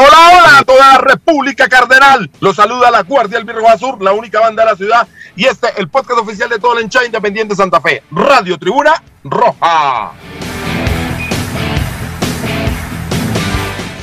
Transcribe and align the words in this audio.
Hola, 0.00 0.28
hola 0.30 0.58
a 0.60 0.62
toda 0.62 0.92
la 0.92 0.98
República 0.98 1.66
Cardenal. 1.68 2.30
Los 2.38 2.54
saluda 2.54 2.88
la 2.88 3.02
Guardia 3.02 3.36
del 3.36 3.44
Virgo 3.44 3.68
Azul, 3.68 3.96
la 3.98 4.12
única 4.12 4.38
banda 4.38 4.62
de 4.62 4.70
la 4.70 4.76
ciudad. 4.76 5.08
Y 5.34 5.44
este, 5.44 5.66
el 5.76 5.88
podcast 5.88 6.20
oficial 6.20 6.48
de 6.48 6.60
todo 6.60 6.78
el 6.78 6.84
hinchada 6.84 7.04
independiente 7.04 7.56
Santa 7.56 7.80
Fe. 7.80 8.04
Radio 8.12 8.56
Tribuna 8.56 9.02
Roja. 9.24 10.12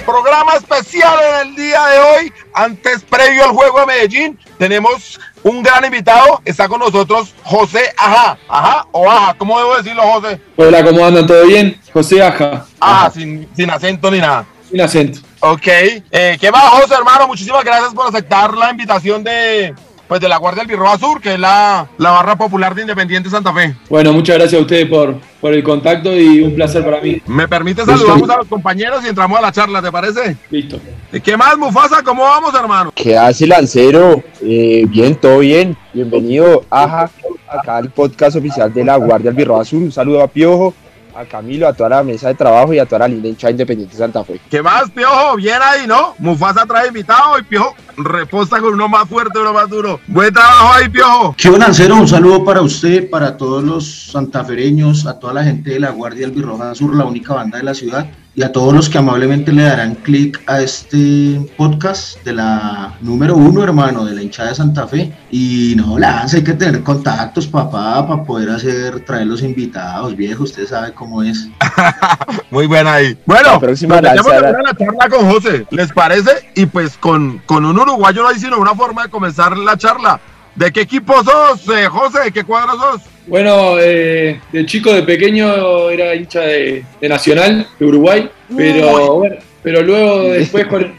Programa 0.06 0.56
especial 0.56 1.18
en 1.32 1.48
el 1.48 1.56
día 1.56 1.86
de 1.86 2.00
hoy. 2.00 2.34
Antes, 2.54 3.02
previo 3.04 3.46
al 3.46 3.52
juego 3.52 3.80
de 3.80 3.86
Medellín, 3.86 4.38
tenemos 4.58 5.18
un 5.44 5.64
gran 5.64 5.86
invitado. 5.86 6.42
Está 6.44 6.68
con 6.68 6.82
nosotros 6.82 7.34
José 7.44 7.94
Aja. 7.96 8.38
Ajá 8.50 8.86
o 8.92 9.10
Aja. 9.10 9.34
¿Cómo 9.38 9.58
debo 9.60 9.78
decirlo, 9.78 10.04
José? 10.04 10.42
Hola, 10.58 10.84
¿cómo 10.84 11.06
andan? 11.06 11.26
¿Todo 11.26 11.46
bien? 11.46 11.80
José 11.94 12.22
Aja. 12.22 12.66
Aja, 12.82 13.12
sin, 13.12 13.48
sin 13.56 13.70
acento 13.70 14.12
ni 14.12 14.20
nada. 14.20 14.46
Sin 14.70 14.82
acento. 14.82 15.20
Ok. 15.48 15.68
Eh, 15.68 16.38
¿Qué 16.40 16.52
más, 16.52 16.64
José, 16.70 16.96
hermano? 16.96 17.28
Muchísimas 17.28 17.64
gracias 17.64 17.94
por 17.94 18.08
aceptar 18.08 18.56
la 18.56 18.72
invitación 18.72 19.24
de, 19.24 19.76
pues, 20.08 20.20
de 20.20 20.28
la 20.28 20.38
Guardia 20.38 20.64
del 20.64 20.70
Birroa 20.72 20.98
Sur, 20.98 21.22
que 21.22 21.34
es 21.36 21.40
la, 21.40 21.88
la 22.00 22.10
barra 22.10 22.36
popular 22.36 22.74
de 22.74 22.82
Independiente 22.82 23.30
Santa 23.30 23.54
Fe. 23.54 23.76
Bueno, 23.88 24.12
muchas 24.12 24.38
gracias 24.38 24.60
a 24.60 24.64
ustedes 24.64 24.88
por, 24.88 25.20
por 25.40 25.54
el 25.54 25.64
contacto 25.64 26.12
y 26.12 26.42
un 26.42 26.56
placer 26.56 26.84
para 26.84 27.00
mí. 27.00 27.22
¿Me 27.28 27.48
permite 27.48 27.86
saludamos 27.86 28.28
a 28.28 28.38
los 28.38 28.48
compañeros 28.48 29.06
y 29.06 29.10
entramos 29.10 29.38
a 29.38 29.42
la 29.44 29.52
charla, 29.52 29.84
te 29.84 29.92
parece? 29.92 30.36
Listo. 30.50 30.80
¿Qué 31.24 31.38
más, 31.38 31.56
Mufasa? 31.60 32.02
¿Cómo 32.02 32.24
vamos, 32.24 32.52
hermano? 32.56 32.92
¿Qué 32.96 33.16
hace 33.16 33.46
Lancero? 33.46 34.24
Eh, 34.42 34.86
bien, 34.88 35.14
todo 35.14 35.40
bien. 35.40 35.78
Bienvenido, 35.94 36.66
Aja, 36.72 37.12
acá 37.48 37.78
al 37.78 37.92
podcast 37.92 38.36
oficial 38.36 38.74
de 38.74 38.84
la 38.84 38.96
Guardia 38.96 39.30
del 39.30 39.38
Birroa 39.38 39.64
Sur. 39.64 39.84
Un 39.84 39.92
saludo 39.92 40.24
a 40.24 40.28
Piojo, 40.28 40.74
a 41.16 41.26
Camilo, 41.26 41.68
a 41.68 41.74
toda 41.74 41.90
la 41.90 42.04
mesa 42.04 42.28
de 42.28 42.36
trabajo 42.36 42.74
y 42.74 42.80
a 42.80 42.86
toda 42.86 43.00
la 43.00 43.08
linda 43.08 43.28
hincha 43.28 43.50
Independiente 43.50 43.96
Santa 43.96 44.24
Fe. 44.24 44.40
¿Qué 44.50 44.62
más, 44.62 44.90
Piojo? 44.92 45.36
Bien 45.38 45.60
ahí, 45.62 45.88
¿no? 45.88 46.14
Mufasa 46.20 46.66
trae 46.66 46.88
invitado 46.88 47.40
y 47.40 47.44
Piojo 47.44 47.76
reposta 47.98 48.60
con 48.60 48.74
uno 48.74 48.90
más 48.90 49.08
fuerte, 49.08 49.40
uno 49.40 49.54
más 49.54 49.70
duro. 49.70 50.00
Buen 50.08 50.34
trabajo 50.34 50.74
ahí, 50.74 50.90
Piojo. 50.90 51.36
Qué 51.38 51.50
Lancero, 51.50 51.96
un 51.96 52.08
saludo 52.08 52.44
para 52.44 52.62
usted, 52.62 53.10
para 53.10 53.38
todos 53.38 53.64
los 53.64 54.12
santafereños, 54.12 55.06
a 55.08 55.18
toda 55.18 55.34
la 55.34 55.44
gente 55.44 55.72
de 55.72 55.80
la 55.80 55.92
Guardia 55.92 56.28
del 56.28 56.36
Birroja 56.36 56.76
Sur, 56.76 56.96
la 56.96 57.06
única 57.06 57.34
banda 57.34 57.58
de 57.58 57.64
la 57.64 57.74
ciudad, 57.74 58.08
y 58.36 58.44
a 58.44 58.52
todos 58.52 58.74
los 58.74 58.90
que 58.90 58.98
amablemente 58.98 59.54
le 59.54 59.64
darán 59.64 59.96
clic 59.96 60.42
a 60.46 60.60
este 60.60 61.40
podcast 61.56 62.22
de 62.26 62.34
la 62.34 62.94
número 63.00 63.36
uno, 63.36 63.64
hermano, 63.64 64.04
de 64.04 64.14
la 64.14 64.22
hinchada 64.22 64.50
de 64.50 64.56
Santa 64.56 64.86
Fe. 64.88 65.14
Y 65.32 65.74
no, 65.78 65.98
lance, 65.98 66.38
hay 66.38 66.44
que 66.44 66.54
tener 66.54 66.84
contactos, 66.84 67.48
papá, 67.48 68.06
para 68.06 68.24
poder 68.24 68.50
hacer, 68.50 69.06
traer 69.06 69.28
los 69.28 69.42
invitados, 69.42 70.18
viejo, 70.18 70.44
usted 70.44 70.68
sabe 70.68 70.92
cómo 70.94 71.24
es. 71.24 71.48
Muy 72.52 72.68
buena 72.68 72.96
ahí. 72.96 73.18
Bueno, 73.26 73.54
La 73.54 73.60
próxima 73.60 74.02
la 74.02 74.16
charla 74.16 75.10
con 75.10 75.32
José, 75.32 75.66
¿les 75.72 75.94
parece? 75.94 76.32
Y 76.56 76.66
pues 76.66 76.98
con, 76.98 77.42
con 77.46 77.64
un 77.64 77.80
uruguayo 77.80 78.22
no 78.22 78.28
hay 78.28 78.40
sino 78.40 78.60
una 78.60 78.76
forma 78.76 79.04
de 79.04 79.10
comenzar 79.10 79.58
la 79.58 79.78
charla. 79.78 80.20
¿De 80.56 80.72
qué 80.72 80.82
equipo 80.82 81.14
sos, 81.24 81.68
eh, 81.76 81.86
José? 81.88 82.26
¿De 82.26 82.32
qué 82.32 82.44
cuadro 82.44 82.74
sos? 82.78 83.02
Bueno, 83.28 83.78
eh, 83.80 84.40
de 84.52 84.66
chico, 84.66 84.94
de 84.94 85.04
pequeño, 85.04 85.90
era 85.90 86.16
hincha 86.16 86.42
de, 86.42 86.84
de 87.02 87.10
Nacional, 87.10 87.68
de 87.80 87.86
Uruguay, 87.86 88.30
pero, 88.56 89.16
bueno, 89.16 89.36
pero 89.64 89.82
luego 89.82 90.24
después 90.32 90.68
con, 90.68 90.94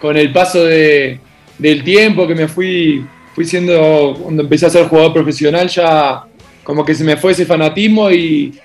con 0.00 0.16
el 0.16 0.32
paso 0.32 0.64
de- 0.64 1.20
del 1.58 1.84
tiempo 1.84 2.26
que 2.26 2.34
me 2.34 2.48
fui, 2.48 3.04
fui 3.34 3.44
siendo, 3.44 4.16
cuando 4.22 4.42
empecé 4.42 4.66
a 4.66 4.70
ser 4.70 4.86
jugador 4.88 5.12
profesional, 5.12 5.68
ya 5.68 6.24
como 6.62 6.84
que 6.84 6.94
se 6.94 7.04
me 7.04 7.16
fue 7.16 7.32
ese 7.32 7.44
fanatismo 7.46 8.10
y, 8.10 8.58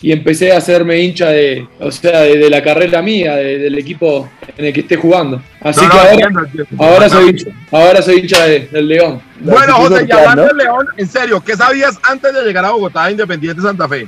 y 0.00 0.12
empecé 0.12 0.52
a 0.52 0.58
hacerme 0.58 0.98
hincha 1.00 1.28
de, 1.30 1.66
o 1.80 1.90
sea, 1.90 2.20
de, 2.22 2.36
de 2.36 2.50
la 2.50 2.62
carrera 2.62 3.00
mía, 3.00 3.36
de- 3.36 3.58
del 3.58 3.78
equipo 3.78 4.28
en 4.58 4.64
el 4.66 4.72
que 4.72 4.80
esté 4.80 4.96
jugando. 4.96 5.40
Así 5.60 5.80
No, 5.82 5.88
que 5.90 5.94
no, 5.96 6.00
ahora, 6.02 6.12
entiendo, 6.12 6.40
entiendo. 6.44 6.84
ahora 6.84 7.08
soy 7.08 7.28
hincha, 7.30 7.50
ahora 7.70 8.02
soy 8.02 8.18
hincha 8.18 8.44
de- 8.46 8.68
del 8.70 8.88
León. 8.88 9.22
Bueno, 9.40 9.74
José, 9.76 10.06
y 10.08 10.12
hablando 10.12 10.42
¿no? 10.42 10.48
de 10.48 10.64
León, 10.64 10.86
en 10.96 11.06
serio, 11.08 11.42
¿qué 11.44 11.56
sabías 11.56 11.98
antes 12.02 12.34
de 12.34 12.42
llegar 12.42 12.64
a 12.64 12.70
Bogotá, 12.72 13.10
Independiente 13.10 13.62
Santa 13.62 13.88
Fe? 13.88 14.06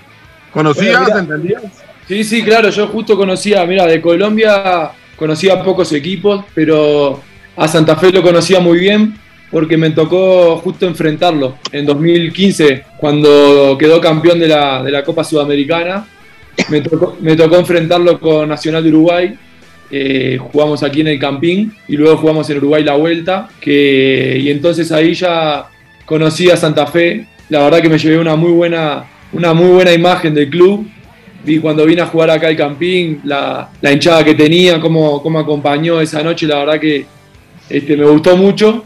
¿Conocías, 0.53 1.01
Bueno, 1.03 1.19
entendías? 1.19 1.63
Sí, 2.09 2.25
sí, 2.25 2.43
claro, 2.43 2.69
yo 2.71 2.87
justo 2.89 3.17
conocía, 3.17 3.65
mira, 3.65 3.87
de 3.87 4.01
Colombia 4.01 4.91
conocía 5.17 5.63
pocos 5.63 5.93
equipos, 5.93 6.45
pero 6.55 7.21
a 7.57 7.67
Santa 7.69 7.97
Fe 7.97 8.11
lo 8.13 8.23
conocía 8.23 8.61
muy 8.61 8.79
bien 8.79 9.19
porque 9.51 9.77
me 9.77 9.91
tocó 9.91 10.57
justo 10.59 10.87
enfrentarlo 10.87 11.57
en 11.73 11.87
2015, 11.87 12.85
cuando 12.99 13.77
quedó 13.79 14.01
campeón 14.01 14.39
de 14.39 14.49
la, 14.49 14.83
de 14.83 14.91
la 14.91 15.05
Copa 15.05 15.25
Sudamericana. 15.25 16.07
Me 16.69 16.81
tocó, 16.81 17.17
me 17.21 17.37
tocó 17.37 17.57
enfrentarlo 17.57 18.19
con 18.19 18.49
Nacional 18.49 18.83
de 18.83 18.89
Uruguay. 18.89 19.35
eh, 19.91 20.39
jugamos 20.41 20.83
aquí 20.83 21.03
en 21.03 21.09
el 21.09 21.19
Campín 21.19 21.73
y 21.87 21.97
luego 21.97 22.17
jugamos 22.17 22.49
en 22.51 22.57
Uruguay 22.59 22.83
la 22.83 22.97
vuelta. 22.97 23.49
Que, 23.61 24.39
y 24.43 24.51
entonces 24.51 24.91
ahí 24.91 25.15
ya 25.15 25.67
conocí 26.05 26.51
a 26.51 26.57
Santa 26.57 26.87
Fe. 26.87 27.27
La 27.49 27.63
verdad 27.63 27.81
que 27.81 27.89
me 27.89 27.99
llevé 27.99 28.19
una 28.19 28.35
muy 28.35 28.51
buena, 28.51 29.05
una 29.33 29.55
muy 29.55 29.71
buena 29.71 29.93
imagen 29.93 30.35
del 30.35 30.51
club 30.51 30.89
vi 31.47 31.61
cuando 31.61 31.87
vine 31.87 32.03
a 32.03 32.07
jugar 32.07 32.31
acá 32.31 32.49
al 32.49 32.57
Campín, 32.57 33.21
la, 33.25 33.71
la 33.81 33.93
hinchada 33.93 34.25
que 34.25 34.35
tenía, 34.35 34.81
cómo, 34.81 35.23
cómo 35.23 35.39
acompañó 35.39 36.01
esa 36.01 36.23
noche, 36.23 36.47
la 36.47 36.59
verdad 36.59 36.81
que 36.81 37.07
este, 37.71 37.97
me 37.97 38.05
gustó 38.05 38.37
mucho. 38.37 38.85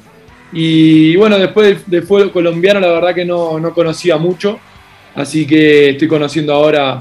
Y 0.52 1.16
bueno, 1.16 1.38
después 1.38 1.84
del, 1.86 2.02
fútbol 2.02 2.32
colombiano, 2.32 2.80
la 2.80 2.88
verdad 2.88 3.14
que 3.14 3.24
no, 3.24 3.58
no 3.60 3.72
conocía 3.72 4.16
mucho, 4.16 4.58
así 5.14 5.46
que 5.46 5.90
estoy 5.90 6.08
conociendo 6.08 6.52
ahora 6.52 6.98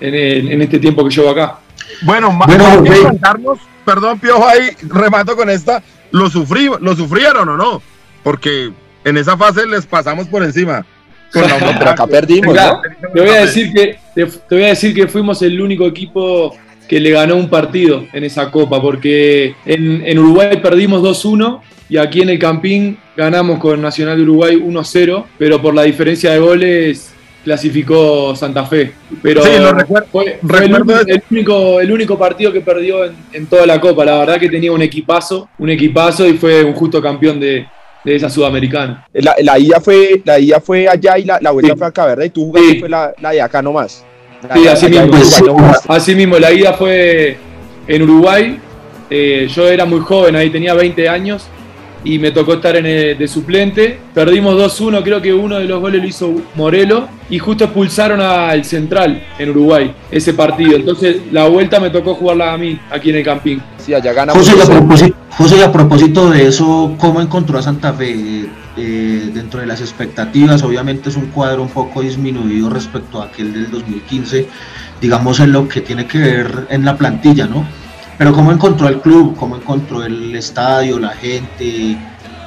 en, 0.00 0.14
el- 0.14 0.52
en 0.52 0.62
este 0.62 0.78
tiempo 0.78 1.04
que 1.06 1.14
llevo 1.14 1.30
acá. 1.30 1.58
Bueno, 2.02 2.28
Bueno, 2.46 2.62
más 2.72 2.82
que 2.82 2.90
José. 2.90 3.02
contarnos, 3.02 3.58
perdón, 3.84 4.18
Piojo, 4.20 4.46
ahí 4.46 4.68
remato 4.82 5.34
con 5.36 5.50
esta, 5.50 5.82
¿lo, 6.12 6.30
sufrí, 6.30 6.70
¿lo 6.80 6.94
sufrieron 6.94 7.48
o 7.48 7.56
no? 7.56 7.82
Porque 8.22 8.70
en 9.04 9.16
esa 9.16 9.36
fase 9.36 9.66
les 9.66 9.84
pasamos 9.86 10.26
por 10.28 10.42
encima. 10.44 10.86
Con 11.32 11.42
la 11.42 11.58
No, 11.58 11.66
pero 11.78 11.90
acá 11.90 12.06
perdimos, 12.06 12.54
Claro, 12.54 12.80
¿no? 13.02 13.08
te 13.12 13.20
voy 13.20 13.30
a 13.30 13.40
decir 13.40 13.72
que 13.72 13.98
te, 14.14 14.24
te 14.26 14.54
voy 14.54 14.64
a 14.64 14.68
decir 14.68 14.94
que 14.94 15.08
fuimos 15.08 15.42
el 15.42 15.60
único 15.60 15.84
equipo 15.86 16.56
que 16.88 17.00
le 17.00 17.10
ganó 17.10 17.34
un 17.36 17.48
partido 17.50 18.04
en 18.12 18.22
esa 18.24 18.50
copa, 18.50 18.80
porque 18.80 19.56
en, 19.66 20.02
en 20.06 20.18
Uruguay 20.18 20.60
perdimos 20.62 21.02
2-1 21.02 21.60
y 21.88 21.96
aquí 21.96 22.22
en 22.22 22.30
el 22.30 22.38
Campín 22.38 22.96
ganamos 23.16 23.58
con 23.58 23.80
Nacional 23.82 24.16
de 24.16 24.22
Uruguay 24.22 24.56
1-0, 24.56 25.24
pero 25.38 25.60
por 25.60 25.74
la 25.74 25.82
diferencia 25.82 26.32
de 26.32 26.38
goles 26.38 27.10
clasificó 27.44 28.34
Santa 28.34 28.64
Fe. 28.64 28.92
Pero 29.22 29.42
Sí, 29.44 29.50
lo 29.58 29.72
recuerdo- 29.72 30.06
fue, 30.10 30.38
fue 30.42 30.64
el, 30.64 30.70
recuerdo 30.70 31.02
único, 31.02 31.10
el 31.12 31.22
único, 31.30 31.80
el 31.80 31.92
único 31.92 32.18
partido 32.18 32.52
que 32.52 32.60
perdió 32.62 33.04
en, 33.04 33.12
en 33.32 33.46
toda 33.46 33.66
la 33.66 33.80
copa. 33.80 34.04
La 34.04 34.18
verdad 34.18 34.40
que 34.40 34.48
tenía 34.48 34.72
un 34.72 34.82
equipazo, 34.82 35.48
un 35.58 35.70
equipazo 35.70 36.26
y 36.26 36.34
fue 36.34 36.64
un 36.64 36.72
justo 36.72 37.00
campeón 37.02 37.38
de, 37.38 37.66
de 38.04 38.16
esa 38.16 38.30
sudamericana. 38.30 39.06
La, 39.12 39.34
la 39.42 39.58
ida 39.58 39.78
fue, 39.80 40.22
la 40.24 40.38
ida 40.38 40.58
fue 40.60 40.88
allá 40.88 41.18
y 41.18 41.24
la, 41.24 41.38
la 41.40 41.50
vuelta 41.50 41.72
Sí. 41.74 41.78
fue 41.78 41.86
acá, 41.86 42.06
¿verdad? 42.06 42.24
Y 42.24 42.30
tú 42.30 42.46
jugaste 42.46 42.70
Sí. 42.72 42.80
fue 42.80 42.88
la, 42.88 43.12
la 43.20 43.30
de 43.30 43.42
acá 43.42 43.60
nomás. 43.62 44.04
La- 44.48 44.54
Sí, 44.56 44.64
la- 44.64 44.72
así 44.72 44.86
mismo. 44.88 45.04
Uruguay 45.06 45.42
no 45.46 45.52
jugaste. 45.54 45.88
Así 45.92 46.14
mismo, 46.14 46.38
la 46.38 46.52
ida 46.52 46.72
fue 46.72 47.36
en 47.86 48.02
Uruguay. 48.02 48.58
Eh, 49.10 49.48
yo 49.54 49.68
era 49.68 49.84
muy 49.84 50.00
joven, 50.00 50.34
ahí 50.34 50.48
tenía 50.50 50.72
20 50.74 51.08
años 51.10 51.46
y 52.04 52.18
me 52.18 52.30
tocó 52.30 52.54
estar 52.54 52.76
en 52.76 52.86
el- 52.86 53.18
de 53.18 53.26
suplente. 53.28 53.98
Perdimos 54.12 54.56
2-1, 54.56 55.02
creo 55.02 55.20
que 55.22 55.32
uno 55.32 55.56
de 55.58 55.64
los 55.64 55.80
goles 55.80 56.02
lo 56.02 56.08
hizo 56.08 56.34
Morelo 56.54 57.08
y 57.30 57.38
justo 57.38 57.64
expulsaron 57.64 58.20
al 58.20 58.64
Central 58.64 59.22
en 59.38 59.50
Uruguay 59.50 59.94
ese 60.10 60.34
partido. 60.34 60.76
Entonces 60.76 61.16
la 61.32 61.48
vuelta 61.48 61.80
me 61.80 61.90
tocó 61.90 62.14
jugarla 62.14 62.52
a 62.52 62.58
mí 62.58 62.78
aquí 62.90 63.10
en 63.10 63.16
el 63.16 63.24
Campín. 63.24 63.62
Sí, 63.78 63.94
allá 63.94 64.12
ganamos. 64.12 64.42
José, 64.46 64.56
y 64.56 64.60
a 64.60 64.64
2-0. 64.64 64.78
propósito, 64.78 65.16
José, 65.30 65.56
y 65.58 65.62
a 65.62 65.72
propósito 65.72 66.30
de 66.30 66.46
eso, 66.46 66.94
¿cómo 66.98 67.20
encontró 67.20 67.58
a 67.58 67.62
Santa 67.62 67.92
Fe? 67.92 68.46
Eh, 68.76 69.30
dentro 69.32 69.60
de 69.60 69.66
las 69.66 69.80
expectativas, 69.80 70.62
obviamente 70.64 71.08
es 71.08 71.16
un 71.16 71.26
cuadro 71.26 71.62
un 71.62 71.68
poco 71.68 72.00
disminuido 72.02 72.68
respecto 72.70 73.22
a 73.22 73.26
aquel 73.26 73.52
del 73.52 73.70
2015, 73.70 74.48
digamos 75.00 75.38
en 75.38 75.52
lo 75.52 75.68
que 75.68 75.80
tiene 75.80 76.06
que 76.06 76.18
ver 76.18 76.66
en 76.70 76.84
la 76.84 76.96
plantilla, 76.96 77.46
¿no? 77.46 77.64
Pero 78.16 78.32
¿cómo 78.32 78.52
encontró 78.52 78.88
el 78.88 79.00
club? 79.00 79.36
¿Cómo 79.36 79.56
encontró 79.56 80.04
el 80.04 80.34
estadio, 80.36 80.98
la 80.98 81.10
gente 81.10 81.64
eh, 81.64 81.96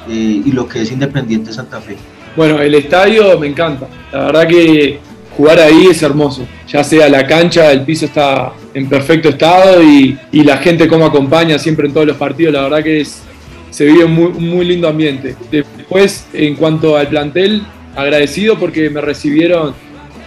y 0.08 0.50
lo 0.52 0.66
que 0.66 0.82
es 0.82 0.90
Independiente 0.90 1.52
Santa 1.52 1.80
Fe? 1.80 1.96
Bueno, 2.36 2.60
el 2.60 2.74
estadio 2.74 3.38
me 3.38 3.48
encanta. 3.48 3.86
La 4.12 4.26
verdad 4.26 4.48
que 4.48 4.98
jugar 5.36 5.58
ahí 5.58 5.88
es 5.90 6.02
hermoso. 6.02 6.46
Ya 6.66 6.82
sea 6.82 7.08
la 7.08 7.26
cancha, 7.26 7.70
el 7.70 7.82
piso 7.82 8.06
está 8.06 8.52
en 8.72 8.88
perfecto 8.88 9.28
estado 9.28 9.82
y, 9.82 10.18
la 10.32 10.56
gente 10.56 10.88
cómo 10.88 11.04
acompaña 11.04 11.58
siempre 11.58 11.86
en 11.86 11.92
todos 11.92 12.06
los 12.06 12.16
partidos. 12.16 12.54
La 12.54 12.62
verdad 12.62 12.82
que 12.82 13.02
es, 13.02 13.22
se 13.70 13.84
vive 13.84 14.04
un 14.04 14.14
muy, 14.14 14.26
un 14.26 14.48
muy 14.48 14.64
lindo 14.64 14.88
ambiente. 14.88 15.36
Después, 15.50 16.26
en 16.32 16.54
cuanto 16.54 16.96
al 16.96 17.08
plantel, 17.08 17.62
agradecido 17.94 18.58
porque 18.58 18.88
me 18.88 19.00
recibieron 19.02 19.74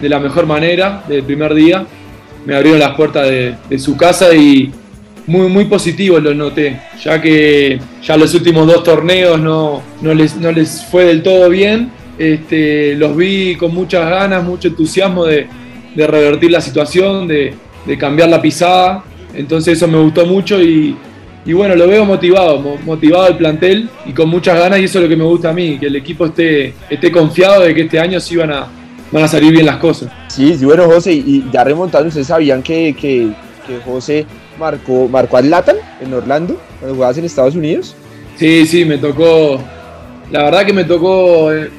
de 0.00 0.08
la 0.08 0.20
mejor 0.20 0.46
manera 0.46 1.02
desde 1.08 1.20
el 1.20 1.24
primer 1.24 1.52
día. 1.54 1.84
Me 2.46 2.54
abrieron 2.54 2.78
las 2.78 2.94
puertas 2.94 3.26
de, 3.28 3.56
de 3.68 3.78
su 3.78 3.96
casa 3.96 4.34
y 4.34 4.72
muy, 5.26 5.48
muy 5.48 5.64
positivo 5.66 6.18
lo 6.18 6.34
noté, 6.34 6.80
ya 7.02 7.20
que 7.20 7.78
ya 8.02 8.16
los 8.16 8.34
últimos 8.34 8.66
dos 8.66 8.82
torneos 8.82 9.38
no, 9.40 9.82
no, 10.00 10.14
les, 10.14 10.36
no 10.36 10.50
les 10.50 10.84
fue 10.84 11.04
del 11.04 11.22
todo 11.22 11.48
bien. 11.48 11.90
Este, 12.18 12.94
los 12.96 13.16
vi 13.16 13.56
con 13.56 13.74
muchas 13.74 14.08
ganas, 14.08 14.44
mucho 14.44 14.68
entusiasmo 14.68 15.24
de, 15.24 15.46
de 15.94 16.06
revertir 16.06 16.50
la 16.50 16.60
situación, 16.60 17.26
de, 17.26 17.54
de, 17.86 17.98
cambiar 17.98 18.28
la 18.28 18.40
pisada. 18.42 19.04
Entonces 19.34 19.78
eso 19.78 19.88
me 19.88 19.98
gustó 19.98 20.26
mucho 20.26 20.60
y, 20.60 20.96
y 21.46 21.52
bueno, 21.52 21.74
lo 21.74 21.88
veo 21.88 22.04
motivado, 22.04 22.58
motivado 22.84 23.28
el 23.28 23.36
plantel 23.36 23.88
y 24.04 24.12
con 24.12 24.28
muchas 24.28 24.58
ganas 24.58 24.80
y 24.80 24.84
eso 24.84 24.98
es 24.98 25.04
lo 25.04 25.08
que 25.08 25.16
me 25.16 25.24
gusta 25.24 25.50
a 25.50 25.52
mí, 25.52 25.78
que 25.78 25.86
el 25.86 25.96
equipo 25.96 26.26
esté, 26.26 26.74
esté 26.90 27.10
confiado 27.10 27.62
de 27.62 27.74
que 27.74 27.82
este 27.82 27.98
año 27.98 28.20
sí 28.20 28.36
van 28.36 28.52
a, 28.52 28.66
van 29.10 29.24
a 29.24 29.28
salir 29.28 29.52
bien 29.52 29.66
las 29.66 29.78
cosas. 29.78 30.12
Sí, 30.28 30.54
bueno 30.62 30.84
José, 30.84 31.14
y 31.14 31.44
ya 31.50 31.64
remontando, 31.64 32.08
¿ustedes 32.08 32.26
sabían 32.26 32.62
que, 32.62 32.94
que 32.94 33.32
José 33.84 34.26
marcó, 34.58 35.08
marcó 35.08 35.36
al 35.36 35.50
Latan 35.50 35.76
en 36.00 36.12
Orlando, 36.14 36.60
cuando 36.78 36.94
jugabas 36.94 37.18
en 37.18 37.24
Estados 37.24 37.54
Unidos? 37.54 37.94
Sí, 38.36 38.66
sí, 38.66 38.84
me 38.84 38.98
tocó, 38.98 39.60
la 40.30 40.44
verdad 40.44 40.66
que 40.66 40.72
me 40.72 40.84
tocó 40.84 41.52
eh, 41.52 41.70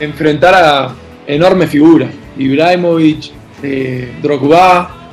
enfrentar 0.00 0.54
a 0.54 0.94
enormes 1.26 1.70
figuras, 1.70 2.10
Ibrahimovic, 2.36 3.32
eh, 3.62 4.12
Drogba, 4.22 5.10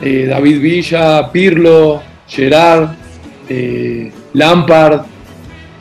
eh, 0.00 0.26
David 0.28 0.60
Villa, 0.60 1.30
Pirlo, 1.32 2.02
Gerard, 2.26 2.90
Lampard, 4.34 5.02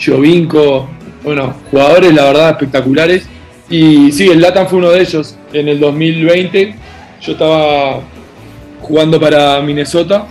Jovinko, 0.04 0.90
bueno, 1.24 1.54
jugadores 1.70 2.14
la 2.14 2.24
verdad 2.24 2.50
espectaculares. 2.52 3.28
Y 3.70 4.14
sí, 4.14 4.30
el 4.30 4.40
Latam 4.40 4.68
fue 4.68 4.80
uno 4.80 4.92
de 4.92 5.02
ellos. 5.02 5.36
En 5.52 5.68
el 5.68 5.80
2020 5.80 6.76
yo 7.22 7.32
estaba 7.34 8.00
jugando 8.82 9.20
para 9.20 9.60
Minnesota 9.62 10.26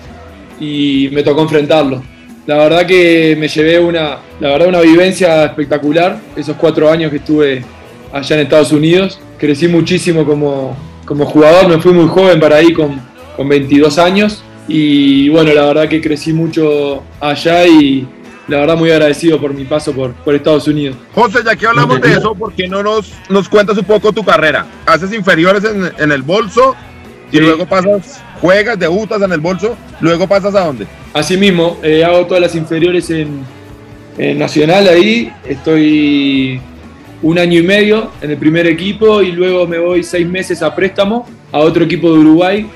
y 0.60 1.08
me 1.12 1.22
tocó 1.22 1.42
enfrentarlo. 1.42 2.02
La 2.46 2.56
verdad 2.58 2.86
que 2.86 3.36
me 3.38 3.48
llevé 3.48 3.80
una, 3.80 4.18
la 4.38 4.50
verdad 4.50 4.68
una 4.68 4.80
vivencia 4.80 5.46
espectacular, 5.46 6.20
esos 6.36 6.56
cuatro 6.56 6.90
años 6.90 7.10
que 7.10 7.16
estuve 7.16 7.64
allá 8.12 8.36
en 8.36 8.42
Estados 8.42 8.72
Unidos. 8.72 9.20
Crecí 9.36 9.66
muchísimo 9.66 10.24
como, 10.24 10.76
como 11.04 11.26
jugador, 11.26 11.68
me 11.68 11.78
fui 11.78 11.92
muy 11.92 12.06
joven 12.08 12.38
para 12.38 12.56
ahí 12.56 12.72
con, 12.72 13.00
con 13.36 13.48
22 13.48 13.98
años 13.98 14.44
y 14.68 15.28
bueno, 15.28 15.52
la 15.52 15.66
verdad 15.66 15.88
que 15.88 16.00
crecí 16.00 16.32
mucho 16.32 17.02
allá 17.20 17.66
y 17.66 18.06
la 18.48 18.58
verdad 18.58 18.76
muy 18.76 18.90
agradecido 18.90 19.40
por 19.40 19.52
mi 19.52 19.64
paso 19.64 19.92
por, 19.92 20.12
por 20.14 20.34
Estados 20.34 20.68
Unidos. 20.68 20.96
José, 21.14 21.40
ya 21.44 21.56
que 21.56 21.66
hablamos 21.66 22.00
de 22.00 22.12
eso, 22.12 22.34
¿por 22.34 22.52
qué 22.52 22.68
no 22.68 22.82
nos, 22.82 23.12
nos 23.28 23.48
cuentas 23.48 23.76
un 23.76 23.84
poco 23.84 24.12
tu 24.12 24.24
carrera? 24.24 24.66
Haces 24.86 25.12
inferiores 25.12 25.64
en, 25.64 25.90
en 25.98 26.12
el 26.12 26.22
bolso 26.22 26.76
y 27.32 27.36
sí. 27.36 27.42
luego 27.42 27.66
pasas, 27.66 28.22
juegas, 28.40 28.78
debutas 28.78 29.20
en 29.22 29.32
el 29.32 29.40
bolso, 29.40 29.76
luego 30.00 30.26
pasas 30.26 30.54
a 30.54 30.66
dónde? 30.66 30.86
Así 31.12 31.36
mismo, 31.36 31.78
hago 32.04 32.26
todas 32.26 32.42
las 32.42 32.54
inferiores 32.54 33.08
en, 33.10 33.40
en 34.18 34.38
Nacional 34.38 34.88
ahí, 34.88 35.32
estoy 35.46 36.60
un 37.22 37.38
año 37.38 37.58
y 37.58 37.62
medio 37.62 38.10
en 38.20 38.30
el 38.30 38.36
primer 38.36 38.66
equipo 38.66 39.22
y 39.22 39.32
luego 39.32 39.66
me 39.66 39.78
voy 39.78 40.02
seis 40.02 40.26
meses 40.26 40.62
a 40.62 40.74
préstamo 40.74 41.26
a 41.52 41.58
otro 41.58 41.84
equipo 41.84 42.12
de 42.12 42.18
Uruguay 42.18 42.66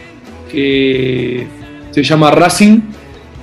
que 0.51 1.47
se 1.91 2.03
llama 2.03 2.31
Racing, 2.31 2.81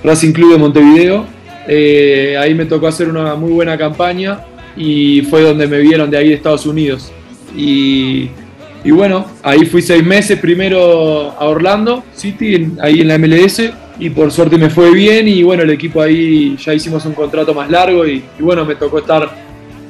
Racing 0.02 0.32
Club 0.32 0.52
de 0.52 0.58
Montevideo. 0.58 1.26
Eh, 1.66 2.36
ahí 2.38 2.54
me 2.54 2.64
tocó 2.64 2.86
hacer 2.86 3.08
una 3.08 3.34
muy 3.34 3.52
buena 3.52 3.76
campaña 3.76 4.40
y 4.76 5.22
fue 5.22 5.42
donde 5.42 5.66
me 5.66 5.78
vieron 5.78 6.10
de 6.10 6.16
ahí 6.18 6.28
de 6.28 6.34
Estados 6.34 6.66
Unidos. 6.66 7.12
Y, 7.56 8.30
y 8.84 8.90
bueno, 8.90 9.26
ahí 9.42 9.64
fui 9.66 9.82
seis 9.82 10.04
meses 10.04 10.38
primero 10.38 11.30
a 11.32 11.44
Orlando 11.46 12.04
City, 12.14 12.72
ahí 12.80 13.00
en 13.00 13.08
la 13.08 13.18
MLS, 13.18 13.62
y 13.98 14.10
por 14.10 14.30
suerte 14.30 14.56
me 14.56 14.70
fue 14.70 14.92
bien 14.92 15.26
y 15.26 15.42
bueno, 15.42 15.64
el 15.64 15.70
equipo 15.70 16.00
ahí 16.00 16.56
ya 16.56 16.72
hicimos 16.72 17.04
un 17.04 17.14
contrato 17.14 17.52
más 17.52 17.68
largo 17.70 18.06
y, 18.06 18.22
y 18.38 18.42
bueno, 18.42 18.64
me 18.64 18.76
tocó 18.76 18.98
estar 18.98 19.28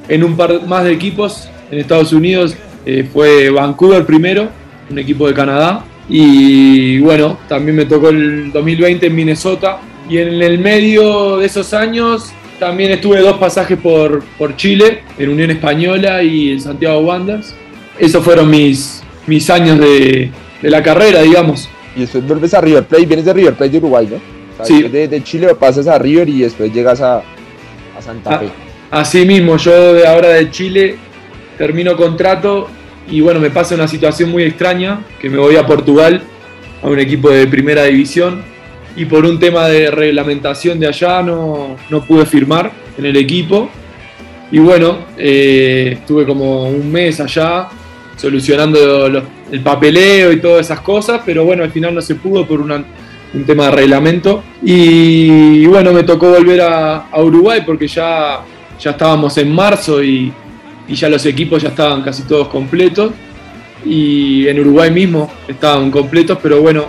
en 0.08 0.25
un 0.25 0.37
par 0.37 0.67
más 0.67 0.85
de 0.85 0.93
equipos 0.93 1.49
en 1.70 1.79
Estados 1.79 2.12
Unidos. 2.12 2.56
Eh, 2.87 3.06
fue 3.12 3.50
Vancouver 3.50 4.05
primero, 4.06 4.49
un 4.90 4.99
equipo 4.99 5.29
de 5.29 5.35
Canadá, 5.35 5.85
y 6.08 6.99
bueno, 7.00 7.38
también 7.49 7.76
me 7.76 7.85
tocó 7.85 8.08
el 8.08 8.50
2020 8.50 9.06
en 9.06 9.14
Minnesota. 9.14 9.81
Y 10.08 10.17
en 10.17 10.43
el 10.43 10.58
medio 10.58 11.37
de 11.37 11.46
esos 11.46 11.75
años 11.75 12.32
también 12.58 12.90
estuve 12.93 13.20
dos 13.20 13.37
pasajes 13.37 13.79
por, 13.79 14.25
por 14.38 14.56
Chile, 14.56 15.02
en 15.19 15.29
Unión 15.29 15.50
Española 15.50 16.23
y 16.23 16.52
en 16.52 16.61
Santiago 16.61 17.00
Wanderers. 17.00 17.55
Esos 17.98 18.24
fueron 18.24 18.50
mis, 18.50 19.02
mis 19.26 19.48
años 19.50 19.78
de, 19.78 20.30
de, 20.62 20.70
la 20.70 20.82
carrera, 20.82 21.22
digamos. 21.22 21.68
Y 21.96 22.00
después 22.00 22.26
vuelves 22.26 22.54
a 22.54 22.60
River 22.60 22.84
Plate, 22.86 23.06
vienes 23.06 23.24
de 23.24 23.32
River 23.32 23.54
Plate 23.54 23.72
de 23.72 23.78
Uruguay, 23.78 24.08
¿no? 24.10 24.16
O 24.16 24.64
sea, 24.64 24.66
Sí. 24.66 24.82
De, 24.84 25.08
de, 25.08 25.22
Chile 25.22 25.54
pasas 25.54 25.86
a 25.86 25.98
River 25.98 26.28
y 26.28 26.40
después 26.40 26.72
llegas 26.72 27.00
a, 27.00 27.18
a 27.18 28.02
Santa 28.02 28.38
Fe. 28.38 28.48
Así 28.90 29.24
mismo, 29.24 29.56
yo 29.56 29.94
de 29.94 30.06
ahora 30.06 30.28
de 30.30 30.50
Chile 30.50 30.96
termino 31.58 31.96
contrato 31.96 32.68
y 33.10 33.20
bueno, 33.20 33.40
me 33.40 33.50
pasa 33.50 33.74
una 33.74 33.88
situación 33.88 34.30
muy 34.30 34.42
extraña, 34.42 35.00
que 35.20 35.30
me 35.30 35.38
voy 35.38 35.56
a 35.56 35.66
Portugal, 35.66 36.22
a 36.82 36.88
un 36.88 36.98
equipo 36.98 37.30
de 37.30 37.46
primera 37.46 37.84
división, 37.84 38.42
y 38.96 39.04
por 39.06 39.24
un 39.24 39.38
tema 39.38 39.68
de 39.68 39.90
reglamentación 39.90 40.78
de 40.78 40.88
allá 40.88 41.22
no, 41.22 41.76
no 41.88 42.04
pude 42.04 42.26
firmar 42.26 42.70
en 42.98 43.06
el 43.06 43.16
equipo. 43.16 43.70
Y 44.50 44.58
bueno, 44.58 44.98
eh, 45.16 45.98
estuve 46.00 46.26
como 46.26 46.68
un 46.68 46.90
mes 46.90 47.20
allá 47.20 47.68
solucionando 48.18 49.06
el 49.50 49.60
papeleo 49.62 50.32
y 50.32 50.40
todas 50.40 50.66
esas 50.66 50.80
cosas, 50.80 51.22
pero 51.24 51.44
bueno, 51.44 51.62
al 51.62 51.70
final 51.70 51.94
no 51.94 52.02
se 52.02 52.16
pudo 52.16 52.46
por 52.46 52.60
un 52.60 52.84
tema 53.46 53.66
de 53.66 53.70
reglamento. 53.70 54.42
Y, 54.62 55.64
bueno, 55.66 55.92
me 55.92 56.02
tocó 56.02 56.30
volver 56.30 56.60
a, 56.60 57.06
Uruguay 57.16 57.62
porque 57.64 57.86
ya, 57.86 58.40
ya 58.78 58.90
estábamos 58.90 59.38
en 59.38 59.54
marzo 59.54 60.02
y, 60.02 60.32
ya 60.88 61.08
los 61.08 61.24
equipos 61.26 61.62
ya 61.62 61.68
estaban 61.68 62.02
casi 62.02 62.22
todos 62.22 62.48
completos 62.48 63.12
y 63.84 64.48
en 64.48 64.58
Uruguay 64.58 64.90
mismo 64.90 65.30
estaban 65.46 65.90
completos, 65.90 66.38
pero 66.42 66.62
bueno, 66.62 66.86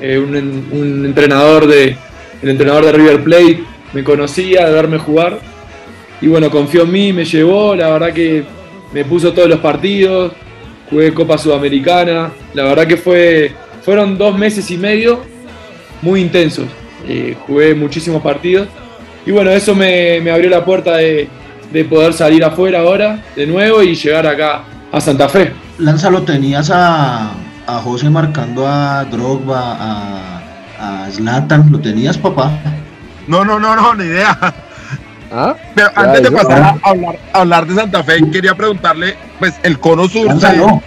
eh, 0.00 0.18
un, 0.18 0.34
un, 0.72 1.04
entrenador 1.04 1.66
de 1.66 1.94
el 2.42 2.48
entrenador 2.48 2.86
de 2.86 2.92
River 2.92 3.22
Plate 3.22 3.62
me 3.92 4.02
conocía 4.02 4.66
de 4.66 4.72
verme 4.72 4.96
jugar 4.96 5.38
y 6.22 6.28
bueno, 6.28 6.50
confió 6.50 6.84
en 6.84 6.92
mí, 6.92 7.12
me 7.12 7.26
llevó, 7.26 7.76
la 7.76 7.90
verdad 7.90 8.14
que 8.14 8.42
me 8.94 9.04
puso 9.04 9.32
todos 9.32 9.48
los 9.48 9.60
partidos, 9.60 10.32
jugué 10.92 11.12
Copa 11.12 11.38
Sudamericana, 11.38 12.30
la 12.54 12.62
verdad 12.64 12.86
que 12.86 12.96
fue 12.96 13.52
fueron 13.82 14.16
dos 14.16 14.38
meses 14.38 14.70
y 14.70 14.76
medio 14.76 15.20
muy 16.02 16.20
intensos, 16.20 16.66
eh, 17.08 17.34
jugué 17.46 17.74
muchísimos 17.74 18.22
partidos 18.22 18.68
y 19.26 19.32
bueno, 19.32 19.50
eso 19.50 19.74
me, 19.74 20.20
me 20.20 20.30
abrió 20.30 20.50
la 20.50 20.64
puerta 20.64 20.98
de, 20.98 21.28
de 21.72 21.84
poder 21.86 22.12
salir 22.12 22.44
afuera 22.44 22.80
ahora 22.80 23.22
de 23.34 23.46
nuevo 23.46 23.82
y 23.82 23.94
llegar 23.94 24.26
acá 24.26 24.64
a 24.92 25.00
Santa 25.00 25.28
Fe. 25.28 25.52
Lanza, 25.78 26.10
lo 26.10 26.22
tenías 26.22 26.70
a, 26.70 27.32
a 27.66 27.78
José 27.78 28.10
marcando 28.10 28.66
a 28.68 29.04
Drogba, 29.04 29.76
a, 29.80 30.42
a 30.78 31.10
Zlatan, 31.10 31.72
¿lo 31.72 31.80
tenías, 31.80 32.18
papá? 32.18 32.52
No, 33.26 33.44
no, 33.44 33.58
no, 33.58 33.74
no, 33.74 33.94
ni 33.94 34.04
idea. 34.04 34.36
¿Ah? 35.32 35.56
Pero 35.74 35.88
antes 35.96 36.22
de 36.24 36.30
pasar 36.30 36.62
a 36.62 36.90
hablar, 36.90 37.18
a 37.32 37.40
hablar, 37.40 37.66
de 37.66 37.74
Santa 37.74 38.04
Fe, 38.04 38.20
quería 38.30 38.54
preguntarle, 38.54 39.16
pues, 39.42 39.54
el 39.64 39.80
cono 39.80 40.08
sur. 40.08 40.24
Lanza, 40.24 40.52
no. 40.52 40.80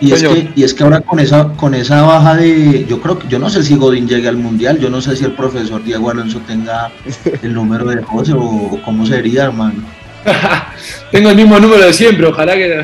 Y 0.00 0.12
es, 0.12 0.22
que, 0.22 0.50
y 0.54 0.62
es 0.62 0.72
que 0.72 0.82
ahora 0.82 1.02
con 1.02 1.20
esa, 1.20 1.48
con 1.48 1.74
esa 1.74 2.00
baja 2.02 2.34
de, 2.36 2.86
yo 2.88 3.02
creo 3.02 3.18
que, 3.18 3.28
yo 3.28 3.38
no 3.38 3.50
sé 3.50 3.62
si 3.62 3.76
Godín 3.76 4.08
llegue 4.08 4.28
al 4.28 4.38
mundial, 4.38 4.78
yo 4.78 4.88
no 4.88 5.02
sé 5.02 5.14
si 5.14 5.26
el 5.26 5.32
profesor 5.32 5.84
Diego 5.84 6.10
Alonso 6.10 6.40
tenga 6.46 6.90
el 7.42 7.52
número 7.52 7.84
de 7.84 8.02
José 8.02 8.32
o, 8.32 8.40
o 8.40 8.82
cómo 8.82 9.04
sería, 9.04 9.44
hermano. 9.44 9.82
Tengo 11.12 11.28
el 11.30 11.36
mismo 11.36 11.58
número 11.58 11.84
de 11.84 11.92
siempre, 11.92 12.26
ojalá 12.26 12.54
que. 12.54 12.82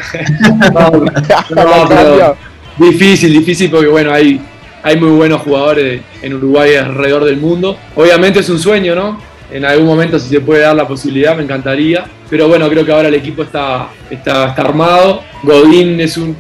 no, 0.75 0.91
no, 0.91 1.89
pero 1.89 2.37
difícil, 2.77 3.33
difícil 3.33 3.71
porque 3.71 3.89
bueno, 3.89 4.13
hay, 4.13 4.39
hay 4.83 4.97
muy 4.99 5.11
buenos 5.11 5.41
jugadores 5.41 6.03
en 6.21 6.35
Uruguay 6.35 6.75
alrededor 6.75 7.25
del 7.25 7.39
mundo. 7.39 7.79
Obviamente 7.97 8.41
es 8.41 8.49
un 8.51 8.59
sueño, 8.59 8.95
¿no? 8.95 9.19
En 9.53 9.65
algún 9.65 9.87
momento 9.87 10.19
si 10.19 10.29
se 10.29 10.41
puede 10.41 10.63
dar 10.63 10.75
la 10.75 10.89
posibilidad, 10.89 11.37
me 11.37 11.43
encantaría. 11.43 12.05
Pero 12.31 12.49
bueno, 12.49 12.69
creo 12.69 12.85
que 12.85 12.93
ahora 12.93 13.09
el 13.09 13.15
equipo 13.15 13.43
está, 13.43 13.89
está, 14.11 14.49
está 14.49 14.63
armado. 14.63 15.23
Godín 15.43 16.01
es 16.01 16.17
un, 16.17 16.37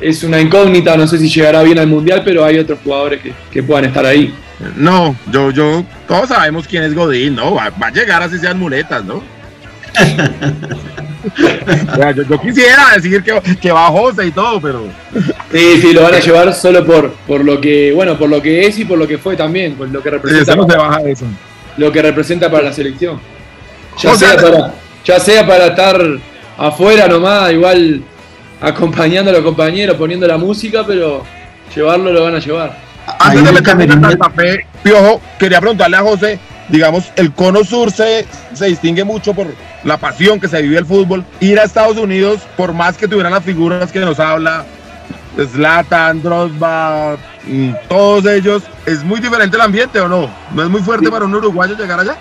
es 0.00 0.24
una 0.24 0.40
incógnita, 0.40 0.96
no 0.96 1.06
sé 1.06 1.18
si 1.18 1.28
llegará 1.28 1.62
bien 1.62 1.78
al 1.78 1.86
mundial, 1.86 2.22
pero 2.24 2.44
hay 2.44 2.58
otros 2.58 2.78
jugadores 2.82 3.20
que, 3.20 3.32
que 3.50 3.62
puedan 3.62 3.84
estar 3.84 4.06
ahí. 4.06 4.34
No, 4.76 5.14
yo, 5.30 5.50
yo, 5.50 5.84
todos 6.08 6.28
sabemos 6.28 6.66
quién 6.66 6.84
es 6.84 6.94
Godín, 6.94 7.36
¿no? 7.36 7.54
Va, 7.54 7.70
va 7.70 7.88
a 7.88 7.90
llegar 7.90 8.22
así 8.22 8.38
sean 8.38 8.58
muletas, 8.58 9.04
¿no? 9.04 9.22
yo, 12.16 12.22
yo, 12.22 12.40
quisiera 12.40 12.94
decir 12.94 13.22
que, 13.22 13.40
que 13.60 13.72
va 13.72 13.88
José 13.88 14.26
y 14.26 14.30
todo, 14.30 14.60
pero. 14.60 14.84
Sí, 15.52 15.80
sí, 15.80 15.92
lo 15.92 16.02
van 16.02 16.14
a 16.14 16.20
llevar 16.20 16.54
solo 16.54 16.84
por, 16.84 17.12
por 17.26 17.44
lo 17.44 17.60
que, 17.60 17.92
bueno, 17.92 18.18
por 18.18 18.28
lo 18.28 18.42
que 18.42 18.66
es 18.66 18.78
y 18.78 18.84
por 18.84 18.98
lo 18.98 19.06
que 19.06 19.18
fue 19.18 19.36
también, 19.36 19.74
por 19.74 19.88
lo 19.88 20.02
que 20.02 20.10
representa. 20.10 20.52
Sí, 20.52 20.58
no 20.58 20.68
se 20.68 20.76
baja 20.76 21.00
eso. 21.02 21.26
Lo 21.76 21.90
que 21.90 22.02
representa 22.02 22.50
para 22.50 22.64
la 22.64 22.72
selección. 22.72 23.20
Ya 23.98 24.14
sea 24.14 24.36
para, 24.36 24.74
ya 25.04 25.20
sea 25.20 25.46
para 25.46 25.66
estar 25.66 26.00
afuera 26.56 27.08
nomás, 27.08 27.52
igual 27.52 28.02
acompañando 28.60 29.30
a 29.30 29.34
los 29.34 29.42
compañeros, 29.42 29.96
poniendo 29.96 30.26
la 30.26 30.38
música, 30.38 30.84
pero 30.86 31.24
llevarlo 31.74 32.12
lo 32.12 32.24
van 32.24 32.36
a 32.36 32.38
llevar. 32.38 32.76
Antes 33.18 33.44
de 33.44 33.52
meterme 33.52 33.84
en 33.84 34.00
Santa 34.00 34.30
Fe, 34.30 34.66
Piojo, 34.82 35.20
quería 35.38 35.60
preguntarle 35.60 35.96
a 35.96 36.02
José, 36.02 36.38
digamos, 36.68 37.04
el 37.16 37.32
cono 37.32 37.64
sur 37.64 37.90
se, 37.90 38.26
se 38.54 38.66
distingue 38.66 39.04
mucho 39.04 39.34
por 39.34 39.48
la 39.84 39.98
pasión 39.98 40.40
que 40.40 40.48
se 40.48 40.62
vive 40.62 40.78
el 40.78 40.86
fútbol. 40.86 41.24
Ir 41.40 41.60
a 41.60 41.64
Estados 41.64 41.98
Unidos, 41.98 42.40
por 42.56 42.72
más 42.72 42.96
que 42.96 43.06
tuvieran 43.06 43.32
las 43.32 43.44
figuras 43.44 43.92
que 43.92 44.00
nos 44.00 44.18
habla, 44.18 44.64
Zlatan, 45.36 46.22
Drosba, 46.22 47.16
mm, 47.46 47.70
todos 47.88 48.26
ellos, 48.26 48.62
¿es 48.86 49.02
muy 49.02 49.20
diferente 49.20 49.56
el 49.56 49.62
ambiente 49.62 50.00
o 50.00 50.08
no? 50.08 50.30
¿No 50.54 50.62
es 50.62 50.68
muy 50.68 50.80
fuerte 50.80 51.10
para 51.10 51.24
un 51.24 51.34
uruguayo 51.34 51.76
llegar 51.76 52.00
allá? 52.00 52.16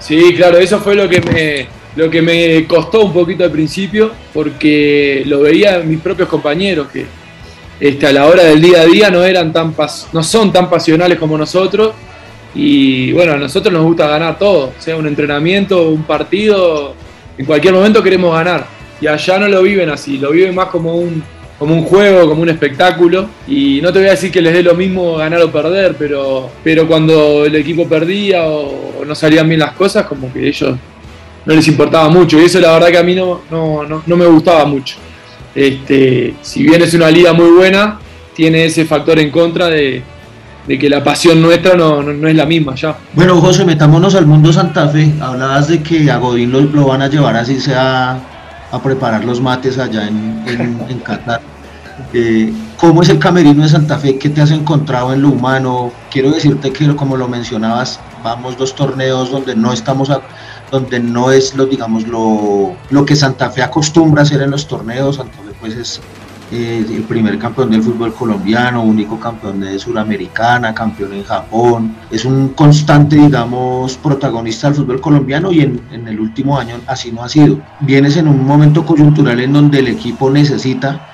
Sí, 0.00 0.34
claro, 0.34 0.58
eso 0.58 0.80
fue 0.80 0.94
lo 0.94 1.08
que 1.08 1.20
me, 1.20 1.66
lo 1.96 2.10
que 2.10 2.22
me 2.22 2.66
costó 2.66 3.02
un 3.04 3.12
poquito 3.12 3.44
al 3.44 3.50
principio, 3.50 4.12
porque 4.32 5.22
lo 5.26 5.42
veía 5.42 5.78
mis 5.80 6.00
propios 6.00 6.28
compañeros, 6.28 6.88
que 6.92 7.06
este, 7.80 8.06
a 8.06 8.12
la 8.12 8.26
hora 8.26 8.44
del 8.44 8.60
día 8.60 8.82
a 8.82 8.86
día 8.86 9.10
no, 9.10 9.22
eran 9.24 9.52
tan 9.52 9.74
no 10.12 10.22
son 10.22 10.52
tan 10.52 10.70
pasionales 10.70 11.18
como 11.18 11.36
nosotros. 11.36 11.92
Y 12.54 13.12
bueno, 13.12 13.32
a 13.32 13.36
nosotros 13.36 13.72
nos 13.72 13.82
gusta 13.82 14.06
ganar 14.06 14.38
todo, 14.38 14.72
sea 14.78 14.96
un 14.96 15.08
entrenamiento, 15.08 15.88
un 15.88 16.04
partido, 16.04 16.94
en 17.36 17.44
cualquier 17.46 17.74
momento 17.74 18.02
queremos 18.02 18.32
ganar. 18.32 18.66
Y 19.00 19.08
allá 19.08 19.38
no 19.38 19.48
lo 19.48 19.62
viven 19.62 19.90
así, 19.90 20.18
lo 20.18 20.30
viven 20.30 20.54
más 20.54 20.66
como 20.66 20.94
un, 20.94 21.22
como 21.58 21.74
un 21.74 21.84
juego, 21.84 22.28
como 22.28 22.42
un 22.42 22.48
espectáculo. 22.48 23.28
Y 23.46 23.80
no 23.82 23.92
te 23.92 24.00
voy 24.00 24.08
a 24.08 24.12
decir 24.12 24.30
que 24.30 24.42
les 24.42 24.52
dé 24.52 24.62
lo 24.62 24.74
mismo 24.74 25.16
ganar 25.16 25.40
o 25.42 25.50
perder, 25.50 25.96
pero, 25.98 26.50
pero 26.62 26.86
cuando 26.86 27.44
el 27.44 27.54
equipo 27.56 27.88
perdía 27.88 28.44
o, 28.44 29.04
no 29.06 29.14
salían 29.14 29.48
bien 29.48 29.60
las 29.60 29.72
cosas, 29.72 30.06
como 30.06 30.32
que 30.32 30.48
ellos 30.48 30.76
no 31.44 31.54
les 31.54 31.66
importaba 31.68 32.08
mucho. 32.08 32.40
Y 32.40 32.44
eso 32.44 32.60
la 32.60 32.72
verdad 32.72 32.88
que 32.88 32.98
a 32.98 33.02
mí 33.02 33.14
no, 33.14 33.42
no, 33.50 34.02
no, 34.06 34.16
me 34.16 34.26
gustaba 34.26 34.64
mucho. 34.64 34.96
Este, 35.54 36.34
si 36.42 36.62
bien 36.64 36.82
es 36.82 36.94
una 36.94 37.10
liga 37.10 37.32
muy 37.32 37.50
buena, 37.50 37.98
tiene 38.34 38.64
ese 38.64 38.84
factor 38.84 39.18
en 39.18 39.30
contra 39.30 39.68
de, 39.68 40.02
que 40.66 40.88
la 40.88 41.04
pasión 41.04 41.40
nuestra 41.40 41.74
no, 41.74 42.02
no, 42.02 42.26
es 42.26 42.34
la 42.34 42.46
misma 42.46 42.74
ya. 42.74 42.96
Bueno, 43.12 43.40
José, 43.40 43.64
metámonos 43.64 44.14
al 44.14 44.26
mundo 44.26 44.52
Santa 44.52 44.88
Fe. 44.88 45.12
Hablabas 45.20 45.68
de 45.68 45.82
que 45.82 46.10
a 46.10 46.16
Godín 46.16 46.50
lo, 46.50 46.62
lo 46.62 46.86
van 46.86 47.02
a 47.02 47.08
llevar 47.08 47.36
así 47.36 47.60
sea 47.60 48.33
a 48.74 48.82
preparar 48.82 49.24
los 49.24 49.40
mates 49.40 49.78
allá 49.78 50.08
en, 50.08 50.42
en, 50.88 50.98
Qatar. 51.00 51.40
Eh, 52.12 52.52
¿Cómo 52.76 53.02
es 53.02 53.08
el 53.08 53.18
camerino 53.18 53.62
de 53.62 53.68
Santa 53.68 53.98
Fe? 53.98 54.18
¿Qué 54.18 54.28
te 54.28 54.40
has 54.40 54.50
encontrado 54.50 55.12
en 55.12 55.22
lo 55.22 55.28
humano? 55.28 55.92
Quiero 56.10 56.32
decirte 56.32 56.72
que, 56.72 56.94
como 56.96 57.16
lo 57.16 57.28
mencionabas, 57.28 58.00
vamos 58.22 58.58
dos 58.58 58.74
torneos 58.74 59.30
donde 59.30 59.54
no 59.54 59.72
estamos, 59.72 60.10
donde 60.70 60.98
no 60.98 61.30
es 61.30 61.54
lo, 61.54 61.66
digamos, 61.66 62.08
lo, 62.08 62.74
lo 62.90 63.04
que 63.04 63.14
Santa 63.14 63.48
Fe 63.50 63.62
acostumbra 63.62 64.22
hacer 64.22 64.42
en 64.42 64.50
los 64.50 64.66
torneos. 64.66 65.16
Santa 65.16 65.36
Fe, 65.38 65.54
pues, 65.60 65.74
es 65.74 66.00
el 66.50 67.04
primer 67.08 67.38
campeón 67.38 67.70
del 67.70 67.82
fútbol 67.82 68.14
colombiano, 68.14 68.82
único 68.82 69.18
campeón 69.18 69.60
de 69.60 69.78
Suramericana, 69.78 70.74
campeón 70.74 71.14
en 71.14 71.24
Japón. 71.24 71.96
Es 72.10 72.24
un 72.24 72.50
constante, 72.50 73.16
digamos, 73.16 73.96
protagonista 73.96 74.68
del 74.68 74.76
fútbol 74.76 75.00
colombiano 75.00 75.50
y 75.52 75.60
en, 75.60 76.08
el 76.08 76.20
último 76.20 76.58
año 76.58 76.76
así 76.86 77.12
no 77.12 77.22
ha 77.22 77.28
sido. 77.28 77.58
Vienes 77.80 78.16
en 78.16 78.28
un 78.28 78.44
momento 78.44 78.84
coyuntural 78.84 79.40
en 79.40 79.52
donde 79.52 79.80
el 79.80 79.88
equipo 79.88 80.30
necesita, 80.30 81.08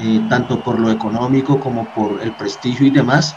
eh, 0.00 0.20
tanto 0.28 0.62
por 0.62 0.78
lo 0.78 0.90
económico 0.90 1.58
como 1.60 1.86
por 1.94 2.20
el 2.22 2.32
prestigio 2.32 2.86
y 2.86 2.90
demás, 2.90 3.36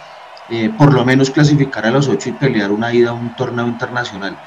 eh, 0.50 0.72
por 0.78 0.94
lo 0.94 1.06
menos 1.06 1.30
clasificar 1.30 1.86
a 1.86 1.92
los 1.92 2.08
ocho 2.08 2.30
y 2.30 2.34
pelear 2.34 2.72
una 2.72 2.94
ida 2.94 3.12
a 3.12 3.14
un 3.14 3.36
torneo 3.36 3.68
internacional. 3.68 4.38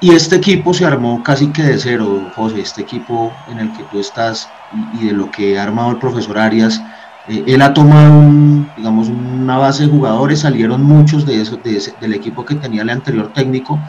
Y 0.00 0.14
este 0.14 0.36
equipo 0.36 0.72
se 0.72 0.84
armó 0.84 1.22
casi 1.24 1.48
que 1.48 1.62
de 1.62 1.78
cero, 1.78 2.30
José, 2.36 2.60
este 2.60 2.82
equipo 2.82 3.32
en 3.50 3.58
el 3.58 3.72
que 3.72 3.82
tú 3.84 3.98
estás 3.98 4.48
y, 4.94 5.06
de 5.06 5.12
lo 5.12 5.30
que 5.30 5.58
ha 5.58 5.64
armado 5.64 5.90
el 5.90 5.98
profesor 5.98 6.38
Arias. 6.38 6.80
Eh, 7.26 7.42
él 7.48 7.62
ha 7.62 7.74
tomado, 7.74 8.30
digamos, 8.76 9.08
una 9.08 9.58
base 9.58 9.84
de 9.84 9.90
jugadores, 9.90 10.40
salieron 10.40 10.84
muchos 10.84 11.26
de 11.26 11.40
eso, 11.40 11.58
del 12.00 12.14
equipo 12.14 12.44
que 12.44 12.54
tenía 12.54 12.82
el 12.82 12.90
anterior 12.90 13.32
técnico. 13.32 13.80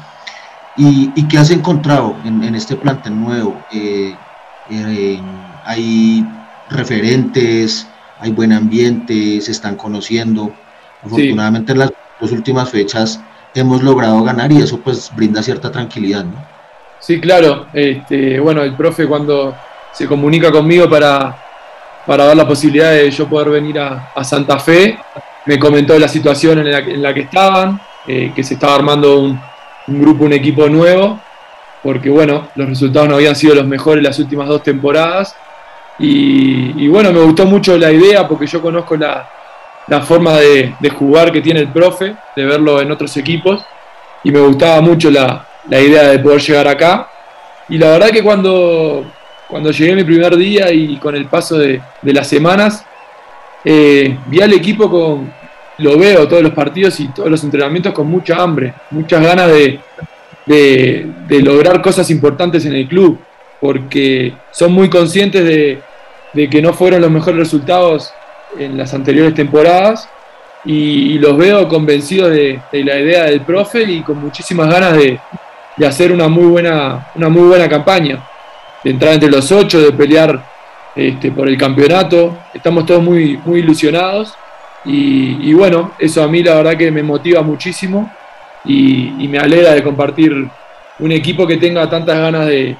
¿Y, 0.76 1.12
y 1.16 1.28
qué 1.28 1.38
has 1.38 1.52
encontrado 1.52 2.16
en, 2.26 2.56
este 2.56 2.76
plantel 2.76 3.20
nuevo? 3.20 3.62
Eh, 3.72 4.16
eh, 4.72 5.22
hay 5.66 6.26
referentes, 6.70 7.86
hay 8.20 8.32
buen 8.32 8.52
ambiente, 8.52 9.42
se 9.42 9.52
están 9.52 9.76
conociendo. 9.76 10.52
Afortunadamente 11.04 11.74
en 11.74 11.80
las 11.80 11.92
dos 12.20 12.32
últimas 12.32 12.70
fechas 12.70 13.22
hemos 13.54 13.84
logrado 13.84 14.24
ganar 14.24 14.52
y 14.52 14.62
eso 14.62 14.80
pues 14.80 15.12
brinda 15.16 15.42
cierta 15.42 15.72
tranquilidad, 15.72 16.24
¿no? 16.24 16.60
Sí, 17.00 17.20
claro. 17.20 17.68
Este, 17.74 18.40
bueno, 18.40 18.62
el 18.62 18.76
profe 18.76 19.08
cuando 19.08 19.56
se 19.92 20.06
comunica 20.06 20.52
conmigo 20.52 20.90
para, 20.90 21.36
para 22.06 22.28
ver 22.28 22.38
la 22.38 22.48
posibilidad 22.48 22.92
de 22.92 23.10
yo 23.10 23.28
poder 23.28 23.50
venir 23.50 23.80
a, 23.80 24.24
Santa 24.24 24.60
Fe, 24.60 25.00
me 25.46 25.58
comentó 25.58 25.98
la 25.98 26.08
situación 26.08 26.60
en 26.60 27.02
la, 27.02 27.14
que 27.14 27.22
estaban, 27.22 27.80
eh, 28.06 28.32
que 28.36 28.44
se 28.44 28.56
estaba 28.56 28.76
armando 28.76 29.20
un, 29.20 29.40
grupo, 29.88 30.26
un 30.26 30.34
equipo 30.34 30.68
nuevo, 30.68 31.20
porque 31.82 32.10
bueno, 32.10 32.50
los 32.56 32.70
resultados 32.70 33.08
no 33.08 33.16
habían 33.16 33.36
sido 33.36 33.56
los 33.56 33.66
mejores 33.66 34.04
las 34.04 34.20
últimas 34.20 34.48
dos 34.48 34.62
temporadas. 34.62 35.36
Y 36.02 36.88
bueno, 36.88 37.12
me 37.12 37.20
gustó 37.20 37.46
mucho 37.46 37.78
la 37.78 37.92
idea 37.92 38.26
porque 38.26 38.48
yo 38.48 38.62
conozco 38.62 38.96
la, 38.96 39.28
la 39.90 40.02
forma 40.02 40.38
de, 40.38 40.74
jugar 40.98 41.32
que 41.32 41.42
tiene 41.42 41.62
el 41.62 41.70
profe, 41.70 42.16
de 42.36 42.46
verlo 42.46 42.80
en 42.82 42.92
otros 42.92 43.16
equipos, 43.18 43.64
y 44.24 44.32
me 44.32 44.40
gustaba 44.40 44.82
mucho 44.82 45.10
la, 45.10 45.46
idea 45.70 46.10
de 46.10 46.20
poder 46.20 46.42
llegar 46.42 46.68
acá. 46.68 47.10
Y 47.68 47.78
la 47.78 47.92
verdad 47.92 48.10
que 48.10 48.24
cuando, 48.24 49.06
cuando 49.48 49.72
llegué 49.72 49.96
mi 49.96 50.04
primer 50.04 50.36
día 50.38 50.72
y 50.72 50.98
con 50.98 51.16
el 51.16 51.26
paso 51.26 51.58
de, 51.58 51.82
las 52.04 52.28
semanas, 52.28 52.86
eh, 53.66 54.18
vi 54.28 54.42
al 54.42 54.54
equipo 54.54 54.90
con, 54.90 55.32
lo 55.80 55.98
veo 55.98 56.28
todos 56.28 56.44
los 56.44 56.54
partidos 56.54 57.00
y 57.00 57.08
todos 57.10 57.30
los 57.30 57.44
entrenamientos 57.44 57.94
con 57.94 58.08
mucha 58.08 58.42
hambre, 58.42 58.74
muchas 58.92 59.22
ganas 59.24 59.48
de, 59.48 59.80
de, 60.46 61.42
lograr 61.42 61.82
cosas 61.82 62.10
importantes 62.10 62.66
en 62.66 62.76
el 62.76 62.88
club, 62.88 63.20
porque 63.60 64.34
son 64.52 64.72
muy 64.72 64.90
conscientes 64.90 65.44
de, 65.44 65.80
de 66.34 66.50
que 66.50 66.62
no 66.62 66.74
fueron 66.74 67.02
los 67.02 67.12
mejores 67.12 67.40
resultados 67.40 68.14
en 68.58 68.78
las 68.78 68.94
anteriores 68.94 69.34
temporadas 69.34 70.10
y, 70.66 71.18
los 71.20 71.38
veo 71.38 71.68
convencidos 71.68 72.32
de, 72.32 72.62
la 72.72 73.00
idea 73.00 73.26
del 73.26 73.42
profe 73.42 73.84
y 73.84 74.02
con 74.02 74.20
muchísimas 74.20 74.70
ganas 74.70 74.98
de, 74.98 75.20
hacer 75.86 76.12
una 76.12 76.28
muy 76.28 76.46
buena, 76.46 77.08
una 77.16 77.30
muy 77.30 77.44
buena 77.44 77.70
campaña, 77.70 78.22
de 78.84 78.92
entrar 78.92 79.14
entre 79.14 79.30
los 79.30 79.50
ocho, 79.52 79.80
de 79.80 79.94
pelear 79.94 80.44
este, 80.94 81.32
por 81.32 81.48
el 81.48 81.58
campeonato. 81.58 82.38
Estamos 82.54 82.86
todos 82.86 83.02
muy, 83.02 83.38
muy 83.46 83.60
ilusionados 83.60 84.34
y, 84.84 85.54
bueno, 85.54 85.92
eso 86.00 86.24
a 86.24 86.28
mí 86.28 86.44
la 86.44 86.56
verdad 86.56 86.78
que 86.78 86.92
me 86.92 87.04
motiva 87.04 87.42
muchísimo 87.42 88.12
y, 88.66 89.28
me 89.30 89.40
alegra 89.40 89.72
de 89.72 89.84
compartir 89.84 90.48
un 91.00 91.12
equipo 91.12 91.48
que 91.48 91.58
tenga 91.58 91.90
tantas 91.90 92.18
ganas 92.18 92.46
de, 92.48 92.76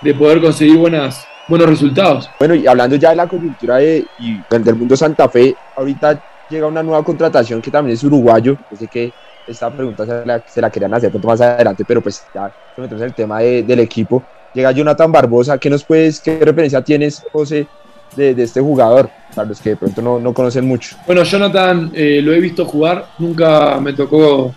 de 0.00 0.14
poder 0.14 0.40
conseguir 0.40 0.76
buenas, 0.76 1.26
buenos 1.48 1.68
resultados. 1.68 2.30
Bueno, 2.38 2.54
y 2.54 2.66
hablando 2.66 2.96
ya 2.96 3.10
de 3.10 3.16
la 3.16 3.26
coyuntura 3.26 3.76
de, 3.76 4.04
y 4.18 4.40
del 4.50 4.74
mundo 4.76 4.96
Santa 4.96 5.28
Fe, 5.28 5.54
ahorita 5.76 6.22
llega 6.48 6.66
una 6.66 6.82
nueva 6.82 7.02
contratación 7.02 7.60
que 7.60 7.70
también 7.70 7.94
es 7.94 8.04
uruguayo. 8.04 8.56
Yo 8.70 8.76
sé 8.76 8.86
que 8.86 9.12
esta 9.46 9.70
pregunta 9.70 10.04
se 10.46 10.60
la, 10.60 10.70
querían 10.70 10.92
hacer 10.94 11.12
más 11.24 11.40
adelante, 11.40 11.84
pero 11.86 12.02
pues 12.02 12.24
ya 12.34 12.52
metemos 12.76 13.02
en 13.02 13.08
el 13.08 13.14
tema 13.14 13.40
del 13.40 13.80
equipo. 13.80 14.22
Llega 14.54 14.72
Jonathan 14.72 15.10
Barbosa, 15.10 15.58
¿qué 15.58 15.70
nos 15.70 15.84
puedes, 15.84 16.20
qué 16.20 16.38
referencia 16.38 16.82
tienes, 16.82 17.22
José, 17.32 17.66
de, 18.16 18.30
este 18.42 18.60
jugador? 18.60 19.10
Para 19.34 19.48
los 19.48 19.60
que 19.60 19.70
de 19.70 19.76
pronto 19.76 20.02
no, 20.02 20.18
no 20.18 20.34
conocen 20.34 20.66
mucho. 20.66 20.96
Bueno, 21.06 21.22
Jonathan 21.22 21.90
eh, 21.94 22.20
lo 22.22 22.32
he 22.32 22.40
visto 22.40 22.64
jugar, 22.64 23.06
nunca 23.18 23.78
me 23.80 23.92
tocó 23.92 24.54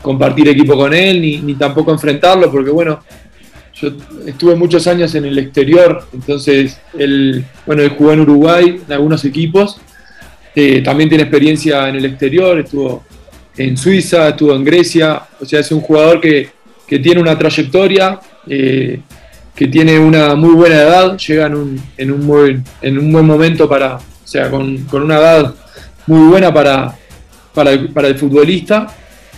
compartir 0.00 0.48
equipo 0.48 0.76
con 0.76 0.94
él, 0.94 1.20
ni, 1.20 1.38
ni 1.38 1.54
tampoco 1.54 1.90
enfrentarlo, 1.90 2.50
porque 2.50 2.70
bueno, 2.70 3.00
yo 3.80 3.92
estuve 4.26 4.54
muchos 4.56 4.86
años 4.86 5.14
en 5.14 5.24
el 5.24 5.38
exterior, 5.38 6.04
entonces 6.12 6.78
él, 6.98 7.44
bueno, 7.66 7.82
él 7.82 7.90
jugó 7.90 8.12
en 8.12 8.20
Uruguay 8.20 8.80
en 8.86 8.92
algunos 8.92 9.24
equipos, 9.24 9.80
eh, 10.54 10.82
también 10.82 11.08
tiene 11.08 11.24
experiencia 11.24 11.88
en 11.88 11.96
el 11.96 12.04
exterior, 12.04 12.58
estuvo 12.58 13.04
en 13.56 13.76
Suiza, 13.76 14.28
estuvo 14.28 14.54
en 14.54 14.64
Grecia, 14.64 15.22
o 15.40 15.44
sea, 15.44 15.60
es 15.60 15.70
un 15.72 15.80
jugador 15.80 16.20
que, 16.20 16.50
tiene 16.86 17.20
una 17.20 17.38
trayectoria, 17.38 18.18
eh, 18.48 19.00
que 19.54 19.68
tiene 19.68 19.96
una 19.98 20.34
muy 20.34 20.54
buena 20.54 20.74
edad, 20.74 21.16
llega 21.16 21.46
en 21.46 21.54
un, 21.54 21.82
en 21.96 22.10
un, 22.10 22.26
buen, 22.26 22.64
en 22.82 22.98
un 22.98 23.12
buen 23.12 23.24
momento 23.24 23.68
para, 23.68 23.96
o 23.96 24.02
sea, 24.24 24.50
con, 24.50 24.86
una 24.92 25.18
edad 25.18 25.54
muy 26.08 26.28
buena 26.28 26.52
para, 26.52 26.96
para, 27.54 27.70
el, 27.70 28.18
futbolista. 28.18 28.88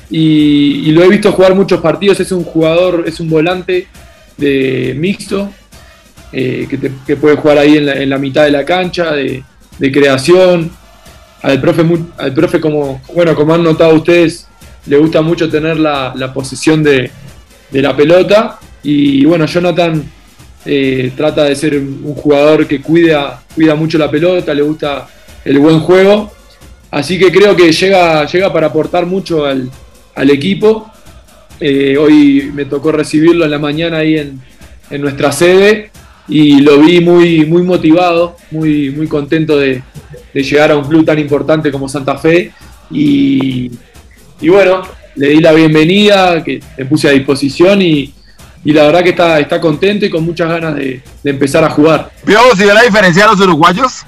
Y, 0.08 0.88
y, 0.88 0.92
lo 0.92 1.02
he 1.02 1.08
visto 1.08 1.32
jugar 1.32 1.54
muchos 1.54 1.80
partidos, 1.80 2.20
es 2.20 2.32
un 2.32 2.44
jugador, 2.44 3.04
es 3.06 3.20
un 3.20 3.28
volante 3.28 3.86
de 4.36 4.94
mixto, 4.96 5.50
eh, 6.32 6.66
que, 7.06 7.16
puede 7.16 7.36
jugar 7.36 7.58
ahí 7.58 7.76
en 7.76 8.08
la, 8.08 8.18
mitad 8.18 8.44
de 8.44 8.50
la 8.50 8.64
cancha, 8.64 9.12
de, 9.12 9.42
creación. 9.92 10.70
Al 11.42 11.60
profe, 11.60 11.84
al 12.18 12.34
profe 12.34 12.60
como, 12.60 13.02
bueno, 13.14 13.34
como 13.34 13.54
han 13.54 13.64
notado 13.64 13.94
ustedes, 13.94 14.46
le 14.86 14.96
gusta 14.96 15.22
mucho 15.22 15.50
tener 15.50 15.78
la, 15.78 16.12
la 16.16 16.32
posesión 16.32 16.82
de, 16.82 17.10
la 17.72 17.96
pelota. 17.96 18.58
Y 18.82 19.24
bueno, 19.24 19.46
Jonathan 19.46 20.04
eh, 20.64 21.12
trata 21.16 21.44
de 21.44 21.56
ser 21.56 21.76
un 21.76 22.14
jugador 22.14 22.66
que 22.66 22.80
cuida, 22.80 23.42
cuida 23.54 23.74
mucho 23.74 23.98
la 23.98 24.10
pelota, 24.10 24.54
le 24.54 24.62
gusta 24.62 25.08
el 25.44 25.58
buen 25.58 25.80
juego. 25.80 26.32
Así 26.90 27.18
que 27.18 27.32
creo 27.32 27.56
que 27.56 27.72
llega, 27.72 28.26
llega 28.26 28.52
para 28.52 28.66
aportar 28.66 29.06
mucho 29.06 29.44
al, 29.46 29.70
equipo. 30.30 30.91
Eh, 31.64 31.96
hoy 31.96 32.50
me 32.52 32.64
tocó 32.64 32.90
recibirlo 32.90 33.44
en 33.44 33.52
la 33.52 33.58
mañana 33.60 33.98
ahí 33.98 34.18
en, 34.18 34.40
nuestra 35.00 35.32
sede 35.32 35.90
y 36.28 36.60
lo 36.60 36.78
vi 36.80 37.00
muy, 37.00 37.46
muy 37.46 37.62
motivado, 37.62 38.36
muy, 38.50 38.90
muy 38.90 39.06
contento 39.06 39.56
de, 39.56 39.82
llegar 40.34 40.72
a 40.72 40.76
un 40.76 40.84
club 40.84 41.04
tan 41.04 41.18
importante 41.18 41.70
como 41.70 41.88
Santa 41.88 42.18
Fe. 42.18 42.50
Y, 42.90 43.70
y 44.40 44.48
bueno, 44.48 44.82
le 45.14 45.28
di 45.28 45.36
la 45.36 45.52
bienvenida, 45.52 46.42
que 46.44 46.60
me 46.76 46.84
puse 46.84 47.08
a 47.08 47.12
disposición 47.12 47.80
y, 47.80 48.12
y 48.64 48.72
la 48.72 48.84
verdad 48.84 49.02
que 49.02 49.10
está, 49.10 49.40
está 49.40 49.60
contento 49.60 50.06
y 50.06 50.10
con 50.10 50.24
muchas 50.24 50.48
ganas 50.48 50.74
de, 50.76 51.02
empezar 51.24 51.64
a 51.64 51.70
jugar. 51.70 52.10
Vio, 52.24 52.38
si 52.56 52.64
ve 52.64 52.74
la 52.74 52.82
diferencia 52.82 53.24
de 53.24 53.30
los 53.30 53.40
uruguayos, 53.40 54.04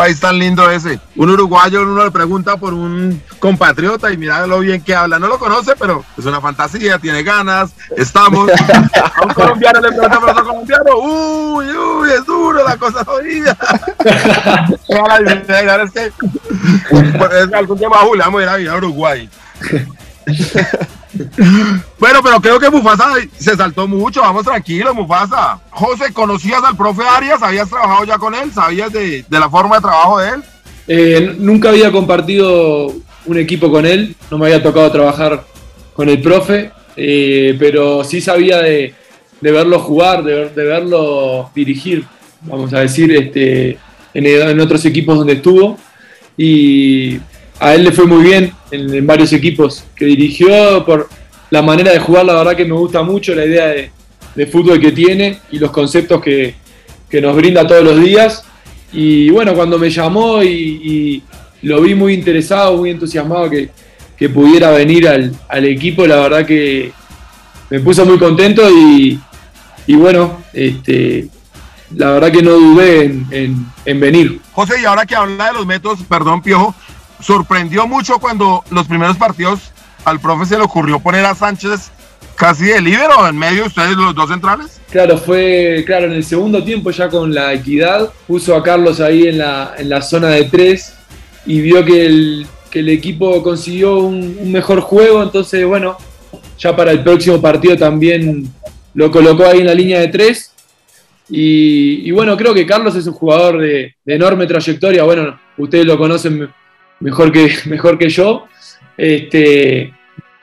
país 0.00 0.18
tan 0.18 0.38
lindo 0.38 0.70
ese. 0.70 0.98
Un 1.14 1.28
uruguayo 1.28 1.82
uno 1.82 2.02
le 2.02 2.10
pregunta 2.10 2.56
por 2.56 2.72
un 2.72 3.22
compatriota 3.38 4.10
y 4.10 4.16
mira 4.16 4.46
lo 4.46 4.60
bien 4.60 4.82
que 4.82 4.94
habla. 4.94 5.18
No 5.18 5.28
lo 5.28 5.38
conoce, 5.38 5.76
pero 5.78 6.02
es 6.16 6.24
una 6.24 6.40
fantasía, 6.40 6.98
tiene 6.98 7.22
ganas, 7.22 7.74
estamos. 7.98 8.50
a 9.14 9.22
un 9.22 9.34
colombiano 9.34 9.78
le 9.78 9.88
pregunta 9.88 10.18
por 10.18 10.30
otro 10.30 10.44
colombiano, 10.46 10.96
uy, 10.96 11.66
uy, 11.66 12.10
es 12.12 12.24
duro 12.24 12.66
la 12.66 12.78
cosa 12.78 13.04
jodida. 13.04 13.54
es 15.84 15.90
que 15.92 16.12
es 17.42 17.52
algún 17.52 17.78
tema 17.78 17.98
Julia, 17.98 18.24
vamos 18.24 18.42
a 18.42 18.58
ir 18.58 18.70
a 18.70 18.76
Uruguay. 18.76 19.28
bueno, 21.98 22.20
pero 22.22 22.40
creo 22.40 22.58
que 22.58 22.70
Mufasa 22.70 23.14
se 23.36 23.56
saltó 23.56 23.86
mucho. 23.86 24.20
Vamos 24.20 24.44
tranquilos, 24.44 24.94
Mufasa. 24.94 25.60
José, 25.70 26.12
¿conocías 26.12 26.62
al 26.62 26.76
profe 26.76 27.02
Arias? 27.02 27.42
¿Habías 27.42 27.68
trabajado 27.68 28.04
ya 28.04 28.18
con 28.18 28.34
él? 28.34 28.52
¿Sabías 28.52 28.92
de, 28.92 29.24
la 29.30 29.48
forma 29.48 29.76
de 29.76 29.82
trabajo 29.82 30.18
de 30.20 30.28
él? 30.30 30.42
Eh, 30.88 31.36
nunca 31.38 31.70
había 31.70 31.92
compartido 31.92 32.92
un 33.26 33.38
equipo 33.38 33.70
con 33.70 33.86
él. 33.86 34.16
No 34.30 34.38
me 34.38 34.46
había 34.46 34.62
tocado 34.62 34.90
trabajar 34.90 35.44
con 35.94 36.08
el 36.08 36.20
profe. 36.20 36.72
Eh, 36.96 37.56
pero 37.58 38.04
sí 38.04 38.20
sabía 38.20 38.58
de, 38.58 38.94
verlo 39.40 39.78
jugar, 39.78 40.22
de, 40.22 40.50
verlo 40.54 41.50
dirigir, 41.54 42.04
vamos 42.42 42.74
a 42.74 42.80
decir, 42.80 43.10
este, 43.12 43.78
en 44.12 44.60
otros 44.60 44.84
equipos 44.84 45.16
donde 45.16 45.34
estuvo. 45.34 45.78
Y 46.36 47.18
a 47.60 47.74
él 47.74 47.84
le 47.84 47.92
fue 47.92 48.06
muy 48.06 48.24
bien 48.24 48.52
en, 48.70 49.06
varios 49.06 49.32
equipos 49.34 49.84
que 49.94 50.06
dirigió 50.06 50.84
por 50.84 51.08
la 51.50 51.60
manera 51.60 51.92
de 51.92 51.98
jugar, 51.98 52.24
la 52.24 52.34
verdad 52.34 52.56
que 52.56 52.64
me 52.64 52.72
gusta 52.72 53.02
mucho 53.02 53.34
la 53.34 53.44
idea 53.44 53.66
de, 53.66 53.90
fútbol 54.46 54.80
que 54.80 54.92
tiene 54.92 55.38
y 55.50 55.58
los 55.58 55.70
conceptos 55.70 56.22
que, 56.22 56.54
nos 57.20 57.36
brinda 57.36 57.66
todos 57.66 57.84
los 57.84 58.00
días. 58.00 58.42
Y 58.92 59.28
bueno, 59.28 59.54
cuando 59.54 59.78
me 59.78 59.90
llamó 59.90 60.42
y, 60.42 61.22
lo 61.62 61.82
vi 61.82 61.94
muy 61.94 62.14
interesado, 62.14 62.78
muy 62.78 62.90
entusiasmado 62.90 63.50
que, 63.50 64.28
pudiera 64.30 64.70
venir 64.70 65.06
al, 65.08 65.64
equipo, 65.66 66.06
la 66.06 66.16
verdad 66.16 66.46
que 66.46 66.92
me 67.68 67.80
puso 67.80 68.06
muy 68.06 68.18
contento 68.18 68.62
y, 68.70 69.18
bueno, 69.88 70.38
este, 70.54 71.28
la 71.94 72.12
verdad 72.12 72.32
que 72.32 72.42
no 72.42 72.52
dudé 72.52 73.04
en, 73.04 73.66
en 73.84 74.00
venir. 74.00 74.40
José, 74.52 74.80
y 74.80 74.86
ahora 74.86 75.04
que 75.04 75.14
habla 75.14 75.48
de 75.48 75.52
los 75.54 75.66
métodos, 75.66 75.98
perdón 76.08 76.40
Piojo, 76.40 76.74
sorprendió 77.20 77.86
mucho 77.86 78.18
cuando 78.18 78.64
los 78.70 78.86
primeros 78.86 79.16
partidos 79.16 79.72
al 80.04 80.20
profe 80.20 80.46
se 80.46 80.56
le 80.56 80.64
ocurrió 80.64 80.98
poner 81.00 81.24
a 81.24 81.34
Sánchez 81.34 81.90
casi 82.34 82.64
de 82.64 82.80
líbero 82.80 83.28
en 83.28 83.36
medio 83.36 83.62
de 83.62 83.68
ustedes 83.68 83.96
los 83.96 84.14
dos 84.14 84.30
centrales. 84.30 84.80
Claro, 84.90 85.18
fue, 85.18 85.84
claro, 85.86 86.06
en 86.06 86.12
el 86.12 86.24
segundo 86.24 86.64
tiempo 86.64 86.90
ya 86.90 87.08
con 87.08 87.34
la 87.34 87.52
equidad, 87.52 88.10
puso 88.26 88.56
a 88.56 88.62
Carlos 88.62 89.00
ahí 89.00 89.28
en 89.28 89.38
la, 89.38 89.74
en 89.76 89.90
la 89.90 90.00
zona 90.00 90.28
de 90.28 90.44
tres 90.44 90.94
y 91.44 91.60
vio 91.60 91.84
que 91.84 92.06
el, 92.06 92.46
que 92.70 92.78
el 92.78 92.88
equipo 92.88 93.42
consiguió 93.42 93.98
un, 93.98 94.50
mejor 94.50 94.80
juego, 94.80 95.22
entonces 95.22 95.66
bueno, 95.66 95.98
ya 96.58 96.74
para 96.74 96.92
el 96.92 97.02
próximo 97.02 97.40
partido 97.40 97.76
también 97.76 98.50
lo 98.94 99.10
colocó 99.10 99.44
ahí 99.44 99.60
en 99.60 99.66
la 99.66 99.74
línea 99.74 100.00
de 100.00 100.08
tres. 100.08 100.52
Y, 101.32 102.10
bueno, 102.10 102.36
creo 102.36 102.52
que 102.52 102.66
Carlos 102.66 102.96
es 102.96 103.06
un 103.06 103.12
jugador 103.12 103.60
de, 103.60 103.94
de 104.04 104.14
enorme 104.16 104.48
trayectoria, 104.48 105.04
bueno, 105.04 105.38
ustedes 105.58 105.84
lo 105.84 105.96
conocen 105.96 106.50
mejor 107.00 107.32
que, 107.32 107.50
mejor 107.66 107.98
que 107.98 108.08
yo. 108.08 108.46
Este, 108.96 109.92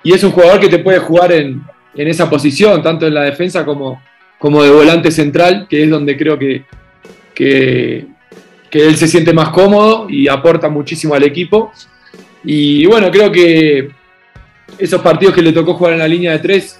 y 0.03 0.13
es 0.13 0.23
un 0.23 0.31
jugador 0.31 0.59
que 0.59 0.69
te 0.69 0.79
puede 0.79 0.99
jugar 0.99 1.31
en, 1.31 1.63
esa 1.95 2.29
posición, 2.29 2.83
tanto 2.83 3.07
en 3.07 3.13
la 3.15 3.23
defensa 3.23 3.65
como, 3.65 4.01
como 4.37 4.61
de 4.61 4.69
volante 4.69 5.09
central, 5.09 5.65
que 5.67 5.83
es 5.83 5.89
donde 5.89 6.15
creo 6.15 6.37
que, 6.37 6.63
que, 7.33 8.05
él 8.71 8.95
se 8.95 9.07
siente 9.07 9.33
más 9.33 9.49
cómodo 9.49 10.07
y 10.07 10.27
aporta 10.27 10.69
muchísimo 10.69 11.15
al 11.15 11.23
equipo. 11.23 11.71
Y 12.43 12.85
bueno, 12.85 13.09
creo 13.09 13.31
que 13.31 13.89
esos 14.77 15.01
partidos 15.01 15.33
que 15.33 15.41
le 15.41 15.51
tocó 15.51 15.73
jugar 15.73 15.93
en 15.93 15.99
la 15.99 16.07
línea 16.07 16.33
de 16.33 16.39
tres 16.39 16.79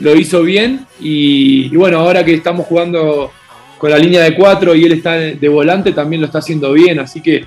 lo 0.00 0.14
hizo 0.14 0.42
bien. 0.42 0.86
Y, 1.00 1.70
y 1.72 1.76
bueno, 1.76 2.00
ahora 2.00 2.22
que 2.22 2.34
estamos 2.34 2.66
jugando 2.66 3.32
con 3.78 3.90
la 3.90 3.96
línea 3.96 4.22
de 4.22 4.34
cuatro 4.34 4.74
y 4.74 4.84
él 4.84 4.92
está 4.92 5.12
de 5.14 5.48
volante, 5.48 5.92
también 5.92 6.20
lo 6.20 6.26
está 6.26 6.40
haciendo 6.40 6.74
bien. 6.74 7.00
Así 7.00 7.22
que 7.22 7.46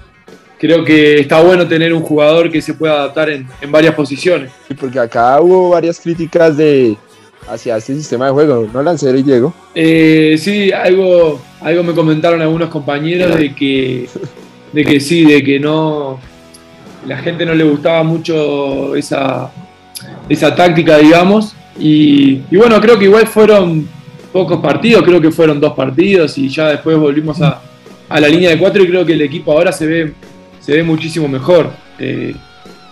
creo 0.61 0.85
que 0.85 1.15
está 1.15 1.41
bueno 1.41 1.67
tener 1.67 1.91
un 1.91 2.03
jugador 2.03 2.51
que 2.51 2.61
se 2.61 2.75
pueda 2.75 2.93
adaptar 2.93 3.31
en, 3.31 3.47
varias 3.69 3.95
posiciones. 3.95 4.51
Sí, 4.67 4.75
porque 4.75 4.99
acá 4.99 5.41
hubo 5.41 5.71
varias 5.71 5.99
críticas 5.99 6.55
de 6.55 6.95
hacia 7.49 7.77
este 7.77 7.95
sistema 7.95 8.27
de 8.27 8.31
juego, 8.31 8.69
¿no, 8.71 8.83
Lancero 8.83 9.17
y 9.17 9.23
Diego? 9.23 9.51
Eh, 9.73 10.35
sí, 10.37 10.71
algo, 10.71 11.41
algo 11.61 11.83
me 11.83 11.93
comentaron 11.93 12.43
algunos 12.43 12.69
compañeros 12.69 13.35
de 13.35 13.55
que, 13.55 14.07
de 14.71 14.85
que 14.85 14.99
sí, 14.99 15.25
de 15.25 15.43
que 15.43 15.59
no, 15.59 16.19
la 17.07 17.17
gente 17.17 17.43
no 17.43 17.55
le 17.55 17.63
gustaba 17.63 18.03
mucho 18.03 18.95
esa, 18.95 19.49
esa 20.29 20.53
táctica, 20.53 20.99
digamos. 20.99 21.55
Y, 21.79 22.43
y 22.51 22.57
bueno, 22.57 22.79
creo 22.79 22.99
que 22.99 23.05
igual 23.05 23.25
fueron 23.25 23.89
pocos 24.31 24.61
partidos, 24.61 25.01
creo 25.01 25.19
que 25.19 25.31
fueron 25.31 25.59
dos 25.59 25.73
partidos 25.73 26.37
y 26.37 26.49
ya 26.49 26.69
después 26.69 26.95
volvimos 26.97 27.41
a, 27.41 27.63
a 28.07 28.19
la 28.19 28.27
línea 28.27 28.51
de 28.51 28.59
cuatro 28.59 28.83
y 28.83 28.87
creo 28.87 29.03
que 29.03 29.13
el 29.13 29.23
equipo 29.23 29.53
ahora 29.53 29.71
se 29.71 29.87
ve 29.87 30.13
se 30.61 30.73
ve 30.73 30.83
muchísimo 30.83 31.27
mejor. 31.27 31.71
Eh, 31.99 32.35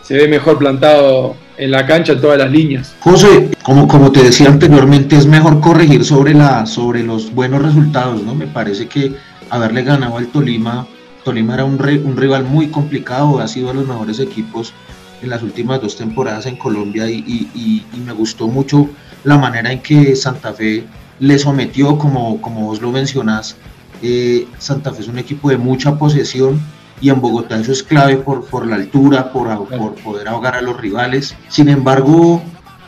se 0.01 0.15
ve 0.15 0.27
mejor 0.27 0.57
plantado 0.57 1.35
en 1.57 1.71
la 1.71 1.85
cancha 1.85 2.13
en 2.13 2.21
todas 2.21 2.37
las 2.37 2.51
líneas. 2.51 2.95
José, 3.01 3.51
como, 3.63 3.87
como 3.87 4.11
te 4.11 4.23
decía 4.23 4.47
anteriormente, 4.47 5.15
es 5.15 5.25
mejor 5.25 5.59
corregir 5.59 6.03
sobre, 6.03 6.33
la, 6.33 6.65
sobre 6.65 7.03
los 7.03 7.33
buenos 7.33 7.61
resultados, 7.61 8.23
¿no? 8.23 8.33
Me 8.33 8.47
parece 8.47 8.87
que 8.87 9.13
haberle 9.49 9.83
ganado 9.83 10.17
al 10.17 10.27
Tolima, 10.27 10.87
Tolima 11.23 11.53
era 11.53 11.65
un, 11.65 11.73
un 11.73 12.17
rival 12.17 12.45
muy 12.45 12.67
complicado, 12.67 13.39
ha 13.39 13.47
sido 13.47 13.67
de 13.67 13.75
los 13.75 13.87
mejores 13.87 14.19
equipos 14.19 14.73
en 15.21 15.29
las 15.29 15.43
últimas 15.43 15.81
dos 15.81 15.97
temporadas 15.97 16.45
en 16.45 16.55
Colombia 16.55 17.09
y, 17.09 17.17
y, 17.17 17.85
y, 17.93 17.99
me 17.99 18.13
gustó 18.13 18.47
mucho 18.47 18.89
la 19.23 19.37
manera 19.37 19.71
en 19.71 19.81
que 19.81 20.15
Santa 20.15 20.53
Fe 20.53 20.85
le 21.19 21.37
sometió, 21.37 21.97
como, 21.97 22.41
como 22.41 22.67
vos 22.67 22.81
lo 22.81 22.91
mencionás. 22.91 23.57
Eh, 24.01 24.47
Santa 24.57 24.93
Fe 24.93 25.01
es 25.01 25.07
un 25.07 25.19
equipo 25.19 25.49
de 25.49 25.57
mucha 25.57 25.97
posesión, 25.97 26.61
y 27.01 27.09
en 27.09 27.21
Bogotá 27.21 27.59
eso 27.59 27.71
es 27.71 27.83
clave 27.83 28.17
por, 28.17 28.45
por 28.45 28.67
la 28.67 28.75
altura, 28.75 29.31
por, 29.31 29.67
por, 29.67 29.95
poder 29.95 30.27
ahogar 30.27 30.55
a 30.55 30.61
los 30.61 30.79
rivales. 30.79 31.35
Sin 31.47 31.69
embargo, 31.69 32.41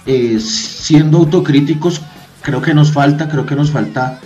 eh, 0.05 0.39
siendo 0.39 1.19
autocríticos, 1.19 2.01
creo 2.41 2.61
que 2.61 2.73
nos 2.73 2.91
falta, 2.91 3.29
creo 3.29 3.45
que 3.45 3.55
nos 3.55 3.71
falta, 3.71 4.19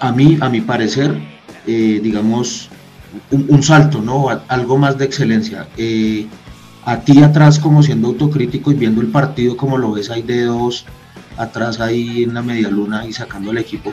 a 0.00 0.12
mí, 0.12 0.38
a 0.40 0.48
mi 0.48 0.60
parecer, 0.60 1.16
eh, 1.66 2.00
digamos, 2.02 2.70
un, 3.30 3.62
salto, 3.62 4.00
¿no? 4.00 4.28
algo 4.48 4.78
más 4.78 4.96
de 4.96 5.04
excelencia. 5.04 5.68
Eh, 5.76 6.26
a 6.84 7.00
ti 7.00 7.22
atrás, 7.22 7.58
como 7.58 7.82
siendo 7.82 8.08
autocrítico 8.08 8.70
y 8.70 8.74
viendo 8.74 9.00
el 9.00 9.08
partido 9.08 9.56
como 9.56 9.76
lo 9.76 9.92
ves, 9.92 10.10
hay 10.10 10.22
dedos 10.22 10.86
atrás 11.36 11.80
ahí 11.80 12.22
en 12.22 12.34
la 12.34 12.42
media 12.42 12.68
luna 12.70 13.06
y 13.06 13.12
sacando 13.12 13.50
al 13.50 13.58
equipo. 13.58 13.92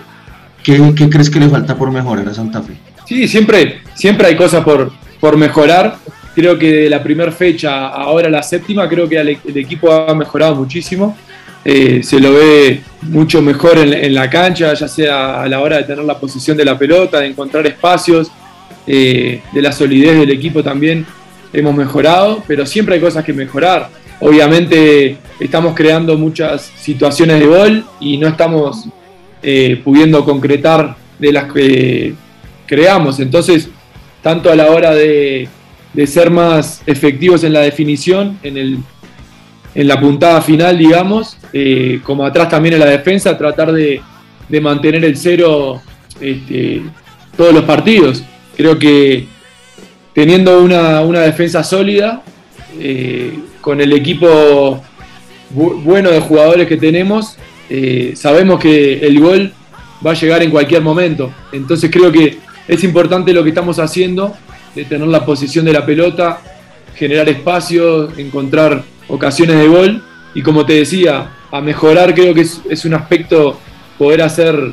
¿Qué, 0.63 0.93
¿Qué, 0.95 1.09
crees 1.09 1.29
que 1.29 1.39
le 1.39 1.49
falta 1.49 1.75
por 1.75 1.91
mejorar 1.91 2.27
a 2.27 2.33
Santa 2.33 2.61
Fe? 2.61 2.77
Sí, 3.05 3.27
siempre, 3.27 3.81
siempre 3.93 4.27
hay 4.27 4.35
cosas 4.35 4.63
por, 4.63 4.91
por 5.19 5.37
mejorar. 5.37 5.97
Creo 6.35 6.57
que 6.57 6.71
de 6.71 6.89
la 6.89 7.01
primera 7.01 7.31
fecha 7.31 7.87
ahora 7.87 8.29
la 8.29 8.43
séptima, 8.43 8.87
creo 8.87 9.09
que 9.09 9.17
el, 9.17 9.39
equipo 9.55 9.91
ha 9.91 10.13
mejorado 10.13 10.55
muchísimo. 10.55 11.17
Eh, 11.65 12.01
se 12.03 12.19
lo 12.19 12.33
ve 12.33 12.81
mucho 13.01 13.41
mejor 13.41 13.77
en, 13.79 14.13
la 14.13 14.29
cancha, 14.29 14.73
ya 14.73 14.87
sea 14.87 15.41
a 15.41 15.47
la 15.47 15.59
hora 15.59 15.77
de 15.77 15.83
tener 15.83 16.05
la 16.05 16.19
posición 16.19 16.55
de 16.55 16.63
la 16.63 16.77
pelota, 16.77 17.19
de 17.19 17.27
encontrar 17.27 17.65
espacios, 17.67 18.31
eh, 18.85 19.41
de 19.51 19.61
la 19.61 19.71
solidez 19.71 20.17
del 20.19 20.31
equipo 20.31 20.63
también 20.63 21.05
hemos 21.51 21.75
mejorado, 21.75 22.43
pero 22.47 22.65
siempre 22.65 22.95
hay 22.95 23.01
cosas 23.01 23.23
que 23.25 23.33
mejorar. 23.33 23.89
Obviamente 24.19 25.17
estamos 25.39 25.75
creando 25.75 26.17
muchas 26.17 26.71
situaciones 26.77 27.39
de 27.39 27.45
gol 27.47 27.85
y 27.99 28.17
no 28.17 28.27
estamos 28.27 28.87
eh, 29.41 29.79
pudiendo 29.83 30.23
concretar 30.23 30.95
de 31.19 31.31
las 31.31 31.51
que 31.51 32.13
creamos. 32.65 33.19
Entonces 33.19 33.69
tanto 34.27 34.51
a 34.51 34.57
la 34.57 34.67
hora 34.71 34.93
de, 34.93 35.47
ser 36.05 36.29
más 36.29 36.81
efectivos 36.85 37.45
en 37.45 37.53
la 37.53 37.61
definición, 37.61 38.37
en, 38.43 38.57
el, 38.57 38.77
en 39.73 39.87
la 39.87 40.01
puntada 40.01 40.41
final, 40.41 40.77
digamos, 40.77 41.37
eh, 41.53 42.01
como 42.03 42.25
atrás 42.25 42.49
también 42.49 42.73
en 42.73 42.81
la 42.81 42.87
defensa, 42.87 43.37
tratar 43.37 43.71
de, 43.71 44.01
mantener 44.61 45.05
el 45.05 45.15
cero 45.15 45.81
este, 46.19 46.81
todos 47.37 47.53
los 47.53 47.63
partidos. 47.63 48.21
Creo 48.57 48.77
que 48.77 49.27
teniendo 50.13 50.61
una, 50.61 51.21
defensa 51.21 51.63
sólida, 51.63 52.21
eh, 52.81 53.31
con 53.61 53.79
el 53.79 53.93
equipo 53.93 54.83
bueno 55.51 56.11
de 56.11 56.19
jugadores 56.19 56.67
que 56.67 56.75
tenemos, 56.75 57.37
eh, 57.69 58.11
sabemos 58.17 58.59
que 58.59 58.99
el 59.07 59.21
gol 59.21 59.53
va 60.05 60.11
a 60.11 60.15
llegar 60.15 60.43
en 60.43 60.51
cualquier 60.51 60.81
momento. 60.81 61.31
Entonces 61.53 61.89
creo 61.89 62.11
que 62.11 62.45
es 62.67 62.83
importante 62.83 63.33
lo 63.33 63.43
que 63.43 63.49
estamos 63.49 63.79
haciendo, 63.79 64.35
tener 64.85 65.07
la 65.07 65.25
posición 65.25 65.65
de 65.65 65.73
la 65.73 65.85
pelota, 65.85 66.39
generar 66.95 67.29
espacio, 67.29 68.15
encontrar 68.17 68.83
ocasiones 69.07 69.57
de 69.57 69.67
gol. 69.67 70.03
Y 70.33 70.41
como 70.41 70.65
te 70.65 70.73
decía, 70.73 71.31
a 71.51 71.61
mejorar 71.61 72.13
creo 72.13 72.33
que 72.33 72.41
es, 72.41 72.85
un 72.85 72.93
aspecto 72.93 73.57
poder 73.97 74.21
hacer, 74.21 74.71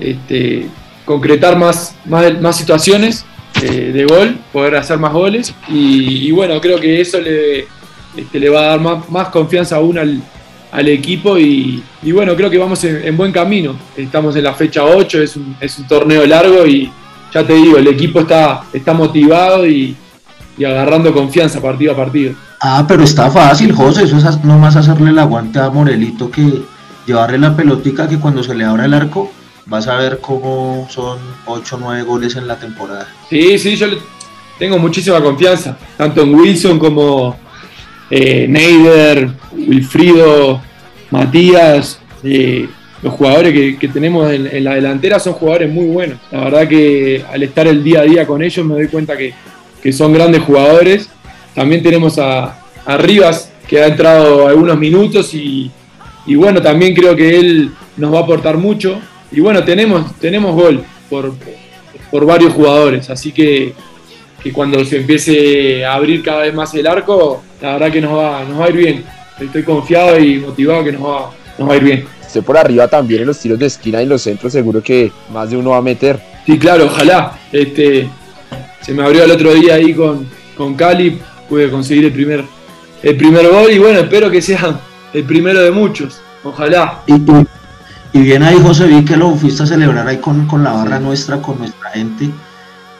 este, 0.00 0.66
concretar 1.04 1.56
más, 1.56 1.94
más, 2.04 2.56
situaciones 2.56 3.24
eh, 3.62 3.92
de 3.92 4.04
gol, 4.04 4.36
poder 4.52 4.76
hacer 4.76 4.98
más 4.98 5.12
goles. 5.12 5.54
Y, 5.68 6.30
bueno, 6.32 6.60
creo 6.60 6.80
que 6.80 7.00
eso 7.00 7.20
le, 7.20 7.66
este, 8.16 8.40
le 8.40 8.48
va 8.48 8.60
a 8.60 8.66
dar 8.68 8.80
más, 8.80 9.08
más 9.10 9.28
confianza 9.28 9.76
aún 9.76 9.98
al, 9.98 10.20
al 10.72 10.88
equipo. 10.88 11.38
Y, 11.38 11.82
bueno, 12.02 12.34
creo 12.34 12.50
que 12.50 12.58
vamos 12.58 12.82
en, 12.84 13.16
buen 13.16 13.30
camino. 13.30 13.76
Estamos 13.96 14.34
en 14.36 14.44
la 14.44 14.54
fecha 14.54 14.84
8, 14.84 15.22
es 15.22 15.36
un, 15.36 15.56
es 15.60 15.78
un 15.78 15.86
torneo 15.86 16.26
largo 16.26 16.66
y 16.66 16.90
ya 17.32 17.46
te 17.46 17.54
digo, 17.54 17.76
el 17.76 17.86
equipo 17.86 18.20
está, 18.20 18.62
está 18.72 18.92
motivado 18.94 19.66
y, 19.66 19.96
agarrando 20.58 21.12
confianza 21.12 21.60
partido 21.60 21.92
a 21.92 21.96
partido. 21.96 22.34
Ah, 22.60 22.84
pero 22.88 23.04
está 23.04 23.30
fácil, 23.30 23.72
José, 23.72 24.04
eso 24.04 24.16
es 24.16 24.44
nomás 24.44 24.76
hacerle 24.76 25.10
el 25.10 25.18
aguante 25.18 25.58
a 25.58 25.68
Morelito 25.68 26.30
que 26.30 26.62
llevarle 27.06 27.38
la 27.38 27.54
pelotica 27.54 28.08
que 28.08 28.18
cuando 28.18 28.42
se 28.42 28.54
le 28.54 28.64
abra 28.64 28.86
el 28.86 28.94
arco 28.94 29.30
vas 29.66 29.86
a 29.88 29.96
ver 29.96 30.20
cómo 30.20 30.86
son 30.90 31.18
8 31.44 31.76
o 31.76 31.78
9 31.78 32.02
goles 32.02 32.36
en 32.36 32.46
la 32.46 32.56
temporada. 32.56 33.06
Sí, 33.28 33.58
sí, 33.58 33.76
yo 33.76 33.86
tengo 34.58 34.78
muchísima 34.78 35.20
confianza, 35.20 35.76
tanto 35.96 36.22
en 36.22 36.34
Wilson 36.34 36.78
como 36.78 37.36
eh, 38.10 38.46
Neider, 38.48 39.30
Wilfrido, 39.52 40.60
Matías, 41.10 42.00
eh, 42.22 42.68
los 43.06 43.14
jugadores 43.14 43.78
que, 43.78 43.86
tenemos 43.86 44.32
en, 44.32 44.64
la 44.64 44.74
delantera 44.74 45.20
son 45.20 45.34
jugadores 45.34 45.72
muy 45.72 45.86
buenos. 45.86 46.18
La 46.32 46.42
verdad 46.42 46.66
que 46.66 47.24
al 47.32 47.40
estar 47.40 47.68
el 47.68 47.84
día 47.84 48.00
a 48.00 48.02
día 48.02 48.26
con 48.26 48.42
ellos 48.42 48.66
me 48.66 48.74
doy 48.74 48.88
cuenta 48.88 49.16
que, 49.16 49.32
son 49.92 50.12
grandes 50.12 50.42
jugadores. 50.42 51.08
También 51.54 51.80
tenemos 51.84 52.18
a, 52.18 52.58
Rivas, 52.98 53.52
que 53.68 53.80
ha 53.80 53.86
entrado 53.86 54.48
algunos 54.48 54.76
minutos 54.76 55.32
y, 55.34 55.70
bueno, 56.34 56.60
también 56.60 56.96
creo 56.96 57.14
que 57.14 57.38
él 57.38 57.70
nos 57.96 58.12
va 58.12 58.18
a 58.18 58.22
aportar 58.22 58.56
mucho. 58.56 59.00
Y 59.30 59.38
bueno, 59.38 59.62
tenemos, 59.62 60.18
tenemos 60.18 60.56
gol 60.56 60.82
por, 61.08 61.32
por 62.10 62.26
varios 62.26 62.52
jugadores, 62.54 63.08
así 63.08 63.30
que 63.30 63.72
que 64.42 64.52
cuando 64.52 64.84
se 64.84 64.98
empiece 64.98 65.84
a 65.84 65.94
abrir 65.94 66.22
cada 66.22 66.42
vez 66.42 66.54
más 66.54 66.74
el 66.74 66.86
arco, 66.86 67.42
la 67.60 67.74
verdad 67.74 67.90
que 67.90 68.00
nos 68.00 68.16
va, 68.16 68.44
nos 68.44 68.60
va 68.60 68.66
a 68.66 68.68
ir 68.68 68.76
bien. 68.76 69.04
Estoy 69.40 69.62
confiado 69.62 70.18
y 70.18 70.38
motivado 70.38 70.84
que 70.84 70.92
nos 70.92 71.02
va, 71.02 71.30
nos 71.58 71.68
va 71.68 71.72
a 71.72 71.76
ir 71.76 71.84
bien. 71.84 72.15
Usted 72.26 72.42
por 72.42 72.58
arriba 72.58 72.88
también 72.88 73.22
en 73.22 73.28
los 73.28 73.38
tiros 73.38 73.58
de 73.58 73.66
esquina 73.66 74.00
y 74.00 74.04
en 74.04 74.08
los 74.08 74.22
centros 74.22 74.52
seguro 74.52 74.82
que 74.82 75.12
más 75.32 75.50
de 75.50 75.56
uno 75.56 75.70
va 75.70 75.78
a 75.78 75.82
meter. 75.82 76.20
Sí, 76.44 76.58
claro, 76.58 76.86
ojalá. 76.86 77.38
Este, 77.52 78.08
se 78.80 78.92
me 78.92 79.04
abrió 79.04 79.24
el 79.24 79.30
otro 79.30 79.54
día 79.54 79.74
ahí 79.74 79.94
con, 79.94 80.26
con 80.56 80.74
Cali, 80.74 81.20
pude 81.48 81.70
conseguir 81.70 82.06
el 82.06 82.12
primer, 82.12 82.44
el 83.02 83.16
primer 83.16 83.48
gol 83.48 83.70
y 83.70 83.78
bueno, 83.78 84.00
espero 84.00 84.30
que 84.30 84.42
sea 84.42 84.78
el 85.12 85.24
primero 85.24 85.62
de 85.62 85.70
muchos. 85.70 86.20
Ojalá. 86.44 87.02
Y, 87.06 87.14
y 88.12 88.20
bien 88.20 88.42
ahí 88.42 88.58
José, 88.62 88.86
vi 88.86 89.04
que 89.04 89.16
lo 89.16 89.34
fuiste 89.34 89.62
a 89.62 89.66
celebrar 89.66 90.06
ahí 90.06 90.18
con, 90.18 90.46
con 90.46 90.62
la 90.62 90.72
barra 90.72 90.98
nuestra, 90.98 91.40
con 91.42 91.58
nuestra 91.58 91.90
gente. 91.90 92.30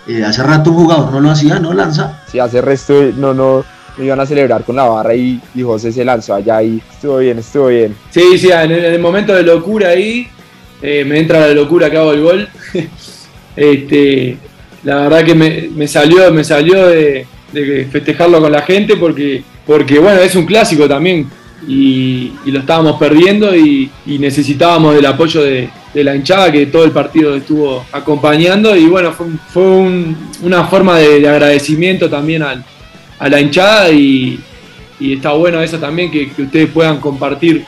Eh, 0.08 0.24
hace 0.24 0.42
rato 0.42 0.70
un 0.70 0.76
jugador 0.76 1.12
no 1.12 1.20
lo 1.20 1.30
hacía, 1.30 1.58
¿no, 1.58 1.72
Lanza? 1.72 2.22
Sí, 2.30 2.38
hace 2.38 2.60
resto 2.60 2.94
no, 3.16 3.34
no, 3.34 3.64
iban 3.98 4.20
a 4.20 4.26
celebrar 4.26 4.64
con 4.64 4.76
la 4.76 4.84
barra 4.84 5.14
y, 5.14 5.40
José 5.60 5.92
se 5.92 6.04
lanzó 6.04 6.34
allá 6.34 6.62
y 6.62 6.80
estuvo 6.90 7.18
bien, 7.18 7.38
estuvo 7.38 7.68
bien. 7.68 7.94
Sí, 8.10 8.38
sí, 8.38 8.50
en 8.50 8.72
el, 8.72 8.98
momento 8.98 9.34
de 9.34 9.42
locura 9.42 9.88
ahí, 9.88 10.28
eh, 10.82 11.04
me 11.04 11.18
entra 11.18 11.40
la 11.40 11.54
locura 11.54 11.90
que 11.90 11.96
hago 11.96 12.12
el 12.12 12.22
gol. 12.22 12.48
este, 13.56 14.36
la 14.84 14.96
verdad 15.02 15.24
que 15.24 15.34
me, 15.34 15.88
salió, 15.88 16.30
me 16.32 16.44
salió 16.44 16.86
de, 16.86 17.26
festejarlo 17.90 18.40
con 18.40 18.52
la 18.52 18.62
gente 18.62 18.96
porque, 18.96 19.42
porque 19.66 19.98
bueno, 19.98 20.20
es 20.20 20.34
un 20.36 20.44
clásico 20.44 20.86
también 20.86 21.26
y, 21.66 22.32
lo 22.46 22.60
estábamos 22.60 22.98
perdiendo 22.98 23.54
y, 23.56 23.90
necesitábamos 24.06 24.94
del 24.94 25.06
apoyo 25.06 25.42
de, 25.42 25.70
la 25.94 26.14
hinchada 26.14 26.52
que 26.52 26.66
todo 26.66 26.84
el 26.84 26.90
partido 26.90 27.34
estuvo 27.34 27.84
acompañando 27.90 28.76
y 28.76 28.84
bueno, 28.86 29.12
fue, 29.12 29.64
una 30.42 30.64
forma 30.66 30.98
de, 30.98 31.28
agradecimiento 31.28 32.10
también 32.10 32.42
a 33.18 33.28
la 33.28 33.40
hinchada 33.40 33.90
y, 33.90 34.40
está 35.00 35.32
bueno 35.32 35.60
eso 35.60 35.78
también 35.78 36.10
que, 36.10 36.30
ustedes 36.38 36.70
puedan 36.70 37.00
compartir 37.00 37.64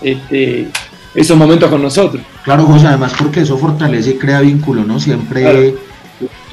este, 0.00 0.68
esos 1.14 1.36
momentos 1.36 1.68
con 1.70 1.82
nosotros. 1.82 2.22
Claro, 2.44 2.64
José, 2.64 2.86
además 2.86 3.12
porque 3.18 3.40
eso 3.40 3.58
fortalece 3.58 4.10
y 4.10 4.14
crea 4.14 4.40
vínculo, 4.40 4.84
¿no? 4.84 5.00
Siempre 5.00 5.74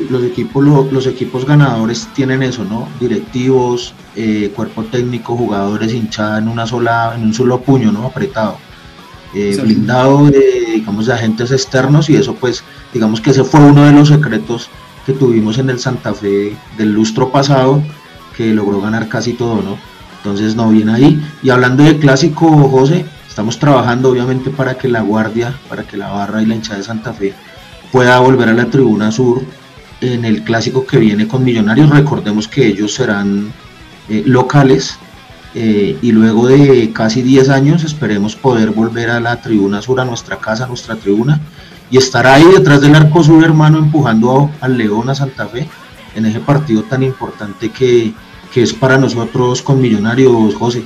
los 0.10 0.24
equipos, 0.24 0.64
los, 0.92 1.08
equipos 1.08 1.46
ganadores 1.46 2.08
tienen 2.14 2.44
eso, 2.44 2.64
¿no? 2.64 2.88
Directivos, 3.00 3.94
eh, 4.16 4.52
cuerpo 4.56 4.84
técnico, 4.84 5.36
jugadores 5.36 5.94
hinchada 5.94 6.40
en 6.40 6.48
una 6.48 6.68
sola, 6.68 7.14
en 7.16 7.24
un 7.24 7.34
solo 7.34 7.62
puño, 7.62 7.92
¿no? 7.92 8.06
Apretado. 8.06 8.58
Eh, 9.34 9.58
blindado 9.62 10.28
de, 10.28 10.76
digamos, 10.76 11.08
de 11.08 11.14
agentes 11.14 11.52
externos 11.52 12.10
y 12.10 12.16
eso 12.16 12.36
pues, 12.36 12.64
digamos 12.94 13.20
que 13.20 13.32
ese 13.32 13.44
fue 13.44 13.60
uno 13.60 13.86
de 13.86 13.92
los 13.92 14.08
secretos 14.08 14.70
que 15.06 15.12
tuvimos 15.12 15.58
en 15.58 15.70
el 15.70 15.78
Santa 15.78 16.14
Fe 16.14 16.56
del 16.78 16.94
lustro 16.94 17.30
pasado, 17.32 17.84
que 18.36 18.54
logró 18.54 18.82
ganar 18.82 19.08
casi 19.08 19.34
todo, 19.34 19.62
¿no? 19.62 19.78
Entonces, 20.18 20.56
no, 20.56 20.70
viene 20.70 20.94
ahí. 20.94 21.22
Y 21.44 21.50
hablando 21.50 21.84
de 21.84 21.98
clásico, 21.98 22.50
José, 22.70 23.06
estamos 23.28 23.60
trabajando 23.60 24.10
obviamente 24.10 24.50
para 24.50 24.76
que 24.76 24.88
la 24.88 25.02
guardia, 25.02 25.54
para 25.70 25.84
que 25.84 25.98
la 25.98 26.10
barra 26.10 26.42
y 26.42 26.46
la 26.46 26.56
hinchada 26.56 26.78
de 26.78 26.84
Santa 26.84 27.14
Fe 27.14 27.34
pueda 27.92 28.20
volver 28.20 28.50
a 28.50 28.54
la 28.54 28.66
tribuna 28.66 29.12
sur 29.12 29.44
en 30.02 30.26
el 30.26 30.44
clásico 30.44 30.86
que 30.86 30.98
viene 30.98 31.28
con 31.28 31.44
Millonarios. 31.44 31.90
Recordemos 31.90 32.48
que 32.48 32.66
ellos 32.68 32.94
serán 32.94 33.52
eh, 34.10 34.24
locales 34.26 34.98
eh, 35.54 35.98
y 36.02 36.12
luego 36.12 36.48
de 36.48 36.92
casi 36.92 37.22
10 37.22 37.50
años 37.50 37.84
esperemos 37.84 38.36
poder 38.36 38.72
volver 38.72 39.10
a 39.10 39.20
la 39.20 39.42
tribuna 39.42 39.82
sur, 39.82 40.00
a 40.02 40.06
nuestra 40.06 40.38
casa, 40.38 40.66
a 40.66 40.68
nuestra 40.68 40.96
tribuna 40.96 41.40
y 41.90 41.98
estar 41.98 42.28
ahí 42.28 42.44
detrás 42.54 42.82
del 42.82 42.96
arco 42.96 43.24
sur 43.24 43.44
hermano 43.44 43.78
empujando 43.78 44.50
al 44.60 44.78
León 44.78 45.10
a 45.10 45.16
Santa 45.16 45.48
Fe 45.48 45.68
en 46.16 46.26
ese 46.26 46.40
partido 46.40 46.84
tan 46.84 47.04
importante 47.04 47.70
que, 47.70 48.14
que 48.54 48.64
es 48.64 48.74
para 48.74 48.98
nosotros 48.98 49.62
con 49.62 49.82
Millonarios, 49.82 50.56
José. 50.56 50.84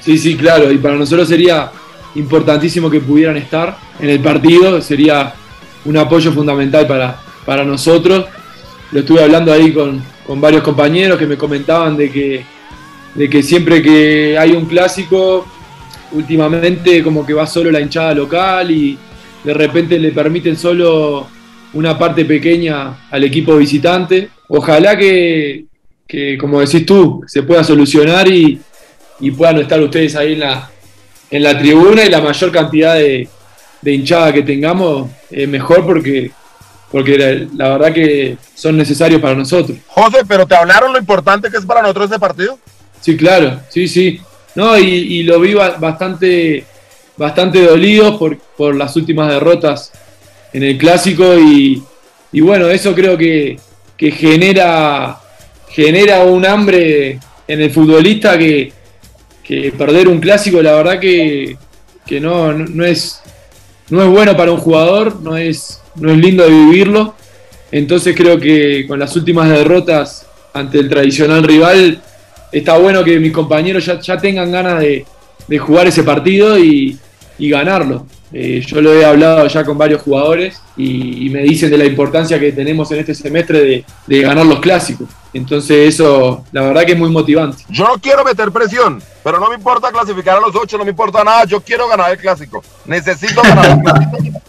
Sí, 0.00 0.18
sí, 0.18 0.36
claro, 0.36 0.70
y 0.70 0.78
para 0.78 0.96
nosotros 0.96 1.28
sería 1.28 1.70
importantísimo 2.14 2.90
que 2.90 3.00
pudieran 3.00 3.36
estar 3.36 3.76
en 3.98 4.10
el 4.10 4.20
partido, 4.20 4.80
sería 4.80 5.34
un 5.84 5.96
apoyo 5.96 6.32
fundamental 6.32 6.86
para, 6.86 7.20
para 7.44 7.64
nosotros. 7.64 8.26
Lo 8.92 9.00
estuve 9.00 9.22
hablando 9.22 9.52
ahí 9.52 9.72
con, 9.72 10.02
varios 10.40 10.62
compañeros 10.62 11.18
que 11.18 11.26
me 11.26 11.36
comentaban 11.36 11.96
de 11.96 12.10
que, 12.10 12.44
de 13.14 13.28
que 13.28 13.42
siempre 13.42 13.82
que 13.82 14.38
hay 14.38 14.52
un 14.52 14.66
clásico, 14.66 15.46
últimamente 16.12 17.02
como 17.02 17.26
que 17.26 17.34
va 17.34 17.46
solo 17.46 17.70
la 17.70 17.80
hinchada 17.80 18.14
local 18.14 18.70
y 18.70 18.96
de 19.42 19.54
repente 19.54 19.98
le 19.98 20.12
permiten 20.12 20.56
solo 20.56 21.26
una 21.74 21.98
parte 21.98 22.24
pequeña 22.24 23.08
al 23.10 23.24
equipo 23.24 23.56
visitante. 23.56 24.30
Ojalá 24.48 24.96
que, 24.96 25.66
como 26.40 26.60
decís 26.60 26.86
tú, 26.86 27.22
se 27.26 27.42
pueda 27.42 27.62
solucionar 27.64 28.28
y, 28.28 28.60
y, 29.20 29.30
puedan 29.30 29.58
estar 29.58 29.80
ustedes 29.80 30.16
ahí 30.16 30.34
en 30.34 30.40
la, 30.40 30.70
en 31.30 31.42
la 31.42 31.58
tribuna 31.58 32.04
y 32.04 32.10
la 32.10 32.20
mayor 32.20 32.52
cantidad 32.52 32.94
de, 32.94 33.28
de 33.84 33.92
hinchada 33.92 34.32
que 34.32 34.42
tengamos 34.42 35.10
eh, 35.30 35.46
mejor 35.46 35.84
porque, 35.84 36.30
porque 36.90 37.48
la, 37.54 37.70
verdad 37.70 37.92
que 37.92 38.38
son 38.54 38.76
necesarios 38.76 39.20
para 39.20 39.34
nosotros. 39.34 39.76
José, 39.88 40.18
pero 40.26 40.46
¿te 40.46 40.56
hablaron 40.56 40.92
lo 40.92 40.98
importante 40.98 41.50
que 41.50 41.58
es 41.58 41.66
para 41.66 41.82
nosotros 41.82 42.06
este 42.06 42.18
partido? 42.18 42.58
Sí, 43.00 43.16
claro, 43.16 43.60
sí, 43.68 43.86
sí. 43.86 44.20
No, 44.54 44.78
y, 44.78 45.24
lo 45.24 45.40
vi 45.40 45.52
bastante, 45.54 46.64
bastante 47.16 47.62
dolido 47.62 48.18
por, 48.18 48.38
por 48.38 48.74
las 48.74 48.94
últimas 48.96 49.28
derrotas 49.28 49.92
en 50.54 50.62
el 50.62 50.78
clásico 50.78 51.38
y, 51.38 51.82
y 52.32 52.40
bueno, 52.40 52.68
eso 52.70 52.94
creo 52.94 53.18
que, 53.18 53.58
que, 53.96 54.10
genera, 54.10 55.20
genera 55.68 56.24
un 56.24 56.46
hambre 56.46 57.18
en 57.46 57.60
el 57.60 57.70
futbolista 57.70 58.38
que, 58.38 58.72
que 59.42 59.72
perder 59.76 60.08
un 60.08 60.20
clásico, 60.20 60.62
la 60.62 60.72
verdad 60.76 60.98
que, 60.98 61.58
que 62.06 62.20
no, 62.20 62.52
no, 62.52 62.84
es, 62.84 63.20
no 63.90 64.02
es 64.02 64.08
bueno 64.08 64.34
para 64.36 64.52
un 64.52 64.58
jugador, 64.58 65.20
no 65.20 65.36
es, 65.36 65.80
no 65.96 66.10
es 66.10 66.16
lindo 66.16 66.44
de 66.44 66.50
vivirlo. 66.50 67.14
Entonces 67.70 68.14
creo 68.16 68.38
que 68.38 68.86
con 68.86 68.98
las 68.98 69.14
últimas 69.16 69.50
derrotas 69.50 70.26
ante 70.54 70.78
el 70.78 70.88
tradicional 70.88 71.42
rival, 71.42 72.00
está 72.52 72.78
bueno 72.78 73.02
que 73.02 73.18
mis 73.18 73.32
compañeros 73.32 73.84
ya, 73.84 74.00
ya 74.00 74.16
tengan 74.16 74.50
ganas 74.52 74.80
de, 74.80 75.04
jugar 75.58 75.88
ese 75.88 76.04
partido 76.04 76.58
y, 76.58 76.98
ganarlo. 77.38 78.06
Eh, 78.36 78.60
yo 78.66 78.80
lo 78.80 78.92
he 78.92 79.04
hablado 79.04 79.46
ya 79.46 79.64
con 79.64 79.78
varios 79.78 80.02
jugadores 80.02 80.60
y, 80.76 81.30
me 81.30 81.40
dicen 81.42 81.70
de 81.70 81.78
la 81.78 81.84
importancia 81.84 82.40
que 82.40 82.50
tenemos 82.50 82.90
en 82.90 82.98
este 82.98 83.14
semestre 83.14 83.84
de, 84.08 84.20
ganar 84.22 84.44
los 84.44 84.58
clásicos. 84.58 85.08
Entonces 85.32 85.94
eso, 85.94 86.44
la 86.50 86.62
verdad 86.62 86.84
que 86.84 86.92
es 86.92 86.98
muy 86.98 87.10
motivante. 87.10 87.62
Yo 87.68 87.84
no 87.84 87.94
quiero 88.00 88.24
meter 88.24 88.50
presión, 88.50 89.00
pero 89.22 89.38
no 89.38 89.48
me 89.48 89.54
importa 89.54 89.92
clasificar 89.92 90.38
a 90.38 90.40
los 90.40 90.56
ocho, 90.56 90.76
no 90.76 90.84
me 90.84 90.90
importa 90.90 91.22
nada, 91.22 91.44
yo 91.44 91.60
quiero 91.60 91.86
ganar 91.86 92.10
el 92.10 92.18
clásico. 92.18 92.60
Necesito 92.86 93.40
ganar 93.40 93.70
el 93.70 93.82
clásico. 93.82 94.40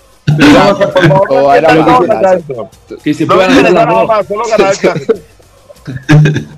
que 3.04 3.13
se 3.13 3.28
puedan 3.28 3.63
ganar 3.63 3.88
el 3.88 4.78
clásico. 4.78 5.06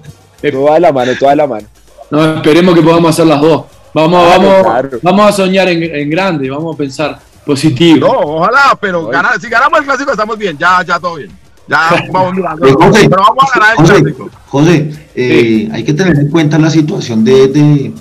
Todo 0.51 0.73
de 0.73 0.79
la 0.79 0.93
mano, 0.93 1.11
toda 1.19 1.35
la 1.35 1.47
mano. 1.47 1.67
No, 2.09 2.35
esperemos 2.35 2.75
que 2.75 2.81
podamos 2.81 3.09
hacer 3.09 3.25
las 3.25 3.41
dos. 3.41 3.65
Vamos, 3.97 4.27
vamos, 4.27 5.01
vamos 5.01 5.27
a 5.27 5.31
soñar 5.31 5.67
en, 5.69 6.07
grande, 6.07 6.47
vamos 6.51 6.75
a 6.75 6.77
pensar 6.77 7.19
positivo. 7.43 8.07
No, 8.07 8.19
ojalá, 8.36 8.77
pero 8.79 9.10
si 9.41 9.49
ganamos 9.49 9.79
el 9.79 9.86
clásico 9.86 10.12
estamos 10.12 10.38
bien, 10.38 10.55
ya, 10.55 10.83
ya 10.86 10.99
todo 10.99 11.15
bien. 11.15 11.31
Ya 11.67 12.05
vamos 12.12 12.36
mirando. 12.36 12.73
José, 12.75 13.10
pero 13.10 13.23
vamos 13.23 13.43
a 13.51 13.60
ganar 13.60 13.75
el 13.79 13.86
clásico. 13.86 14.29
José, 14.49 14.91
eh, 15.15 15.69
hay 15.73 15.83
que 15.83 15.93
tener 15.93 16.15
en 16.15 16.29
cuenta 16.29 16.60
la 16.60 16.69
situación 16.69 17.23
de, 17.23 17.91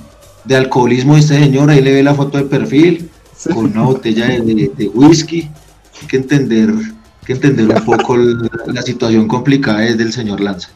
de, 0.44 0.56
alcoholismo 0.56 1.14
de 1.14 1.20
este 1.20 1.38
señor. 1.38 1.70
Ahí 1.70 1.80
le 1.80 1.94
ve 1.94 2.02
la 2.02 2.14
foto 2.14 2.36
de 2.36 2.44
perfil 2.44 3.08
con 3.54 3.64
una 3.64 3.84
botella 3.84 4.26
de, 4.26 4.90
whisky. 4.92 5.50
Hay 6.02 6.08
que 6.08 6.18
entender, 6.18 6.74
que 7.24 7.32
entender 7.32 7.74
un 7.74 7.84
poco 7.86 8.18
la, 8.18 8.82
situación 8.82 9.26
complicada 9.26 9.78
del 9.80 10.12
señor 10.12 10.40
Lanza. 10.40 10.68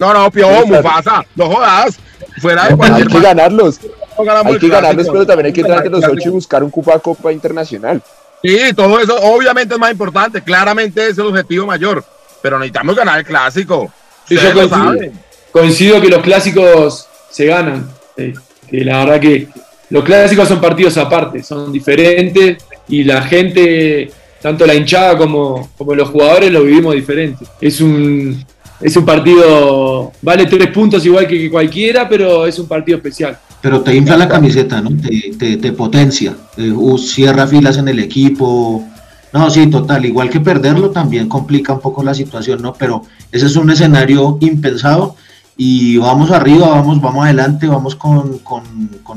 No, 0.00 0.12
no, 0.12 0.28
Piojo, 0.28 0.66
Mufasa, 0.66 1.24
no 1.36 1.46
jodas. 1.46 1.96
Fuera 2.40 2.66
de 2.68 2.76
cualquier. 2.76 3.06
Hay 3.06 3.12
que 3.12 3.20
ganarlos. 3.20 3.78
Hay 4.18 4.58
que 4.58 4.68
ganarlos, 4.68 5.08
pero 5.10 5.26
también 5.26 5.46
hay 5.46 5.52
que 5.52 5.60
entrar 5.60 5.84
entre 5.84 6.00
los 6.00 6.04
ocho 6.04 6.28
y 6.28 6.32
buscar 6.32 6.62
un 6.64 6.70
cupo 6.70 6.92
a 6.92 6.98
Copa 6.98 7.32
Internacional. 7.32 8.02
Sí, 8.42 8.58
todo 8.74 9.00
eso 9.00 9.16
obviamente 9.16 9.74
es 9.74 9.80
más 9.80 9.90
importante. 9.90 10.42
Claramente 10.42 11.08
es 11.08 11.18
el 11.18 11.26
objetivo 11.26 11.66
mayor. 11.66 12.04
Pero 12.42 12.58
necesitamos 12.58 12.94
ganar 12.94 13.18
el 13.18 13.24
clásico. 13.24 13.90
Sí, 14.26 14.36
yo 14.36 14.52
coincido, 14.52 15.12
coincido, 15.50 16.00
que 16.00 16.08
los 16.08 16.22
clásicos 16.22 17.08
se 17.30 17.46
ganan. 17.46 17.88
que 18.14 18.84
la 18.84 19.04
verdad 19.04 19.20
que 19.20 19.48
los 19.90 20.04
clásicos 20.04 20.48
son 20.48 20.60
partidos 20.60 20.96
aparte, 20.96 21.42
son 21.42 21.72
diferentes 21.72 22.58
y 22.88 23.04
la 23.04 23.22
gente, 23.22 24.10
tanto 24.42 24.66
la 24.66 24.74
hinchada 24.74 25.16
como, 25.16 25.70
como 25.76 25.94
los 25.94 26.08
jugadores, 26.08 26.50
lo 26.50 26.62
vivimos 26.62 26.94
diferente. 26.94 27.44
Es 27.60 27.80
un, 27.80 28.44
es 28.80 28.96
un 28.96 29.04
partido, 29.04 30.12
vale 30.22 30.46
tres 30.46 30.68
puntos 30.68 31.04
igual 31.06 31.26
que 31.26 31.50
cualquiera, 31.50 32.08
pero 32.08 32.46
es 32.46 32.58
un 32.58 32.66
partido 32.66 32.98
especial. 32.98 33.38
Pero 33.66 33.80
te 33.80 33.96
infla 33.96 34.16
la 34.16 34.28
camiseta, 34.28 34.80
¿no? 34.80 34.90
Te, 34.96 35.56
te, 35.56 35.72
potencia, 35.72 36.36
uh, 36.56 36.98
cierra 36.98 37.48
filas 37.48 37.76
en 37.78 37.88
el 37.88 37.98
equipo. 37.98 38.86
No, 39.32 39.50
sí, 39.50 39.66
total, 39.66 40.04
igual 40.04 40.30
que 40.30 40.38
perderlo 40.38 40.90
también 40.90 41.28
complica 41.28 41.72
un 41.72 41.80
poco 41.80 42.04
la 42.04 42.14
situación, 42.14 42.62
¿no? 42.62 42.74
Pero 42.74 43.02
ese 43.32 43.46
es 43.46 43.56
un 43.56 43.68
escenario 43.68 44.38
impensado 44.40 45.16
y 45.56 45.96
vamos 45.96 46.30
arriba, 46.30 46.68
vamos, 46.68 47.00
vamos 47.00 47.24
adelante, 47.24 47.66
vamos 47.66 47.96
con, 47.96 48.40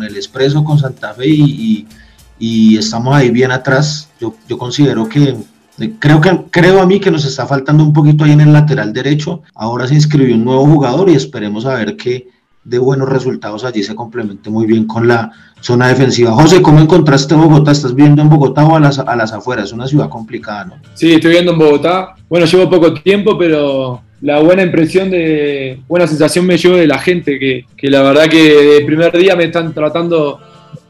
el 0.01 0.15
Expreso, 0.15 0.63
con 0.63 0.79
Santa 0.79 1.13
Fe 1.13 1.27
y, 1.27 1.85
y, 2.39 2.75
estamos 2.75 3.15
ahí 3.15 3.29
bien 3.29 3.51
atrás. 3.51 4.09
Yo, 4.19 4.33
yo 4.47 4.57
considero 4.57 5.07
que 5.07 5.38
Creo, 5.99 6.19
que, 6.19 6.45
creo 6.49 6.81
a 6.81 6.88
mí 6.88 6.99
que 6.99 7.12
nos 7.12 7.23
está 7.23 7.45
faltando 7.45 7.83
un 7.83 7.93
poquito 7.93 8.23
ahí 8.23 8.31
en 8.31 8.41
el 8.41 8.51
lateral 8.51 8.93
derecho. 8.93 9.43
Ahora 9.53 9.88
se 9.88 9.93
inscribió 9.93 10.35
un 10.35 10.43
nuevo 10.43 10.65
jugador 10.65 11.07
y 11.09 11.13
esperemos 11.13 11.67
a 11.67 11.75
ver 11.75 11.95
que 11.95 12.27
de 12.69 12.79
buenos 12.79 13.10
resultados 13.10 13.63
allí 13.63 13.84
se 13.84 13.95
complemente 13.95 14.49
muy 14.49 14.65
bien 14.65 14.86
con 14.86 15.08
la 15.08 15.32
zona 15.60 15.88
defensiva. 15.88 16.32
José, 16.32 16.62
¿cómo 16.62 16.79
encontraste 16.79 17.36
Bogotá? 17.36 17.71
¿Estás 17.71 17.95
viendo 17.95 18.21
en 18.21 18.29
Bogotá 18.29 18.65
o 18.65 18.75
a 18.75 18.79
las, 18.79 18.99
a 18.99 19.15
las 19.15 19.34
afueras? 19.34 19.65
Es 19.65 19.73
una 19.73 19.88
ciudad 19.88 20.10
complicada, 20.10 20.65
¿no? 20.65 20.75
Sí, 20.93 21.13
estoy 21.13 21.32
viendo 21.32 21.53
en 21.53 21.60
Bogotá. 21.60 22.15
Bueno, 22.29 22.45
llevo 22.45 22.69
poco 22.69 22.93
tiempo, 22.93 23.38
pero 23.38 24.01
la 24.21 24.39
buena 24.39 24.62
impresión 24.62 25.10
de, 25.10 25.82
buena 25.88 26.08
sensación 26.08 26.45
me 26.45 26.58
llevo 26.58 26.75
de 26.75 26.88
la 26.88 26.99
gente, 26.99 27.39
que, 27.39 27.65
que 27.75 27.89
la 27.89 28.01
verdad 28.03 28.27
que 28.27 28.53
de 28.53 28.86
primer 28.86 29.17
día 29.17 29.36
me 29.36 29.45
están 29.45 29.73
tratando 29.73 30.39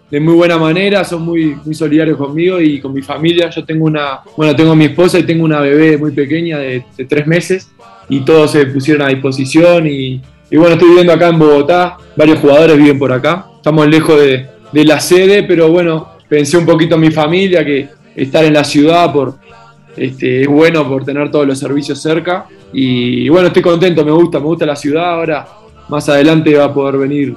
de 0.10 0.20
muy 0.20 0.34
buena 0.34 0.58
manera, 0.58 1.04
son 1.04 1.22
muy, 1.22 1.56
muy 1.64 1.76
solidarios 1.76 2.18
conmigo 2.18 2.60
y 2.60 2.80
con 2.80 2.94
mi 2.94 3.02
familia. 3.02 3.50
Yo 3.50 3.64
tengo 3.64 3.86
una, 3.86 4.22
bueno, 4.36 4.56
tengo 4.56 4.76
mi 4.76 4.86
esposa 4.86 5.20
y 5.20 5.24
tengo 5.24 5.46
una 5.46 5.60
bebé 5.60 5.98
muy 5.98 6.12
pequeña 6.12 6.58
de, 6.58 6.84
tres 7.08 7.28
meses 7.28 7.72
y 8.08 8.22
todos 8.22 8.52
se 8.52 8.66
pusieron 8.66 9.04
a 9.04 9.10
disposición 9.10 9.88
y, 9.88 10.22
bueno, 10.58 10.74
estoy 10.74 10.90
viviendo 10.90 11.14
acá 11.14 11.30
en 11.30 11.40
Bogotá, 11.40 11.98
varios 12.16 12.40
jugadores 12.40 12.78
viven 12.78 12.98
por 12.98 13.12
acá, 13.12 13.46
estamos 13.56 13.88
lejos 13.88 14.20
de, 14.20 14.48
de 14.72 14.86
la 14.86 15.00
sede, 15.00 15.44
pero 15.44 15.70
bueno, 15.70 16.10
pensé 16.28 16.58
un 16.58 16.66
poquito 16.66 16.96
en 16.96 17.02
mi 17.02 17.12
familia, 17.12 17.64
que 17.66 17.90
estar 18.16 18.44
en 18.44 18.54
la 18.54 18.64
ciudad 18.64 19.12
por, 19.12 19.36
este, 19.96 20.44
es 20.44 20.48
bueno 20.48 20.88
por 20.88 21.04
tener 21.04 21.30
todos 21.32 21.46
los 21.46 21.60
servicios 21.60 22.02
cerca. 22.02 22.46
Y 22.72 23.28
bueno, 23.30 23.48
estoy 23.48 23.62
contento, 23.62 24.06
me 24.06 24.12
gusta, 24.12 24.40
me 24.40 24.46
gusta 24.46 24.66
la 24.66 24.76
ciudad, 24.76 25.14
ahora 25.14 25.48
más 25.90 26.08
adelante 26.08 26.56
va 26.56 26.66
a 26.66 26.74
poder 26.74 26.98
venir 26.98 27.36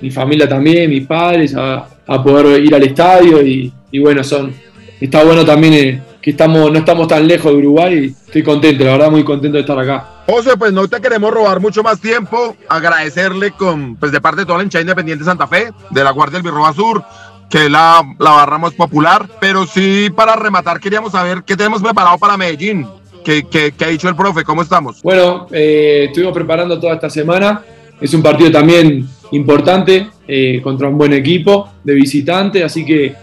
mi 0.00 0.10
familia 0.10 0.48
también, 0.48 0.88
mis 0.88 1.06
padres, 1.06 1.54
a, 1.56 1.88
a 2.06 2.22
poder 2.22 2.62
ir 2.64 2.74
al 2.74 2.82
estadio. 2.84 3.42
Y, 3.42 3.72
bueno, 4.00 4.22
son 4.22 4.52
está 5.00 5.24
bueno 5.24 5.44
también 5.44 5.74
eh, 5.74 6.02
que 6.20 6.30
estamos 6.30 6.70
no 6.70 6.78
estamos 6.78 7.08
tan 7.08 7.26
lejos 7.26 7.50
de 7.50 7.58
Uruguay 7.58 7.94
y 7.94 8.06
estoy 8.06 8.42
contento, 8.42 8.84
la 8.84 8.92
verdad 8.92 9.10
muy 9.10 9.24
contento 9.24 9.56
de 9.56 9.62
estar 9.62 9.78
acá. 9.78 10.19
José, 10.30 10.56
pues 10.56 10.72
no 10.72 10.86
te 10.86 11.00
queremos 11.00 11.32
robar 11.32 11.58
mucho 11.58 11.82
más 11.82 12.00
tiempo, 12.00 12.56
agradecerle 12.68 13.50
con 13.50 13.96
pues 13.96 14.12
de 14.12 14.20
parte 14.20 14.42
de 14.42 14.46
toda 14.46 14.58
la 14.58 14.64
hinchada 14.64 14.82
independiente 14.82 15.24
Santa 15.24 15.48
Fe, 15.48 15.72
de 15.90 16.04
la 16.04 16.12
Guardia 16.12 16.38
del 16.38 16.44
Birroba 16.44 16.72
Sur, 16.72 17.02
que 17.50 17.64
es 17.64 17.70
la, 17.70 18.00
la 18.18 18.30
barra 18.30 18.56
más 18.58 18.72
popular, 18.74 19.26
pero 19.40 19.66
sí 19.66 20.08
para 20.14 20.36
rematar 20.36 20.78
queríamos 20.78 21.12
saber 21.12 21.42
qué 21.44 21.56
tenemos 21.56 21.82
preparado 21.82 22.16
para 22.16 22.36
Medellín. 22.36 22.86
¿Qué, 23.24 23.44
qué, 23.50 23.72
qué 23.76 23.84
ha 23.84 23.88
dicho 23.88 24.08
el 24.08 24.14
profe? 24.14 24.44
¿Cómo 24.44 24.62
estamos? 24.62 25.02
Bueno, 25.02 25.48
eh, 25.50 26.04
estuvimos 26.06 26.32
preparando 26.32 26.78
toda 26.78 26.94
esta 26.94 27.10
semana. 27.10 27.62
Es 28.00 28.14
un 28.14 28.22
partido 28.22 28.52
también 28.52 29.06
importante 29.32 30.10
eh, 30.28 30.60
contra 30.62 30.88
un 30.88 30.96
buen 30.96 31.12
equipo 31.12 31.70
de 31.82 31.94
visitante, 31.94 32.62
así 32.62 32.86
que 32.86 33.14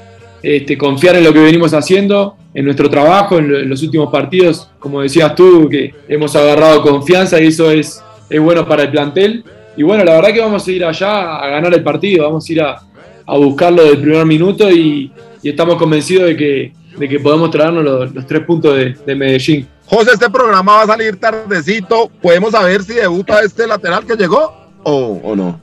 este, 0.44 0.78
confiar 0.78 1.16
en 1.16 1.24
lo 1.24 1.34
que 1.34 1.40
venimos 1.40 1.74
haciendo, 1.74 2.38
en 2.58 2.66
nuestro 2.66 2.90
trabajo, 2.90 3.38
en, 3.38 3.70
los 3.70 3.84
últimos 3.84 4.12
partidos, 4.12 4.68
como 4.80 5.04
decías 5.04 5.36
tú, 5.36 5.70
que 5.70 5.94
hemos 6.08 6.36
agarrado 6.36 6.82
confianza 6.82 7.40
y 7.40 7.48
eso 7.48 7.70
es, 7.70 8.04
es 8.28 8.42
bueno 8.42 8.68
para 8.68 8.82
el 8.82 8.90
plantel. 8.90 9.44
Y 9.78 9.84
bueno, 9.84 10.04
la 10.04 10.16
verdad 10.16 10.34
que 10.34 10.40
vamos 10.42 10.68
a 10.68 10.72
ir 10.72 10.84
allá 10.84 11.36
a 11.36 11.48
ganar 11.50 11.72
el 11.72 11.84
partido, 11.84 12.24
vamos 12.24 12.50
a 12.50 12.52
ir 12.52 12.62
a, 12.62 12.82
a 13.28 13.38
buscarlo 13.38 13.84
del 13.84 14.02
primer 14.02 14.26
minuto 14.26 14.72
y, 14.72 15.12
estamos 15.44 15.76
convencidos 15.76 16.26
de 16.26 16.36
que, 16.36 16.74
de 16.98 17.08
que 17.08 17.20
podemos 17.20 17.52
traernos 17.52 17.84
los, 18.12 18.26
tres 18.26 18.42
puntos 18.44 18.76
de, 18.76 19.16
Medellín. 19.16 19.68
José, 19.86 20.12
este 20.14 20.30
programa 20.30 20.78
va 20.78 20.82
a 20.82 20.88
salir 20.88 21.16
tardecito. 21.18 22.10
¿Podemos 22.22 22.52
saber 22.52 22.84
si 22.84 22.96
debuta 22.96 23.40
este 23.42 23.68
lateral 23.68 24.04
que 24.06 24.16
llegó 24.16 24.52
o, 24.84 25.22
o 25.24 25.36
no? 25.36 25.62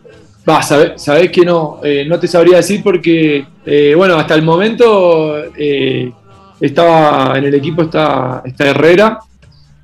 Va, 0.49 0.63
sabés, 0.63 1.31
que 1.31 1.45
no, 1.45 1.81
eh, 1.83 2.05
no 2.07 2.21
te 2.21 2.29
sabría 2.29 2.59
decir 2.59 2.83
porque, 2.85 3.45
eh, 3.67 3.95
bueno, 3.97 4.15
hasta 4.17 4.35
el 4.35 4.43
momento 4.43 5.39
eh, 5.57 6.13
estaba 6.61 7.37
en 7.39 7.45
el 7.45 7.55
equipo 7.55 7.83
está, 7.83 8.43
está 8.45 8.69
Herrera 8.69 9.19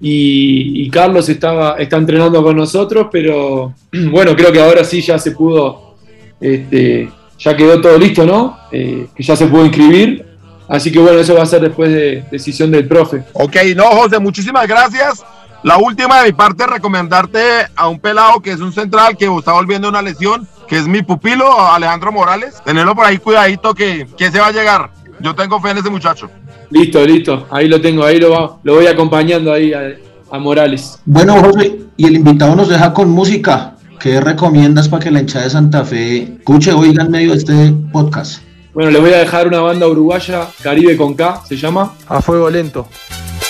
y, 0.00 0.88
Carlos 0.90 1.28
estaba, 1.28 1.74
está 1.74 1.96
entrenando 1.98 2.42
con 2.42 2.56
nosotros, 2.56 3.08
pero 3.12 3.74
bueno, 4.10 4.34
creo 4.34 4.50
que 4.50 4.60
ahora 4.60 4.82
sí 4.82 5.02
ya 5.02 5.18
se 5.18 5.32
pudo, 5.32 5.96
este, 6.40 7.10
ya 7.38 7.56
quedó 7.56 7.80
todo 7.80 7.98
listo, 7.98 8.24
¿no? 8.24 8.58
que 8.70 9.08
ya 9.18 9.36
se 9.36 9.46
pudo 9.46 9.66
inscribir. 9.66 10.26
Así 10.68 10.92
que 10.92 11.00
bueno, 11.00 11.18
eso 11.18 11.34
va 11.34 11.42
a 11.42 11.46
ser 11.46 11.62
después 11.62 11.92
de 11.92 12.24
decisión 12.30 12.70
del 12.70 12.86
profe. 12.86 13.24
Ok, 13.32 13.56
no, 13.74 13.86
José, 13.86 14.20
muchísimas 14.20 14.68
gracias. 14.68 15.24
La 15.64 15.76
última 15.76 16.20
de 16.20 16.28
mi 16.28 16.32
parte, 16.32 16.66
recomendarte 16.66 17.40
a 17.74 17.88
un 17.88 17.98
pelado 17.98 18.40
que 18.40 18.52
es 18.52 18.60
un 18.60 18.72
central 18.72 19.16
que 19.16 19.26
está 19.26 19.52
volviendo 19.52 19.88
una 19.88 20.00
lesión, 20.00 20.48
que 20.68 20.78
es 20.78 20.86
mi 20.86 21.02
pupilo, 21.02 21.60
Alejandro 21.60 22.12
Morales. 22.12 22.62
Tenerlo 22.64 22.94
por 22.94 23.04
ahí 23.04 23.18
cuidadito 23.18 23.74
que, 23.74 24.06
que 24.16 24.30
se 24.30 24.38
va 24.38 24.46
a 24.46 24.52
llegar. 24.52 24.90
Yo 25.18 25.34
tengo 25.34 25.60
fe 25.60 25.70
en 25.70 25.78
ese 25.78 25.90
muchacho. 25.90 26.30
Listo, 26.70 27.04
listo. 27.04 27.46
Ahí 27.50 27.68
lo 27.68 27.80
tengo, 27.80 28.04
ahí 28.04 28.18
lo, 28.18 28.60
lo 28.62 28.74
voy 28.74 28.86
acompañando 28.86 29.52
ahí 29.52 29.72
a, 29.72 30.38
Morales. 30.38 31.00
Bueno, 31.04 31.42
José, 31.42 31.80
y 31.96 32.06
el 32.06 32.14
invitado 32.14 32.54
nos 32.54 32.68
deja 32.68 32.92
con 32.92 33.10
música. 33.10 33.74
¿Qué 33.98 34.20
recomiendas 34.20 34.88
para 34.88 35.02
que 35.02 35.10
la 35.10 35.20
hinchada 35.20 35.44
de 35.44 35.50
Santa 35.50 35.84
Fe 35.84 36.22
escuche, 36.38 36.72
oiga 36.72 37.02
en 37.02 37.10
medio 37.10 37.32
de 37.32 37.38
este 37.38 37.74
podcast? 37.92 38.42
Bueno, 38.72 38.92
les 38.92 39.00
voy 39.00 39.12
a 39.12 39.18
dejar 39.18 39.48
una 39.48 39.60
banda 39.60 39.88
uruguaya, 39.88 40.46
Caribe 40.62 40.96
con 40.96 41.14
K, 41.14 41.42
se 41.46 41.56
llama. 41.56 41.94
A 42.08 42.22
Fuego 42.22 42.48
Lento. 42.48 42.86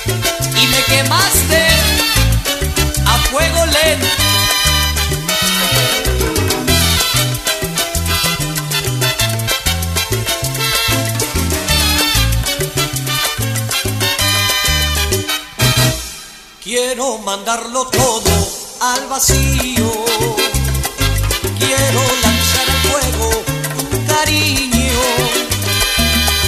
Y 0.06 0.66
me 0.66 0.82
quemaste 0.96 1.80
fuego 3.30 3.64
lento. 3.66 4.19
mandarlo 17.24 17.84
todo 17.86 18.30
al 18.80 19.06
vacío. 19.08 19.90
Quiero 21.58 22.02
lanzar 22.22 22.66
al 22.68 22.80
fuego 22.88 23.30
cariño. 24.06 25.00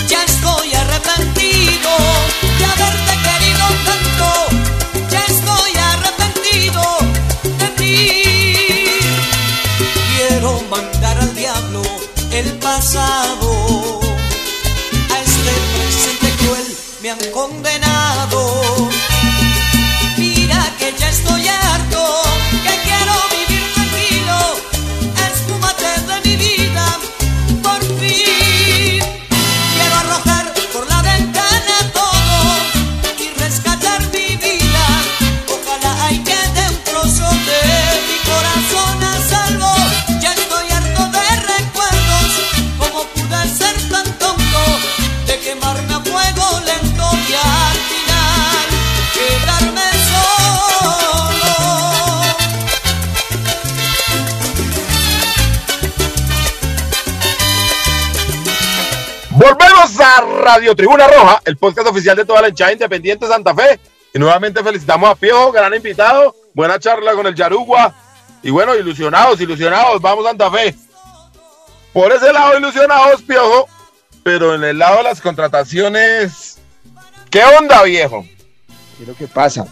Ya 0.09 0.25
estoy 0.25 0.73
arrepentido 0.75 1.91
de 2.59 2.65
haberte 2.65 3.15
querido 3.27 3.67
tanto. 3.85 4.27
Ya 5.11 5.25
estoy 5.27 5.73
arrepentido 5.77 6.83
de 7.59 7.69
ti. 7.79 8.23
Quiero 10.17 10.61
mandar 10.71 11.19
al 11.19 11.35
diablo 11.35 11.83
el 12.33 12.53
pasado. 12.59 13.42
Radio 60.43 60.75
Tribuna 60.75 61.07
Roja, 61.07 61.41
el 61.45 61.57
podcast 61.57 61.87
oficial 61.87 62.17
de 62.17 62.25
toda 62.25 62.43
la 62.43 62.49
hinchada 62.49 62.73
independiente 62.73 63.25
de 63.25 63.31
Santa 63.31 63.55
Fe. 63.55 63.79
Y 64.13 64.19
nuevamente 64.19 64.61
felicitamos 64.61 65.09
a 65.09 65.15
Piojo, 65.15 65.53
gran 65.53 65.73
invitado. 65.73 66.35
Buena 66.53 66.81
charla 66.81 67.13
con 67.15 67.29
el 67.29 67.35
Yarugua. 67.37 67.95
Y 68.43 68.51
bueno, 68.51 68.75
ilusionados, 68.75 69.41
ilusionados, 69.41 70.03
vamos 70.03 70.25
Santa 70.25 70.51
Fe. 70.51 70.75
Por 71.93 72.11
ese 72.11 72.33
lado, 72.33 72.59
ilusionados, 72.59 73.23
Piojo. 73.23 73.69
Pero 74.25 74.57
en 74.57 74.65
el 74.65 74.79
lado 74.79 74.97
de 74.97 75.05
las 75.05 75.21
contrataciones, 75.21 76.59
¿qué 77.31 77.45
onda, 77.45 77.85
viejo? 77.85 78.27
¿Qué 78.97 79.05
es 79.05 79.09
lo 79.09 79.15
que 79.15 79.29
pasa? 79.29 79.69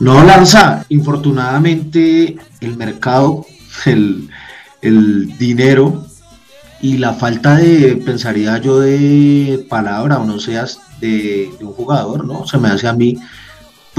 No, 0.00 0.24
Lanza, 0.24 0.86
infortunadamente 0.88 2.38
el 2.62 2.76
mercado, 2.78 3.44
el, 3.84 4.30
el 4.80 5.36
dinero 5.36 6.07
y 6.80 6.98
la 6.98 7.14
falta 7.14 7.56
de, 7.56 8.00
pensaría 8.04 8.58
yo, 8.58 8.80
de 8.80 9.66
palabra 9.68 10.18
o 10.18 10.24
no 10.24 10.38
seas 10.38 10.80
de, 11.00 11.50
de 11.58 11.64
un 11.64 11.72
jugador, 11.72 12.24
¿no? 12.24 12.46
Se 12.46 12.58
me 12.58 12.68
hace 12.68 12.88
a 12.88 12.92
mí, 12.92 13.16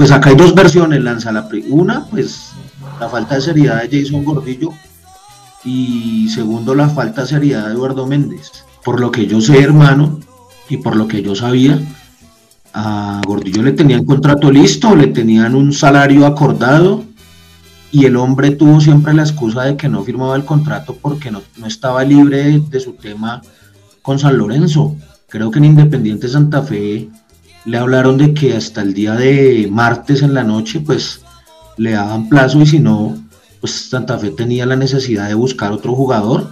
pues 0.00 0.10
acá 0.12 0.30
hay 0.30 0.36
dos 0.36 0.54
versiones, 0.54 1.02
Lanza. 1.02 1.30
La, 1.30 1.46
una, 1.68 2.06
pues 2.06 2.52
la 2.98 3.08
falta 3.10 3.34
de 3.34 3.42
seriedad 3.42 3.82
de 3.82 4.00
Jason 4.02 4.24
Gordillo 4.24 4.70
y 5.62 6.26
segundo, 6.30 6.74
la 6.74 6.88
falta 6.88 7.20
de 7.20 7.26
seriedad 7.26 7.66
de 7.66 7.72
Eduardo 7.74 8.06
Méndez. 8.06 8.50
Por 8.82 8.98
lo 8.98 9.10
que 9.10 9.26
yo 9.26 9.42
sé, 9.42 9.60
hermano, 9.60 10.18
y 10.70 10.78
por 10.78 10.96
lo 10.96 11.06
que 11.06 11.22
yo 11.22 11.34
sabía, 11.34 11.78
a 12.72 13.20
Gordillo 13.26 13.62
le 13.62 13.72
tenían 13.72 14.06
contrato 14.06 14.50
listo, 14.50 14.96
le 14.96 15.08
tenían 15.08 15.54
un 15.54 15.72
salario 15.72 16.24
acordado 16.24 17.04
y 17.92 18.04
el 18.04 18.16
hombre 18.16 18.52
tuvo 18.52 18.80
siempre 18.80 19.12
la 19.14 19.22
excusa 19.22 19.64
de 19.64 19.76
que 19.76 19.88
no 19.88 20.02
firmaba 20.04 20.36
el 20.36 20.44
contrato 20.44 20.96
porque 21.00 21.30
no, 21.30 21.42
no 21.56 21.66
estaba 21.66 22.04
libre 22.04 22.60
de, 22.60 22.80
su 22.80 22.92
tema 22.92 23.42
con 24.02 24.18
San 24.18 24.38
Lorenzo. 24.38 24.96
Creo 25.28 25.50
que 25.50 25.58
en 25.58 25.66
Independiente 25.66 26.28
Santa 26.28 26.62
Fe 26.62 27.08
le 27.64 27.78
hablaron 27.78 28.16
de 28.16 28.32
que 28.32 28.56
hasta 28.56 28.82
el 28.82 28.94
día 28.94 29.14
de 29.14 29.68
martes 29.70 30.22
en 30.22 30.34
la 30.34 30.44
noche 30.44 30.80
pues 30.80 31.20
le 31.76 31.92
daban 31.92 32.28
plazo 32.28 32.60
y 32.60 32.66
si 32.66 32.78
no 32.78 33.16
pues 33.60 33.72
Santa 33.72 34.18
Fe 34.18 34.30
tenía 34.30 34.66
la 34.66 34.76
necesidad 34.76 35.28
de 35.28 35.34
buscar 35.34 35.72
otro 35.72 35.94
jugador 35.94 36.50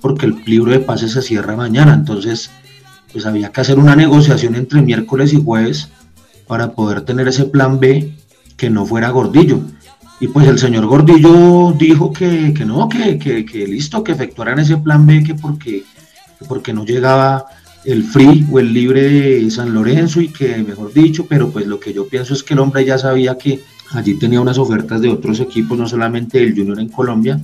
porque 0.00 0.26
el 0.26 0.42
libro 0.44 0.72
de 0.72 0.80
pases 0.80 1.12
se 1.12 1.22
cierra 1.22 1.56
mañana. 1.56 1.94
Entonces 1.94 2.50
pues 3.12 3.26
había 3.26 3.50
que 3.52 3.60
hacer 3.60 3.78
una 3.78 3.96
negociación 3.96 4.56
entre 4.56 4.82
miércoles 4.82 5.32
y 5.32 5.42
jueves 5.42 5.88
para 6.46 6.72
poder 6.72 7.02
tener 7.02 7.28
ese 7.28 7.44
plan 7.44 7.78
B 7.78 8.12
que 8.56 8.70
no 8.70 8.84
fuera 8.84 9.10
Gordillo. 9.10 9.60
Y 10.20 10.28
pues 10.28 10.46
el 10.46 10.58
señor 10.58 10.84
Gordillo 10.84 11.72
dijo 11.72 12.12
que, 12.12 12.52
que 12.52 12.66
no, 12.66 12.88
que, 12.90 13.18
que, 13.18 13.66
listo, 13.66 14.04
que 14.04 14.12
efectuaran 14.12 14.58
ese 14.58 14.76
plan 14.76 15.06
B, 15.06 15.24
que 15.24 15.34
porque, 15.34 15.84
que 16.38 16.44
porque 16.46 16.74
no 16.74 16.84
llegaba 16.84 17.46
el 17.86 18.04
free 18.04 18.46
o 18.52 18.58
el 18.58 18.74
libre 18.74 19.02
de 19.08 19.50
San 19.50 19.72
Lorenzo 19.72 20.20
y 20.20 20.28
que, 20.28 20.58
mejor 20.58 20.92
dicho, 20.92 21.24
pero 21.26 21.50
pues 21.50 21.66
lo 21.66 21.80
que 21.80 21.94
yo 21.94 22.06
pienso 22.06 22.34
es 22.34 22.42
que 22.42 22.52
el 22.52 22.60
hombre 22.60 22.84
ya 22.84 22.98
sabía 22.98 23.38
que 23.38 23.62
allí 23.92 24.18
tenía 24.18 24.42
unas 24.42 24.58
ofertas 24.58 25.00
de 25.00 25.08
otros 25.08 25.40
equipos, 25.40 25.78
no 25.78 25.88
solamente 25.88 26.42
el 26.42 26.54
Junior 26.54 26.78
en 26.80 26.90
Colombia, 26.90 27.40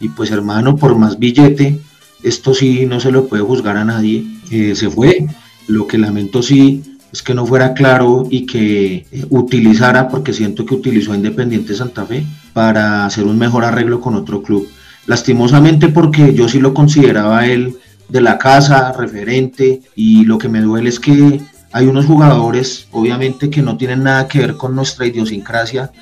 y 0.00 0.08
pues 0.08 0.32
hermano, 0.32 0.76
por 0.76 0.96
más 0.96 1.16
billete, 1.16 1.78
esto 2.24 2.54
sí 2.54 2.86
no 2.86 2.98
se 2.98 3.12
lo 3.12 3.28
puede 3.28 3.44
juzgar 3.44 3.76
a 3.76 3.84
nadie, 3.84 4.26
eh, 4.50 4.74
se 4.74 4.90
fue, 4.90 5.26
lo 5.68 5.86
que 5.86 5.96
lamento 5.96 6.42
sí 6.42 6.82
es 7.12 7.22
que 7.22 7.34
no 7.34 7.46
fuera 7.46 7.74
claro 7.74 8.26
y 8.30 8.46
que 8.46 9.06
eh, 9.10 9.26
utilizara, 9.30 10.08
porque 10.08 10.32
siento 10.32 10.64
que 10.64 10.74
utilizó 10.74 11.12
a 11.12 11.16
Independiente 11.16 11.74
Santa 11.74 12.06
Fe 12.06 12.24
para 12.52 13.06
hacer 13.06 13.24
un 13.24 13.38
mejor 13.38 13.64
arreglo 13.64 14.00
con 14.00 14.14
otro 14.14 14.42
club. 14.42 14.68
Lastimosamente 15.06 15.88
porque 15.88 16.34
yo 16.34 16.48
sí 16.48 16.60
lo 16.60 16.74
consideraba 16.74 17.46
él 17.46 17.76
de 18.08 18.20
la 18.20 18.38
casa, 18.38 18.92
referente, 18.92 19.82
y 19.94 20.24
lo 20.24 20.38
que 20.38 20.48
me 20.48 20.60
duele 20.60 20.88
es 20.88 21.00
que 21.00 21.40
hay 21.72 21.86
unos 21.86 22.06
jugadores, 22.06 22.88
obviamente, 22.90 23.50
que 23.50 23.62
no 23.62 23.76
tienen 23.76 24.02
nada 24.02 24.26
que 24.26 24.40
ver 24.40 24.56
con 24.56 24.74
nuestra 24.74 25.06
idiosincrasia, 25.06 25.92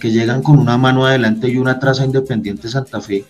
que 0.00 0.10
llegan 0.10 0.42
con 0.42 0.58
una 0.58 0.76
mano 0.76 1.06
adelante 1.06 1.48
y 1.48 1.56
una 1.56 1.72
atrás 1.72 2.00
Independiente 2.00 2.68
Santa 2.68 3.00
Fe, 3.00 3.24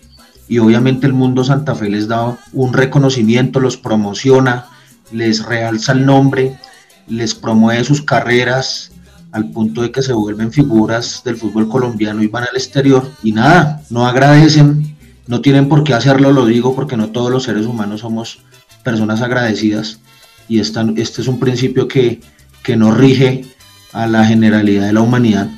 y 0.47 0.59
obviamente 0.59 1.07
el 1.07 1.13
mundo 1.13 1.43
Santa 1.43 1.73
Fe 1.75 1.89
les 1.89 2.07
da 2.07 2.37
un 2.53 2.73
reconocimiento, 2.73 3.59
los 3.59 3.77
promociona, 3.77 4.65
les 5.11 5.45
realza 5.45 5.93
el 5.93 6.05
nombre, 6.05 6.57
les 7.07 7.35
promueve 7.35 7.83
sus 7.83 8.01
carreras 8.01 8.91
al 9.31 9.49
punto 9.51 9.81
de 9.81 9.91
que 9.91 10.01
se 10.01 10.13
vuelven 10.13 10.51
figuras 10.51 11.21
del 11.25 11.35
fútbol 11.35 11.67
colombiano 11.67 12.23
y 12.23 12.27
van 12.27 12.43
al 12.43 12.55
exterior 12.55 13.11
y 13.21 13.31
nada, 13.33 13.81
no 13.89 14.07
agradecen, 14.07 14.95
no 15.27 15.41
tienen 15.41 15.67
por 15.67 15.83
qué 15.83 15.93
hacerlo, 15.93 16.31
lo 16.31 16.45
digo 16.45 16.73
porque 16.75 16.95
no 16.97 17.09
todos 17.09 17.29
los 17.31 17.43
seres 17.43 17.65
humanos 17.65 18.01
somos 18.01 18.39
personas 18.83 19.21
agradecidas 19.21 19.99
y 20.47 20.59
esta- 20.59 20.85
este 20.95 21.21
es 21.21 21.27
un 21.27 21.39
principio 21.39 21.87
que, 21.87 22.21
que 22.63 22.77
no 22.77 22.91
rige 22.93 23.45
a 23.91 24.07
la 24.07 24.25
generalidad 24.25 24.85
de 24.87 24.93
la 24.93 25.01
humanidad. 25.01 25.49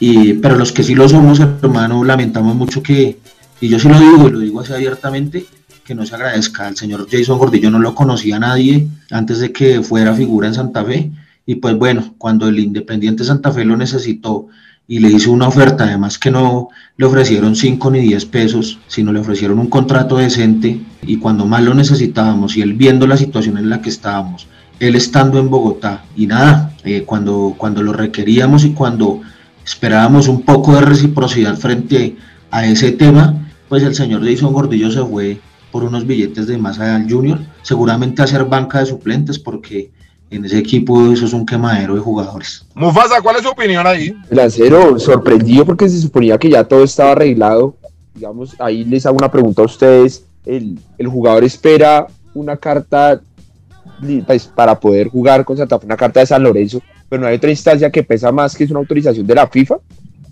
Y, 0.00 0.34
pero 0.34 0.56
los 0.56 0.72
que 0.72 0.82
sí 0.82 0.94
lo 0.94 1.08
somos, 1.08 1.40
hermano, 1.40 2.04
lamentamos 2.04 2.54
mucho 2.54 2.82
que, 2.82 3.18
y 3.60 3.68
yo 3.68 3.78
sí 3.78 3.88
lo 3.88 3.98
digo 3.98 4.28
y 4.28 4.30
lo 4.32 4.38
digo 4.40 4.60
así 4.60 4.72
abiertamente, 4.72 5.46
que 5.86 5.94
no 5.94 6.04
se 6.04 6.16
agradezca 6.16 6.66
al 6.66 6.76
señor 6.76 7.06
Jason 7.08 7.38
Gordillo, 7.38 7.70
no 7.70 7.78
lo 7.78 7.94
conocía 7.94 8.40
nadie 8.40 8.88
antes 9.10 9.38
de 9.38 9.52
que 9.52 9.82
fuera 9.82 10.14
figura 10.14 10.48
en 10.48 10.54
Santa 10.54 10.84
Fe. 10.84 11.12
Y 11.46 11.54
pues 11.56 11.76
bueno, 11.78 12.14
cuando 12.18 12.48
el 12.48 12.58
Independiente 12.58 13.22
Santa 13.22 13.52
Fe 13.52 13.64
lo 13.64 13.76
necesitó 13.76 14.48
y 14.88 14.98
le 14.98 15.12
hizo 15.12 15.30
una 15.30 15.46
oferta, 15.46 15.84
además 15.84 16.18
que 16.18 16.32
no 16.32 16.70
le 16.96 17.06
ofrecieron 17.06 17.54
5 17.54 17.90
ni 17.92 18.00
10 18.00 18.24
pesos, 18.26 18.80
sino 18.88 19.12
le 19.12 19.20
ofrecieron 19.20 19.60
un 19.60 19.68
contrato 19.68 20.16
decente 20.16 20.80
y 21.02 21.18
cuando 21.18 21.46
más 21.46 21.62
lo 21.62 21.72
necesitábamos 21.72 22.56
y 22.56 22.62
él 22.62 22.74
viendo 22.74 23.06
la 23.06 23.16
situación 23.16 23.56
en 23.56 23.70
la 23.70 23.80
que 23.80 23.90
estábamos, 23.90 24.48
él 24.80 24.96
estando 24.96 25.38
en 25.38 25.50
Bogotá 25.50 26.04
y 26.16 26.26
nada, 26.26 26.74
eh, 26.84 27.04
cuando, 27.06 27.54
cuando 27.56 27.82
lo 27.82 27.92
requeríamos 27.92 28.64
y 28.64 28.72
cuando 28.72 29.20
esperábamos 29.64 30.26
un 30.26 30.42
poco 30.42 30.74
de 30.74 30.80
reciprocidad 30.80 31.56
frente 31.56 32.16
a 32.50 32.66
ese 32.66 32.90
tema, 32.90 33.34
pues 33.68 33.84
el 33.84 33.94
señor 33.94 34.24
Jason 34.28 34.52
Gordillo 34.52 34.90
se 34.90 35.04
fue 35.04 35.40
por 35.70 35.84
unos 35.84 36.06
billetes 36.06 36.46
de 36.46 36.58
más 36.58 36.78
al 36.78 37.10
Junior, 37.10 37.40
seguramente 37.62 38.22
a 38.22 38.24
hacer 38.24 38.44
banca 38.44 38.80
de 38.80 38.86
suplentes 38.86 39.38
porque 39.38 39.90
en 40.30 40.44
ese 40.44 40.58
equipo 40.58 41.12
eso 41.12 41.26
es 41.26 41.32
un 41.32 41.46
quemadero 41.46 41.94
de 41.94 42.00
jugadores. 42.00 42.66
Mufasa, 42.74 43.20
¿cuál 43.20 43.36
es 43.36 43.42
su 43.42 43.48
opinión 43.48 43.86
ahí? 43.86 44.16
Lancero, 44.30 44.98
sorprendido 44.98 45.64
porque 45.64 45.88
se 45.88 46.00
suponía 46.00 46.38
que 46.38 46.50
ya 46.50 46.64
todo 46.64 46.84
estaba 46.84 47.12
arreglado. 47.12 47.76
Digamos, 48.14 48.56
ahí 48.58 48.84
les 48.84 49.06
hago 49.06 49.16
una 49.16 49.30
pregunta 49.30 49.62
a 49.62 49.66
ustedes. 49.66 50.24
El, 50.44 50.78
el 50.98 51.08
jugador 51.08 51.44
espera 51.44 52.06
una 52.34 52.56
carta 52.56 53.20
pues, 54.26 54.46
para 54.46 54.78
poder 54.78 55.08
jugar 55.08 55.44
con 55.44 55.56
Santa 55.56 55.78
Fe, 55.78 55.86
una 55.86 55.96
carta 55.96 56.20
de 56.20 56.26
San 56.26 56.42
Lorenzo, 56.42 56.80
pero 57.08 57.22
no 57.22 57.28
hay 57.28 57.36
otra 57.36 57.50
instancia 57.50 57.90
que 57.90 58.02
pesa 58.02 58.32
más 58.32 58.54
que 58.54 58.64
es 58.64 58.70
una 58.70 58.80
autorización 58.80 59.26
de 59.26 59.34
la 59.34 59.46
FIFA, 59.46 59.76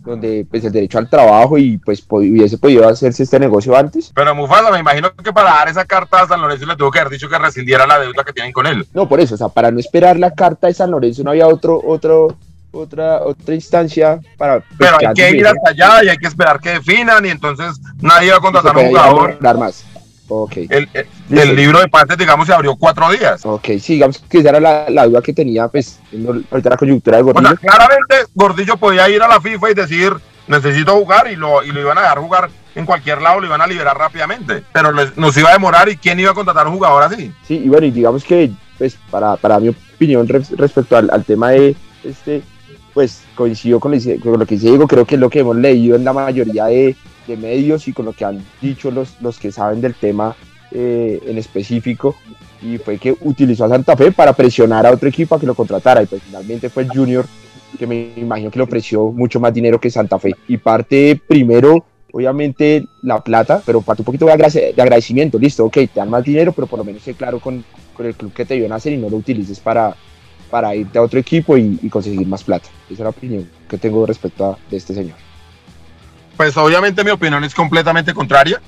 donde 0.05 0.47
pues 0.49 0.65
el 0.65 0.73
derecho 0.73 0.99
al 0.99 1.09
trabajo 1.09 1.57
y 1.57 1.79
pues 1.79 2.05
hubiese 2.09 2.59
podido 2.59 2.87
hacerse 2.89 3.23
este 3.23 3.41
negocio 3.41 3.77
antes. 3.77 4.13
Pero 4.15 4.35
Mufasa, 4.35 4.71
me 4.71 4.79
imagino 4.79 5.15
que 5.15 5.33
para 5.33 5.51
dar 5.51 5.69
esa 5.69 5.85
carta 5.85 6.23
a 6.23 6.29
San 6.29 6.41
Lorenzo 6.41 6.67
le 6.67 6.77
tuvo 6.77 6.91
que 6.91 7.01
haber 7.01 7.13
dicho 7.13 7.29
que 7.29 7.39
rescindiera 7.39 7.87
la 7.87 7.99
deuda 7.99 8.23
que 8.25 8.33
tienen 8.33 8.53
con 8.53 8.67
él. 8.67 8.87
No, 8.93 9.09
por 9.09 9.21
eso, 9.21 9.35
o 9.35 9.39
sea, 9.39 9.49
para 9.49 9.71
no 9.71 9.81
esperar 9.81 10.19
la 10.19 10.33
carta 10.33 10.67
de 10.67 10.75
San 10.75 10.91
Lorenzo 10.91 11.23
no 11.25 11.31
había 11.31 11.49
otro, 11.49 11.81
otro, 11.83 12.37
otra, 12.73 13.23
otra 13.23 13.55
instancia 13.55 14.21
para... 14.37 14.61
pues, 14.61 14.77
Pero 14.79 15.09
hay 15.09 15.15
que 15.15 15.31
ir 15.31 15.47
hasta 15.47 15.71
allá 15.71 16.05
y 16.05 16.09
hay 16.11 16.17
que 16.19 16.27
esperar 16.27 16.61
que 16.61 16.71
definan 16.71 17.25
y 17.25 17.31
entonces 17.31 17.81
nadie 18.01 18.31
va 18.31 18.37
a 18.37 18.41
contratar 18.41 18.77
a 18.77 18.81
un 18.81 18.89
jugador. 18.89 19.59
más. 19.59 19.85
Ok. 20.29 20.57
El, 20.57 20.89
el- 20.95 21.39
el 21.39 21.57
libro 21.57 21.81
de 21.81 21.89
pases, 21.89 22.16
digamos, 22.16 22.47
se 22.47 22.55
abrió 22.55 22.77
cuatro 22.77 23.11
días. 23.11 23.45
Ok, 23.45 23.64
sí, 23.81 23.95
digamos 23.95 24.18
que 24.29 24.39
esa 24.39 24.51
era 24.51 24.61
la, 24.61 24.91
la 24.91 25.07
duda 25.07 25.22
que 25.22 25.33
tenía, 25.33 25.68
pues, 25.68 26.01
ahorita 26.51 26.70
la 26.70 26.77
coyuntura 26.77 27.18
de 27.18 27.22
O 27.22 27.27
sea, 27.27 27.33
Gordillo. 27.35 27.57
claramente 27.61 28.14
Gordillo 28.35 28.77
podía 28.77 29.09
ir 29.09 29.22
a 29.22 29.29
la 29.29 29.41
FIFA 29.41 29.70
y 29.70 29.75
decir, 29.75 30.12
necesito 30.47 30.93
jugar 30.95 31.31
y 31.31 31.37
lo, 31.37 31.62
y 31.62 31.72
lo 31.72 31.81
iban 31.81 31.99
a 31.99 32.03
dejar 32.03 32.18
jugar 32.18 32.51
en 32.75 32.87
cualquier 32.87 33.22
lado 33.22 33.41
lo 33.41 33.47
iban 33.47 33.61
a 33.61 33.66
liberar 33.66 33.97
rápidamente, 33.97 34.64
pero 34.72 34.93
nos 34.93 35.37
iba 35.37 35.51
a 35.51 35.53
demorar 35.53 35.89
y 35.89 35.97
quién 35.97 36.18
iba 36.18 36.31
a 36.31 36.35
contratar 36.35 36.66
a 36.66 36.70
un 36.70 36.77
jugador 36.77 37.05
así. 37.05 37.33
Sí, 37.47 37.62
y 37.64 37.68
bueno, 37.68 37.87
y 37.87 37.91
digamos 37.91 38.25
que, 38.25 38.51
pues, 38.79 38.99
para, 39.11 39.37
para 39.37 39.61
mi 39.61 39.68
opinión 39.68 40.27
respecto 40.27 40.97
al, 40.97 41.09
al, 41.11 41.25
tema 41.25 41.51
de 41.51 41.77
este, 42.03 42.43
pues 42.93 43.22
coincido 43.35 43.81
con, 43.81 43.93
lo 43.93 44.47
que 44.47 44.55
dice 44.57 44.68
Diego, 44.68 44.89
creo 44.89 45.05
que 45.05 45.14
es 45.14 45.20
lo 45.20 45.31
que 45.31 45.41
hemos 45.41 45.57
leído 45.57 45.97
en 45.97 46.05
la 46.05 46.12
mayoría 46.12 46.64
de, 46.66 46.97
de 47.27 47.37
medios 47.37 47.89
y 47.89 47.93
con 47.93 48.07
lo 48.07 48.12
que 48.12 48.25
han 48.25 48.45
dicho 48.61 48.91
los, 48.91 49.20
los 49.20 49.39
que 49.39 49.53
saben 49.53 49.81
del 49.81 49.95
tema 49.95 50.37
eh, 50.70 51.20
en 51.27 51.39
específico. 51.39 52.16
Y 52.62 52.79
fue 52.79 52.99
que 52.99 53.16
utilizó 53.20 53.64
a 53.64 53.68
Santa 53.68 53.97
Fe 53.97 54.11
para 54.12 54.33
presionar 54.33 54.87
a 54.87 54.91
otro 54.91 55.09
equipo 55.09 55.35
a 55.35 55.41
que 55.41 55.47
lo 55.47 55.55
contratara. 55.55 56.03
Y 56.03 56.07
pues 56.07 56.22
finalmente 56.22 56.68
fue 56.70 56.85
el 56.85 56.89
Junior 56.89 57.27
que 57.79 57.87
me 57.87 58.12
imagino 58.16 58.51
que 58.51 58.59
le 58.59 58.64
ofreció 58.64 59.11
mucho 59.11 59.41
más 59.41 59.53
dinero 59.53 59.81
que 59.81 59.91
Santa 59.91 60.18
Fe. 60.18 60.33
Y 60.49 60.57
parte 60.57 61.20
primero 61.27 61.85
obviamente 62.12 62.87
la 63.03 63.25
plata 63.25 63.61
pero 63.66 63.81
parte 63.81 64.03
un 64.03 64.07
poquito 64.07 64.27
de, 64.27 64.33
agradecimiento. 64.33 65.39
Listo 65.39 65.64
ok 65.64 65.75
te 65.75 65.91
dan 65.95 66.09
más 66.09 66.25
dinero 66.25 66.53
pero 66.53 66.66
por 66.66 66.79
lo 66.79 66.85
menos 66.85 67.03
sé 67.03 67.14
claro 67.14 67.41
con, 67.41 67.64
con 67.93 68.07
el 68.07 68.14
club 68.14 68.33
que 68.33 68.45
te 68.45 68.57
vio 68.57 68.68
nacer 68.68 68.93
y 68.93 68.97
no 68.97 69.11
lo 69.11 69.16
utilices 69.16 69.59
para 69.61 69.97
para 70.51 70.75
irte 70.77 70.99
a 70.99 71.03
otro 71.03 71.18
equipo 71.18 71.57
y, 71.57 71.77
conseguir 71.91 72.27
más 72.29 72.45
plata. 72.45 72.68
Esa 72.87 72.93
es 72.93 72.99
la 73.01 73.09
opinión 73.09 73.51
que 73.68 73.77
tengo 73.77 74.07
respecto 74.07 74.45
a 74.45 74.59
de 74.70 74.77
este 74.77 74.95
señor 74.95 75.16
pues 76.37 76.57
obviamente 76.57 77.05
mi 77.05 77.11
opinión 77.11 77.45
es 77.45 77.55
completamente 77.55 78.14
contraria 78.14 78.61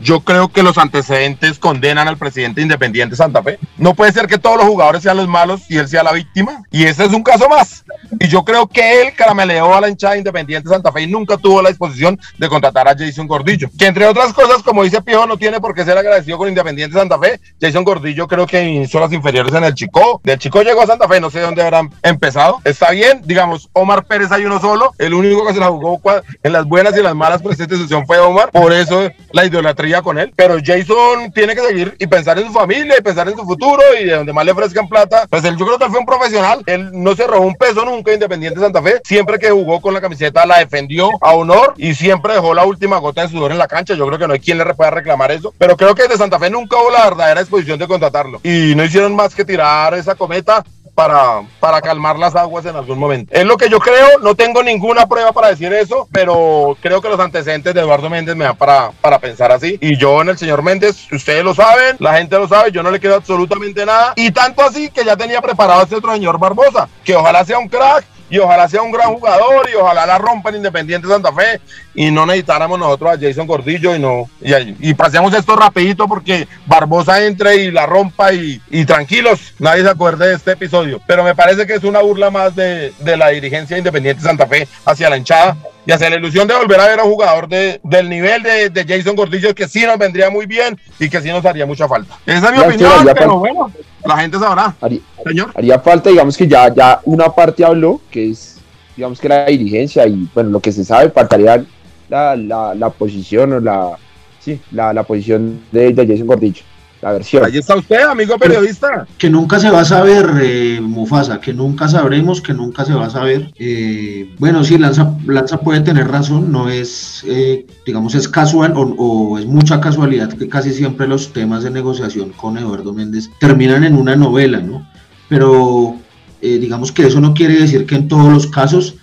yo 0.00 0.20
creo 0.20 0.48
que 0.48 0.62
los 0.62 0.78
antecedentes 0.78 1.58
condenan 1.58 2.08
al 2.08 2.16
presidente 2.16 2.60
independiente 2.60 3.16
Santa 3.16 3.42
Fe. 3.42 3.58
No 3.76 3.94
puede 3.94 4.12
ser 4.12 4.26
que 4.26 4.38
todos 4.38 4.56
los 4.56 4.66
jugadores 4.66 5.02
sean 5.02 5.16
los 5.16 5.28
malos 5.28 5.62
y 5.68 5.78
él 5.78 5.88
sea 5.88 6.02
la 6.02 6.12
víctima. 6.12 6.62
Y 6.70 6.84
ese 6.84 7.04
es 7.04 7.12
un 7.12 7.22
caso 7.22 7.48
más. 7.48 7.84
Y 8.18 8.28
yo 8.28 8.44
creo 8.44 8.66
que 8.66 9.02
él 9.02 9.12
carameleó 9.16 9.74
a 9.74 9.80
la 9.80 9.88
hinchada 9.88 10.16
independiente 10.16 10.68
Santa 10.68 10.92
Fe 10.92 11.02
y 11.02 11.06
nunca 11.06 11.36
tuvo 11.36 11.62
la 11.62 11.68
disposición 11.68 12.18
de 12.38 12.48
contratar 12.48 12.88
a 12.88 12.96
Jason 12.96 13.26
Gordillo. 13.26 13.68
Que 13.78 13.86
entre 13.86 14.06
otras 14.06 14.32
cosas, 14.32 14.62
como 14.62 14.84
dice 14.84 15.02
Piojo, 15.02 15.26
no 15.26 15.36
tiene 15.36 15.60
por 15.60 15.74
qué 15.74 15.84
ser 15.84 15.98
agradecido 15.98 16.38
con 16.38 16.48
Independiente 16.48 16.96
Santa 16.96 17.18
Fe. 17.18 17.40
Jason 17.60 17.84
Gordillo 17.84 18.28
creo 18.28 18.46
que 18.46 18.62
inició 18.62 19.00
las 19.00 19.12
inferiores 19.12 19.52
en 19.54 19.64
el 19.64 19.74
Chico. 19.74 20.20
Del 20.24 20.38
Chico 20.38 20.62
llegó 20.62 20.82
a 20.82 20.86
Santa 20.86 21.08
Fe, 21.08 21.20
no 21.20 21.30
sé 21.30 21.40
dónde 21.40 21.62
habrán 21.62 21.90
empezado. 22.02 22.60
Está 22.64 22.90
bien, 22.90 23.22
digamos, 23.24 23.68
Omar 23.72 24.04
Pérez 24.04 24.30
hay 24.32 24.44
uno 24.44 24.60
solo. 24.60 24.94
El 24.98 25.14
único 25.14 25.46
que 25.46 25.54
se 25.54 25.60
la 25.60 25.68
jugó 25.68 26.00
en 26.42 26.52
las 26.52 26.64
buenas 26.64 26.96
y 26.96 27.02
las 27.02 27.14
malas 27.14 27.42
por 27.42 27.52
esta 27.52 27.64
institución 27.64 28.06
fue 28.06 28.18
Omar. 28.18 28.50
Por 28.50 28.72
eso 28.72 29.08
la 29.32 29.44
idolatría 29.44 29.87
con 30.02 30.18
él, 30.18 30.32
pero 30.36 30.56
Jason 30.64 31.32
tiene 31.32 31.54
que 31.54 31.62
seguir 31.62 31.96
y 31.98 32.06
pensar 32.06 32.38
en 32.38 32.46
su 32.46 32.52
familia 32.52 32.96
y 32.98 33.02
pensar 33.02 33.28
en 33.28 33.36
su 33.36 33.44
futuro 33.44 33.82
y 34.00 34.04
de 34.04 34.16
donde 34.16 34.32
más 34.32 34.44
le 34.44 34.52
ofrezcan 34.52 34.88
plata. 34.88 35.26
Pues 35.28 35.44
él, 35.44 35.56
yo 35.56 35.66
creo 35.66 35.78
que 35.78 35.84
él 35.84 35.90
fue 35.90 36.00
un 36.00 36.06
profesional, 36.06 36.62
él 36.66 36.90
no 36.92 37.14
se 37.16 37.26
robó 37.26 37.46
un 37.46 37.54
peso 37.54 37.84
nunca 37.84 38.12
Independiente 38.12 38.60
Santa 38.60 38.82
Fe, 38.82 39.00
siempre 39.04 39.38
que 39.38 39.50
jugó 39.50 39.80
con 39.80 39.94
la 39.94 40.00
camiseta 40.00 40.46
la 40.46 40.58
defendió 40.58 41.10
a 41.20 41.32
honor 41.32 41.74
y 41.76 41.94
siempre 41.94 42.34
dejó 42.34 42.54
la 42.54 42.64
última 42.64 42.98
gota 42.98 43.22
de 43.22 43.28
sudor 43.28 43.52
en 43.52 43.58
la 43.58 43.68
cancha. 43.68 43.94
Yo 43.94 44.06
creo 44.06 44.18
que 44.18 44.26
no 44.26 44.34
hay 44.34 44.40
quien 44.40 44.58
le 44.58 44.74
pueda 44.74 44.90
reclamar 44.90 45.30
eso, 45.32 45.54
pero 45.58 45.76
creo 45.76 45.94
que 45.94 46.06
de 46.06 46.16
Santa 46.16 46.38
Fe 46.38 46.50
nunca 46.50 46.76
hubo 46.76 46.90
la 46.90 47.04
verdadera 47.04 47.40
disposición 47.40 47.78
de 47.78 47.88
contratarlo. 47.88 48.40
Y 48.42 48.74
no 48.76 48.84
hicieron 48.84 49.14
más 49.16 49.34
que 49.34 49.44
tirar 49.44 49.94
esa 49.94 50.14
cometa 50.14 50.64
para, 50.98 51.42
para 51.60 51.80
calmar 51.80 52.18
las 52.18 52.34
aguas 52.34 52.66
en 52.66 52.74
algún 52.74 52.98
momento. 52.98 53.32
Es 53.32 53.44
lo 53.44 53.56
que 53.56 53.68
yo 53.68 53.78
creo, 53.78 54.18
no 54.20 54.34
tengo 54.34 54.64
ninguna 54.64 55.06
prueba 55.06 55.30
para 55.30 55.50
decir 55.50 55.72
eso, 55.72 56.08
pero 56.10 56.76
creo 56.82 57.00
que 57.00 57.08
los 57.08 57.20
antecedentes 57.20 57.72
de 57.72 57.80
Eduardo 57.82 58.10
Méndez 58.10 58.34
me 58.34 58.44
dan 58.44 58.56
para, 58.56 58.90
para 59.00 59.20
pensar 59.20 59.52
así. 59.52 59.78
Y 59.80 59.96
yo 59.96 60.20
en 60.22 60.30
el 60.30 60.36
señor 60.36 60.64
Méndez, 60.64 61.06
ustedes 61.12 61.44
lo 61.44 61.54
saben, 61.54 61.94
la 62.00 62.16
gente 62.16 62.36
lo 62.36 62.48
sabe, 62.48 62.72
yo 62.72 62.82
no 62.82 62.90
le 62.90 62.98
quedo 62.98 63.14
absolutamente 63.14 63.86
nada. 63.86 64.14
Y 64.16 64.32
tanto 64.32 64.60
así 64.60 64.90
que 64.90 65.04
ya 65.04 65.16
tenía 65.16 65.40
preparado 65.40 65.84
este 65.84 65.94
otro 65.94 66.12
señor 66.12 66.36
Barbosa, 66.36 66.88
que 67.04 67.14
ojalá 67.14 67.44
sea 67.44 67.60
un 67.60 67.68
crack 67.68 68.04
y 68.30 68.38
ojalá 68.38 68.68
sea 68.68 68.82
un 68.82 68.92
gran 68.92 69.14
jugador 69.14 69.68
y 69.70 69.76
ojalá 69.76 70.06
la 70.06 70.18
rompa 70.18 70.50
en 70.50 70.56
Independiente 70.56 71.08
Santa 71.08 71.32
Fe. 71.32 71.60
Y 71.94 72.10
no 72.10 72.26
necesitáramos 72.26 72.78
nosotros 72.78 73.12
a 73.12 73.18
Jason 73.20 73.46
Gordillo 73.46 73.94
y 73.94 73.98
no 73.98 74.28
y, 74.40 74.94
pasemos 74.94 75.34
esto 75.34 75.56
rapidito 75.56 76.06
porque 76.06 76.46
Barbosa 76.66 77.24
entre 77.24 77.56
y 77.56 77.70
la 77.70 77.86
rompa 77.86 78.32
y, 78.32 78.60
tranquilos, 78.86 79.54
nadie 79.58 79.82
se 79.82 79.88
acuerde 79.88 80.28
de 80.28 80.34
este 80.34 80.52
episodio, 80.52 81.00
pero 81.06 81.24
me 81.24 81.34
parece 81.34 81.66
que 81.66 81.74
es 81.74 81.84
una 81.84 82.00
burla 82.00 82.30
más 82.30 82.54
de, 82.54 82.92
la 83.04 83.28
dirigencia 83.28 83.78
Independiente 83.78 84.22
Santa 84.22 84.46
Fe 84.46 84.68
hacia 84.84 85.10
la 85.10 85.16
hinchada 85.16 85.56
y 85.84 85.92
hacia 85.92 86.10
la 86.10 86.16
ilusión 86.16 86.46
de 86.46 86.54
volver 86.54 86.80
a 86.80 86.86
ver 86.86 87.00
a 87.00 87.04
un 87.04 87.12
jugador 87.12 87.48
de, 87.48 87.80
del 87.82 88.08
nivel 88.08 88.42
de, 88.42 88.70
de, 88.70 88.84
Jason 88.84 89.16
Gordillo 89.16 89.54
que 89.54 89.68
sí 89.68 89.84
nos 89.84 89.98
vendría 89.98 90.30
muy 90.30 90.46
bien 90.46 90.78
y 90.98 91.08
que 91.08 91.20
sí 91.20 91.28
nos 91.30 91.44
haría 91.44 91.66
mucha 91.66 91.88
falta. 91.88 92.16
Esa 92.26 92.46
es 92.46 92.52
mi 92.52 92.58
opinión, 92.58 93.08
pero 93.14 93.38
bueno, 93.38 93.72
la 94.08 94.18
gente 94.18 94.38
sabrá. 94.38 94.74
Haría, 94.80 95.00
señor. 95.24 95.50
Haría 95.54 95.78
falta, 95.78 96.10
digamos 96.10 96.36
que 96.36 96.46
ya, 96.46 96.72
ya 96.74 97.00
una 97.04 97.28
parte 97.28 97.64
habló, 97.64 98.00
que 98.10 98.30
es, 98.30 98.58
digamos 98.96 99.20
que 99.20 99.28
la 99.28 99.46
dirigencia 99.46 100.06
y 100.06 100.28
bueno, 100.34 100.50
lo 100.50 100.60
que 100.60 100.72
se 100.72 100.84
sabe, 100.84 101.10
faltaría 101.10 101.64
la, 102.08 102.36
la, 102.36 102.74
la 102.74 102.90
posición 102.90 103.52
o 103.52 103.60
la, 103.60 103.96
sí, 104.40 104.60
la, 104.72 104.92
la 104.92 105.02
posición 105.02 105.60
de, 105.70 105.92
de 105.92 106.06
Jason 106.06 106.26
Gordillo 106.26 106.62
la 107.00 107.12
versión. 107.12 107.44
Ahí 107.44 107.58
está 107.58 107.76
usted, 107.76 108.02
amigo 108.02 108.38
periodista. 108.38 109.06
Que 109.16 109.30
nunca 109.30 109.58
se 109.58 109.70
va 109.70 109.80
a 109.80 109.84
saber, 109.84 110.30
eh, 110.42 110.80
Mufasa, 110.80 111.40
que 111.40 111.52
nunca 111.52 111.88
sabremos, 111.88 112.40
que 112.40 112.52
nunca 112.52 112.84
se 112.84 112.94
va 112.94 113.06
a 113.06 113.10
saber. 113.10 113.52
Eh, 113.58 114.34
bueno, 114.38 114.64
sí, 114.64 114.78
Lanza, 114.78 115.14
Lanza 115.26 115.60
puede 115.60 115.80
tener 115.80 116.08
razón, 116.08 116.50
no 116.50 116.68
es, 116.68 117.24
eh, 117.26 117.66
digamos, 117.86 118.14
es 118.14 118.28
casual 118.28 118.74
o, 118.76 119.38
es 119.38 119.46
mucha 119.46 119.80
casualidad 119.80 120.32
que 120.32 120.48
casi 120.48 120.72
siempre 120.72 121.06
los 121.06 121.32
temas 121.32 121.62
de 121.62 121.70
negociación 121.70 122.30
con 122.30 122.58
Eduardo 122.58 122.92
Méndez 122.92 123.30
terminan 123.38 123.84
en 123.84 123.96
una 123.96 124.16
novela, 124.16 124.58
¿no? 124.60 124.86
Pero 125.28 125.96
digamos 126.40 126.92
que 126.92 127.04
eso 127.04 127.20
no 127.20 127.34
quiere 127.34 127.54
decir 127.54 127.84
que 127.84 127.96
en 127.96 128.06
todos 128.06 128.32
los 128.32 128.46
casos 128.46 128.94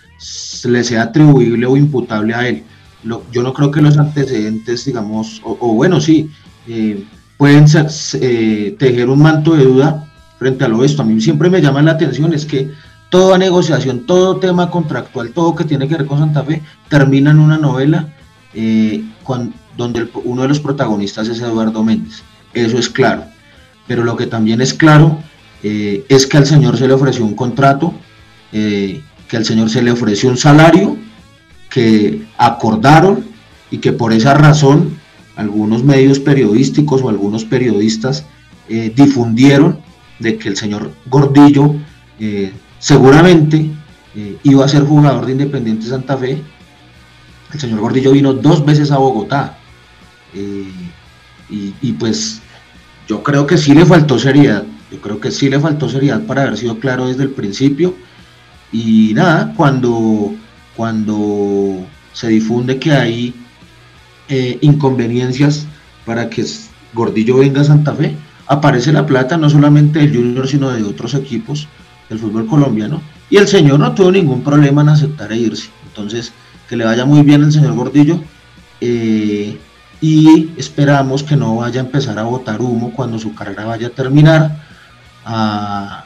le 0.64 0.84
sea 0.86 1.04
atribuible 1.04 1.66
o 1.66 1.76
imputable 1.76 2.34
a 2.34 2.48
él. 2.48 2.64
yo 3.04 3.44
no 3.44 3.54
creo 3.54 3.72
que 3.72 3.82
los 3.82 3.98
antecedentes, 3.98 4.86
digamos, 4.86 5.42
o, 5.44 5.58
o 5.60 5.74
bueno, 5.74 6.00
sí, 6.00 6.30
pueden 7.38 7.66
eh, 8.22 8.76
tejer 8.78 9.10
un 9.10 9.22
manto 9.22 9.56
de 9.56 9.64
duda 9.64 10.06
frente 10.40 10.66
a 10.66 10.68
lo 10.68 10.84
esto. 10.84 11.02
A 11.02 11.06
mí 11.06 11.20
siempre 11.22 11.50
me 11.50 11.62
llama 11.62 11.82
la 11.82 11.92
atención 11.92 12.34
es 12.34 12.46
que 12.46 12.72
toda 13.10 13.38
negociación, 13.38 14.06
todo 14.06 14.38
tema 14.38 14.70
contractual, 14.70 15.32
todo 15.32 15.56
que 15.56 15.64
tiene 15.64 15.88
que 15.88 15.98
ver 15.98 16.06
con 16.06 16.20
Santa 16.20 16.44
Fe, 16.44 16.62
termina 16.90 17.32
en 17.32 17.40
una 17.40 17.58
novela 17.58 18.14
eh, 18.54 19.04
donde 19.78 20.08
uno 20.24 20.44
de 20.44 20.48
los 20.48 20.60
protagonistas 20.60 21.28
es 21.28 21.40
Eduardo 21.40 21.84
Méndez. 21.84 22.24
Eso 22.54 22.78
es 22.78 22.90
claro. 22.90 23.26
Pero 23.88 24.04
lo 24.04 24.16
que 24.16 24.28
también 24.28 24.62
es 24.62 24.74
claro 24.74 25.20
eh, 25.62 26.06
es 26.10 26.26
que 26.26 26.38
al 26.38 26.46
señor 26.46 26.78
se 26.78 26.88
le 26.88 26.94
ofreció 26.94 27.26
un 27.26 27.36
contrato, 27.36 27.94
que 28.52 29.36
al 29.36 29.44
señor 29.44 29.70
se 29.70 29.82
le 29.82 29.92
ofreció 29.92 30.30
un 30.30 30.38
salario, 30.38 30.96
que 31.70 32.26
acordaron 32.38 33.26
y 33.70 33.80
que 33.80 33.92
por 33.92 34.14
esa 34.14 34.34
razón 34.34 34.98
algunos 35.36 35.84
medios 35.84 36.20
periodísticos 36.20 37.02
o 37.02 37.10
algunos 37.10 37.44
periodistas 37.46 38.26
eh, 38.70 38.92
difundieron 38.96 39.80
de 40.20 40.38
que 40.38 40.50
el 40.50 40.58
señor 40.58 40.92
Gordillo 41.08 41.76
eh, 42.20 42.54
seguramente 42.80 43.70
eh, 44.16 44.38
iba 44.44 44.64
a 44.66 44.70
ser 44.70 44.84
jugador 44.84 45.26
de 45.26 45.34
Independiente 45.34 45.88
Santa 45.88 46.18
Fe. 46.18 46.42
El 47.54 47.60
señor 47.60 47.80
Gordillo 47.80 48.12
vino 48.12 48.34
dos 48.34 48.66
veces 48.66 48.92
a 48.92 48.98
Bogotá. 48.98 49.58
Y, 50.34 51.74
y, 51.82 51.92
pues 51.94 52.42
yo 53.08 53.24
creo 53.24 53.46
que 53.46 53.58
sí 53.58 53.74
le 53.74 53.86
faltó 53.86 54.20
seriedad. 54.20 54.64
Yo 54.92 55.00
creo 55.00 55.20
que 55.22 55.32
sí 55.32 55.50
le 55.50 55.60
faltó 55.60 55.88
seriedad 55.88 56.26
para 56.26 56.42
haber 56.42 56.58
sido 56.58 56.80
claro 56.80 57.08
desde 57.08 57.24
el 57.24 57.30
principio. 57.30 57.96
Y 58.72 59.14
nada, 59.14 59.54
cuando, 59.56 60.34
cuando 60.76 61.86
se 62.12 62.28
difunde 62.30 62.80
que 62.80 62.92
hay 62.92 63.45
eh, 64.30 64.58
inconveniencias 64.62 65.68
para 66.06 66.30
que 66.30 66.46
Gordillo 66.94 67.38
venga 67.38 67.62
a 67.62 67.66
Santa 67.66 67.94
Fe, 67.94 68.16
aparece 68.48 68.92
la 68.92 69.06
plata 69.06 69.38
no 69.38 69.50
solamente 69.50 70.00
del 70.00 70.16
Junior, 70.16 70.48
sino 70.48 70.72
de 70.72 70.84
otros 70.84 71.14
equipos 71.14 71.68
del 72.10 72.20
fútbol 72.20 72.48
colombiano. 72.48 73.02
Y 73.30 73.38
el 73.38 73.48
señor 73.48 73.80
no 73.80 73.94
tuvo 73.94 74.12
ningún 74.12 74.44
problema 74.44 74.82
en 74.82 74.90
aceptar 74.90 75.32
e 75.32 75.38
irse. 75.38 75.70
Entonces, 75.88 76.32
que 76.70 76.76
le 76.76 76.86
vaya 76.86 77.06
muy 77.06 77.22
bien 77.24 77.44
el 77.44 77.52
señor 77.52 77.74
Gordillo. 77.74 78.20
Eh, 78.82 79.58
y 80.02 80.52
esperamos 80.58 81.24
que 81.24 81.36
no 81.36 81.56
vaya 81.58 81.82
a 81.82 81.86
empezar 81.86 82.20
a 82.20 82.24
botar 82.24 82.62
humo 82.62 82.92
cuando 82.94 83.18
su 83.18 83.34
carrera 83.34 83.66
vaya 83.66 83.88
a 83.88 83.90
terminar, 83.90 84.64
a, 85.24 86.04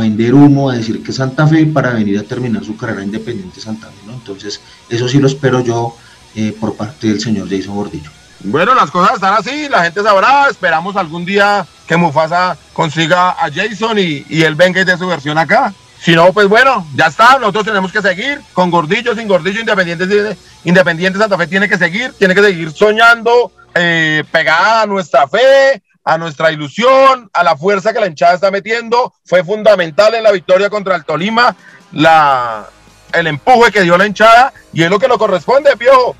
vender 0.00 0.32
humo, 0.34 0.70
a 0.70 0.76
decir 0.76 1.02
que 1.02 1.12
Santa 1.12 1.46
Fe 1.46 1.66
para 1.66 1.92
venir 1.92 2.18
a 2.18 2.22
terminar 2.22 2.64
su 2.64 2.76
carrera 2.76 3.04
independiente 3.04 3.60
Santa 3.60 3.88
Fe. 3.88 4.06
¿no? 4.06 4.14
Entonces, 4.14 4.60
eso 4.88 5.08
sí 5.08 5.18
lo 5.18 5.26
espero 5.26 5.62
yo 5.62 5.94
eh, 6.34 6.54
por 6.58 6.76
parte 6.76 7.08
del 7.08 7.20
señor 7.20 7.48
Jason 7.48 7.74
Gordillo. 7.74 8.10
Bueno, 8.40 8.74
las 8.74 8.90
cosas 8.90 9.14
están 9.14 9.34
así, 9.34 9.68
la 9.68 9.82
gente 9.82 10.02
sabrá, 10.02 10.48
esperamos 10.48 10.94
algún 10.96 11.24
día 11.24 11.66
que 11.86 11.96
Mufasa 11.96 12.56
consiga 12.72 13.30
a 13.30 13.50
Jason 13.52 13.98
y, 13.98 14.24
y 14.28 14.42
él 14.42 14.54
venga 14.54 14.80
y 14.80 14.84
dé 14.84 14.96
su 14.96 15.08
versión 15.08 15.38
acá. 15.38 15.72
Si 16.00 16.14
no, 16.14 16.32
pues 16.32 16.46
bueno, 16.46 16.86
ya 16.94 17.06
está, 17.06 17.38
nosotros 17.38 17.64
tenemos 17.66 17.90
que 17.90 18.00
seguir 18.00 18.40
con 18.52 18.70
Gordillo, 18.70 19.14
sin 19.16 19.26
Gordillo, 19.26 19.60
Independiente, 19.60 20.36
Independiente 20.64 21.18
Santa 21.18 21.36
Fe 21.36 21.48
tiene 21.48 21.68
que 21.68 21.76
seguir, 21.76 22.12
tiene 22.12 22.34
que 22.34 22.42
seguir 22.42 22.70
soñando, 22.70 23.50
eh, 23.74 24.22
pegada 24.30 24.82
a 24.82 24.86
nuestra 24.86 25.26
fe, 25.26 25.82
a 26.04 26.16
nuestra 26.16 26.52
ilusión, 26.52 27.28
a 27.32 27.42
la 27.42 27.56
fuerza 27.56 27.92
que 27.92 28.00
la 28.00 28.06
hinchada 28.06 28.34
está 28.34 28.50
metiendo. 28.50 29.12
Fue 29.24 29.42
fundamental 29.42 30.14
en 30.14 30.22
la 30.22 30.30
victoria 30.30 30.70
contra 30.70 30.94
el 30.94 31.04
Tolima, 31.04 31.56
la, 31.92 32.68
el 33.12 33.26
empuje 33.26 33.72
que 33.72 33.82
dio 33.82 33.96
la 33.96 34.06
hinchada 34.06 34.52
y 34.72 34.82
es 34.82 34.90
lo 34.90 34.98
que 34.98 35.08
nos 35.08 35.18
corresponde, 35.18 35.76
Piojo. 35.76 36.16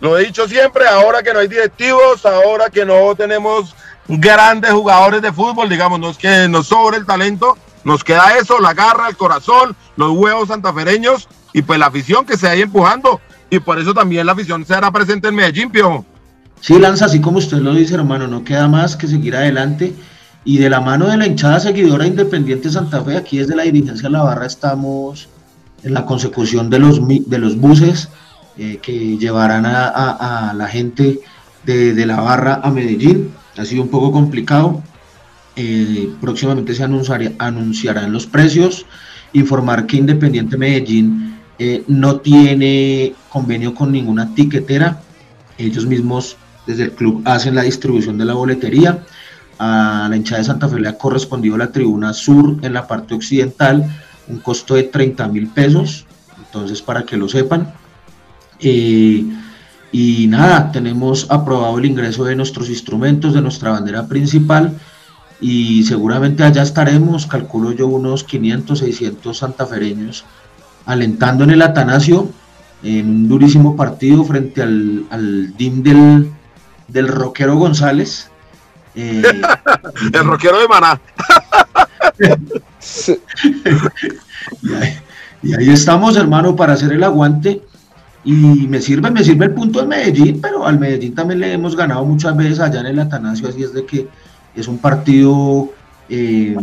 Lo 0.00 0.18
he 0.18 0.24
dicho 0.24 0.48
siempre, 0.48 0.86
ahora 0.86 1.22
que 1.22 1.32
no 1.32 1.38
hay 1.38 1.48
directivos, 1.48 2.26
ahora 2.26 2.68
que 2.68 2.84
no 2.84 3.14
tenemos 3.14 3.74
grandes 4.08 4.72
jugadores 4.72 5.22
de 5.22 5.32
fútbol, 5.32 5.68
digamos, 5.68 5.98
no 5.98 6.10
es 6.10 6.18
que 6.18 6.48
nos 6.48 6.66
sobre 6.66 6.98
el 6.98 7.06
talento, 7.06 7.56
nos 7.84 8.04
queda 8.04 8.36
eso, 8.38 8.60
la 8.60 8.74
garra, 8.74 9.08
el 9.08 9.16
corazón, 9.16 9.76
los 9.96 10.10
huevos 10.12 10.48
santafereños 10.48 11.28
y 11.52 11.62
pues 11.62 11.78
la 11.78 11.86
afición 11.86 12.26
que 12.26 12.36
se 12.36 12.48
ahí 12.48 12.62
empujando. 12.62 13.20
Y 13.50 13.60
por 13.60 13.78
eso 13.78 13.94
también 13.94 14.26
la 14.26 14.32
afición 14.32 14.66
se 14.66 14.74
hará 14.74 14.90
presente 14.90 15.28
en 15.28 15.36
Medellín, 15.36 15.70
Piojo. 15.70 16.04
Sí, 16.60 16.78
Lanza, 16.78 17.04
así 17.04 17.20
como 17.20 17.38
usted 17.38 17.58
lo 17.58 17.74
dice, 17.74 17.94
hermano, 17.94 18.26
no 18.26 18.42
queda 18.42 18.68
más 18.68 18.96
que 18.96 19.06
seguir 19.06 19.36
adelante. 19.36 19.94
Y 20.44 20.58
de 20.58 20.68
la 20.68 20.80
mano 20.80 21.06
de 21.06 21.16
la 21.16 21.26
hinchada 21.26 21.60
seguidora 21.60 22.06
Independiente 22.06 22.70
Santa 22.70 23.02
Fe, 23.02 23.16
aquí 23.16 23.38
desde 23.38 23.56
la 23.56 23.62
dirigencia 23.62 24.08
de 24.08 24.12
la 24.12 24.22
barra 24.22 24.46
estamos 24.46 25.28
la 25.84 26.06
consecución 26.06 26.70
de 26.70 26.78
los, 26.78 27.00
de 27.06 27.38
los 27.38 27.56
buses 27.56 28.08
eh, 28.56 28.78
que 28.80 29.18
llevarán 29.18 29.66
a, 29.66 30.54
la 30.56 30.68
gente 30.68 31.20
de, 31.64 32.06
la 32.06 32.20
barra 32.20 32.60
a 32.62 32.70
Medellín. 32.70 33.32
Ha 33.56 33.64
sido 33.64 33.82
un 33.82 33.88
poco 33.88 34.12
complicado. 34.12 34.82
Eh, 35.56 36.10
próximamente 36.20 36.74
se 36.74 36.84
anunciarán 36.84 38.12
los 38.12 38.26
precios. 38.26 38.86
Informar 39.32 39.86
que 39.86 39.96
Independiente 39.96 40.56
Medellín 40.56 41.38
eh, 41.58 41.84
no 41.86 42.16
tiene 42.16 43.14
convenio 43.28 43.74
con 43.74 43.92
ninguna 43.92 44.34
tiquetera. 44.34 45.00
Ellos 45.58 45.86
mismos 45.86 46.36
desde 46.66 46.84
el 46.84 46.92
club 46.92 47.22
hacen 47.24 47.54
la 47.54 47.62
distribución 47.62 48.18
de 48.18 48.24
la 48.24 48.34
boletería. 48.34 49.04
A 49.58 50.08
la 50.10 50.16
hinchada 50.16 50.38
de 50.38 50.44
Santa 50.44 50.68
Fe 50.68 50.80
le 50.80 50.88
ha 50.88 50.98
correspondido 50.98 51.56
la 51.56 51.70
tribuna 51.70 52.12
sur 52.12 52.56
en 52.62 52.72
la 52.72 52.86
parte 52.86 53.14
occidental, 53.14 53.88
un 54.28 54.38
costo 54.38 54.74
de 54.74 54.84
30 54.84 55.28
mil 55.28 55.48
pesos. 55.48 56.06
Entonces, 56.38 56.82
para 56.82 57.04
que 57.04 57.16
lo 57.16 57.28
sepan. 57.28 57.72
Eh, 58.60 59.24
y 59.92 60.26
nada, 60.28 60.72
tenemos 60.72 61.30
aprobado 61.30 61.78
el 61.78 61.84
ingreso 61.84 62.24
de 62.24 62.36
nuestros 62.36 62.68
instrumentos, 62.68 63.34
de 63.34 63.40
nuestra 63.40 63.70
bandera 63.70 64.06
principal. 64.06 64.78
Y 65.40 65.84
seguramente 65.84 66.42
allá 66.42 66.62
estaremos, 66.62 67.26
calculo 67.26 67.72
yo, 67.72 67.86
unos 67.86 68.24
500, 68.24 68.78
600 68.78 69.36
santafereños 69.36 70.24
alentando 70.86 71.44
en 71.44 71.50
el 71.50 71.62
Atanasio 71.62 72.30
en 72.82 73.08
un 73.08 73.28
durísimo 73.28 73.76
partido 73.76 74.24
frente 74.24 74.62
al, 74.62 75.06
al 75.10 75.56
DIM 75.56 75.82
del, 75.82 76.30
del 76.88 77.08
rockero 77.08 77.56
González. 77.56 78.30
Eh, 78.94 79.22
el 80.12 80.24
rockero 80.24 80.60
de 80.60 80.68
Maná. 80.68 81.00
y, 85.42 85.54
ahí, 85.54 85.70
estamos, 85.70 86.16
hermano, 86.16 86.56
para 86.56 86.74
hacer 86.74 86.92
el 86.92 87.04
aguante. 87.04 87.62
Y 88.26 88.32
me 88.32 88.80
sirve, 88.80 89.10
me 89.10 89.22
sirve 89.22 89.46
el 89.46 89.52
punto 89.52 89.80
del 89.80 89.88
Medellín, 89.88 90.40
pero 90.40 90.66
al 90.66 90.78
Medellín 90.78 91.14
también 91.14 91.40
le 91.40 91.52
hemos 91.52 91.76
ganado 91.76 92.06
muchas 92.06 92.34
veces 92.34 92.58
allá 92.58 92.80
en 92.80 92.86
el 92.86 92.98
Atanasio, 92.98 93.48
así 93.48 93.62
es 93.62 93.74
de 93.74 93.84
que 93.84 94.08
es 94.56 94.66
un 94.66 94.78
partido 94.78 95.70
eh, 96.08 96.56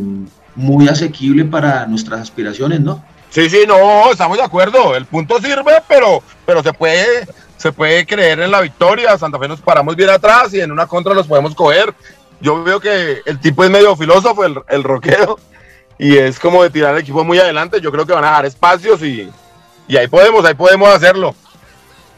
muy 0.55 0.87
asequible 0.87 1.45
para 1.45 1.85
nuestras 1.85 2.21
aspiraciones, 2.21 2.79
¿no? 2.79 3.03
Sí, 3.29 3.49
sí, 3.49 3.63
no, 3.67 4.11
estamos 4.11 4.37
de 4.37 4.43
acuerdo. 4.43 4.95
El 4.95 5.05
punto 5.05 5.39
sirve, 5.39 5.81
pero, 5.87 6.21
pero 6.45 6.61
se 6.61 6.73
puede, 6.73 7.27
se 7.57 7.71
puede 7.71 8.05
creer 8.05 8.41
en 8.41 8.51
la 8.51 8.59
victoria. 8.59 9.17
Santa 9.17 9.39
Fe 9.39 9.47
nos 9.47 9.61
paramos 9.61 9.95
bien 9.95 10.09
atrás 10.09 10.53
y 10.53 10.59
en 10.59 10.71
una 10.71 10.85
contra 10.85 11.13
los 11.13 11.27
podemos 11.27 11.55
coger. 11.55 11.93
Yo 12.41 12.61
veo 12.63 12.79
que 12.79 13.21
el 13.25 13.39
tipo 13.39 13.63
es 13.63 13.69
medio 13.69 13.95
filósofo, 13.95 14.43
el, 14.43 14.55
el 14.67 14.83
rockero, 14.83 15.39
y 16.01 16.17
es 16.17 16.39
como 16.39 16.63
de 16.63 16.71
tirar 16.71 16.95
el 16.95 17.01
equipo 17.01 17.23
muy 17.23 17.37
adelante. 17.37 17.79
Yo 17.79 17.91
creo 17.91 18.07
que 18.07 18.13
van 18.13 18.23
a 18.23 18.29
dejar 18.29 18.45
espacios 18.47 19.03
y, 19.03 19.29
y 19.87 19.97
ahí 19.97 20.07
podemos, 20.07 20.43
ahí 20.43 20.55
podemos 20.55 20.89
hacerlo. 20.89 21.35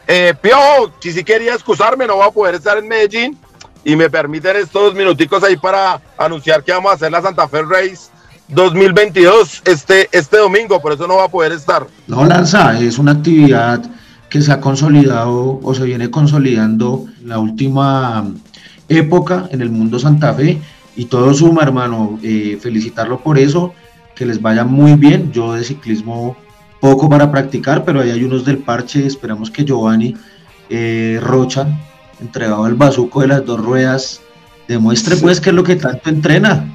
Eh, 0.08 0.32
Piojo, 0.40 0.90
si 1.00 1.12
sí 1.12 1.22
quería 1.22 1.52
excusarme, 1.52 2.06
no 2.06 2.16
voy 2.16 2.26
a 2.26 2.30
poder 2.30 2.54
estar 2.54 2.78
en 2.78 2.88
Medellín 2.88 3.38
y 3.84 3.94
me 3.94 4.08
permiten 4.08 4.56
estos 4.56 4.94
minuticos 4.94 5.44
ahí 5.44 5.58
para 5.58 6.00
anunciar 6.16 6.64
que 6.64 6.72
vamos 6.72 6.92
a 6.92 6.94
hacer 6.94 7.12
la 7.12 7.20
Santa 7.20 7.46
Fe 7.46 7.60
Race 7.60 8.08
2022 8.48 9.60
este, 9.66 10.08
este 10.12 10.38
domingo, 10.38 10.80
por 10.80 10.94
eso 10.94 11.06
no 11.06 11.16
va 11.16 11.24
a 11.24 11.28
poder 11.28 11.52
estar. 11.52 11.86
No, 12.06 12.24
Lanza, 12.24 12.80
es 12.80 12.96
una 12.96 13.12
actividad 13.12 13.82
que 14.30 14.40
se 14.40 14.50
ha 14.50 14.62
consolidado 14.62 15.60
o 15.62 15.74
se 15.74 15.84
viene 15.84 16.10
consolidando 16.10 17.04
en 17.20 17.28
la 17.28 17.38
última 17.38 18.24
época 18.88 19.46
en 19.50 19.60
el 19.60 19.68
mundo 19.68 19.98
Santa 19.98 20.32
Fe 20.32 20.58
y 20.96 21.06
todo 21.06 21.32
suma, 21.34 21.62
hermano. 21.62 22.18
Eh, 22.22 22.58
felicitarlo 22.60 23.20
por 23.20 23.38
eso, 23.38 23.74
que 24.14 24.26
les 24.26 24.40
vaya 24.40 24.64
muy 24.64 24.94
bien. 24.94 25.32
Yo 25.32 25.54
de 25.54 25.64
ciclismo 25.64 26.36
poco 26.80 27.08
para 27.08 27.30
practicar, 27.30 27.84
pero 27.84 28.00
ahí 28.00 28.10
hay 28.10 28.24
unos 28.24 28.44
del 28.44 28.58
parche. 28.58 29.06
Esperamos 29.06 29.50
que 29.50 29.64
Giovanni 29.64 30.14
eh, 30.70 31.18
Rocha, 31.22 31.66
entregado 32.20 32.66
el 32.66 32.74
bazuco 32.74 33.20
de 33.20 33.28
las 33.28 33.44
dos 33.44 33.60
ruedas, 33.60 34.20
demuestre 34.68 35.16
pues 35.16 35.40
que 35.40 35.50
es 35.50 35.56
lo 35.56 35.64
que 35.64 35.76
tanto 35.76 36.08
entrena 36.10 36.66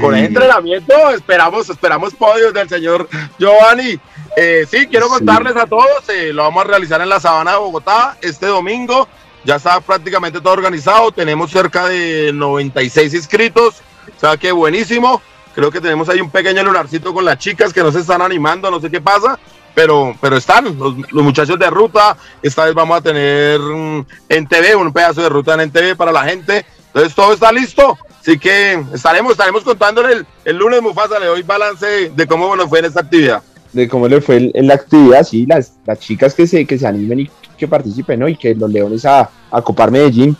con 0.00 0.14
el 0.14 0.26
entrenamiento 0.26 0.92
esperamos, 1.10 1.70
esperamos 1.70 2.14
podios 2.14 2.52
del 2.52 2.68
señor 2.68 3.08
Giovanni. 3.38 3.98
Eh, 4.36 4.66
sí, 4.70 4.86
quiero 4.86 5.08
contarles 5.08 5.56
a 5.56 5.66
todos, 5.66 6.08
eh, 6.08 6.32
lo 6.32 6.42
vamos 6.42 6.64
a 6.64 6.68
realizar 6.68 7.00
en 7.00 7.08
la 7.08 7.18
Sabana 7.18 7.52
de 7.52 7.58
Bogotá 7.58 8.16
este 8.20 8.46
domingo. 8.46 9.08
Ya 9.44 9.56
está 9.56 9.80
prácticamente 9.80 10.40
todo 10.40 10.52
organizado, 10.52 11.12
tenemos 11.12 11.50
cerca 11.50 11.88
de 11.88 12.32
96 12.34 13.14
inscritos, 13.14 13.76
o 14.16 14.20
sea 14.20 14.36
que 14.36 14.52
buenísimo. 14.52 15.22
Creo 15.54 15.70
que 15.70 15.80
tenemos 15.80 16.08
ahí 16.08 16.20
un 16.20 16.30
pequeño 16.30 16.62
lunarcito 16.62 17.12
con 17.12 17.24
las 17.24 17.38
chicas 17.38 17.72
que 17.72 17.82
no 17.82 17.90
se 17.90 18.00
están 18.00 18.22
animando, 18.22 18.70
no 18.70 18.80
sé 18.80 18.90
qué 18.90 19.00
pasa, 19.00 19.38
pero, 19.74 20.14
pero 20.20 20.36
están 20.36 20.78
los, 20.78 20.94
muchachos 21.12 21.58
de 21.58 21.70
ruta. 21.70 22.16
Esta 22.42 22.64
vez 22.64 22.74
vamos 22.74 22.98
a 22.98 23.00
tener 23.00 23.58
mm, 23.60 24.06
en 24.28 24.46
TV, 24.46 24.76
un 24.76 24.92
pedazo 24.92 25.22
de 25.22 25.28
ruta 25.28 25.60
en 25.60 25.70
TV 25.70 25.96
para 25.96 26.12
la 26.12 26.24
gente. 26.24 26.64
Entonces 26.88 27.14
todo 27.14 27.32
está 27.32 27.50
listo. 27.50 27.98
Así 28.20 28.38
que 28.38 28.84
estaremos, 28.92 29.32
estaremos 29.32 29.64
contándole 29.64 30.12
el, 30.12 30.26
el 30.44 30.56
lunes, 30.56 30.82
Mufasa, 30.82 31.18
le 31.18 31.26
doy 31.26 31.42
balance 31.42 32.10
de 32.10 32.26
cómo 32.26 32.54
nos 32.54 32.68
fue 32.68 32.80
en 32.80 32.84
esta 32.86 33.00
actividad. 33.00 33.42
De 33.72 33.88
cómo 33.88 34.08
le 34.08 34.20
fue 34.20 34.50
en, 34.54 34.66
la 34.66 34.74
actividad, 34.74 35.24
sí, 35.24 35.46
las, 35.46 35.72
las 35.86 35.98
chicas 36.00 36.34
que 36.34 36.46
se, 36.46 36.66
que 36.66 36.78
se 36.78 36.86
animen 36.86 37.20
y 37.20 37.30
que 37.58 37.68
participen, 37.68 38.20
¿no? 38.20 38.28
Y 38.28 38.36
que 38.36 38.54
los 38.54 38.70
leones 38.70 39.04
a, 39.04 39.28
a 39.50 39.60
copar 39.60 39.90
Medellín, 39.90 40.36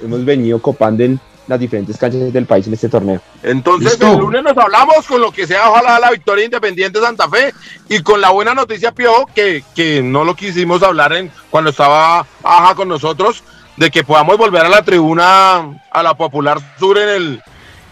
hemos 0.00 0.24
venido 0.24 0.62
copando 0.62 1.04
en 1.04 1.20
las 1.46 1.58
diferentes 1.58 1.96
canchas 1.96 2.32
del 2.32 2.44
país 2.44 2.66
en 2.66 2.74
este 2.74 2.90
torneo. 2.90 3.20
Entonces, 3.42 3.98
el 4.00 4.18
lunes 4.18 4.42
nos 4.42 4.56
hablamos 4.56 5.06
con 5.06 5.20
lo 5.20 5.32
que 5.32 5.46
sea, 5.46 5.70
ojalá 5.70 5.98
la 5.98 6.10
victoria 6.10 6.44
independiente 6.44 6.98
de 6.98 7.06
Santa 7.06 7.28
Fe 7.28 7.54
y 7.88 8.00
con 8.00 8.20
la 8.20 8.30
buena 8.30 8.54
noticia, 8.54 8.92
Piojo, 8.92 9.28
que, 9.34 9.64
que 9.74 10.02
no 10.02 10.24
lo 10.24 10.36
quisimos 10.36 10.82
hablar 10.82 11.14
en 11.14 11.30
cuando 11.50 11.70
estaba 11.70 12.26
Aja 12.44 12.74
con 12.74 12.88
nosotros, 12.88 13.42
de 13.78 13.90
que 13.90 14.04
podamos 14.04 14.36
volver 14.36 14.66
a 14.66 14.68
la 14.68 14.82
tribuna, 14.82 15.82
a 15.90 16.02
la 16.02 16.14
Popular 16.14 16.58
Sur 16.78 16.98
en 16.98 17.08
el, 17.08 17.42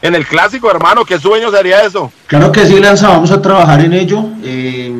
en 0.03 0.15
el 0.15 0.27
clásico, 0.27 0.71
hermano. 0.71 1.05
¿Qué 1.05 1.19
sueño 1.19 1.51
sería 1.51 1.83
eso? 1.83 2.13
Claro 2.27 2.53
que 2.53 2.67
sí, 2.67 2.79
Lanza, 2.79 3.09
vamos 3.09 3.31
a 3.31 3.41
trabajar 3.41 3.81
en 3.81 3.95
ello. 3.95 4.23
Eh, 4.45 4.93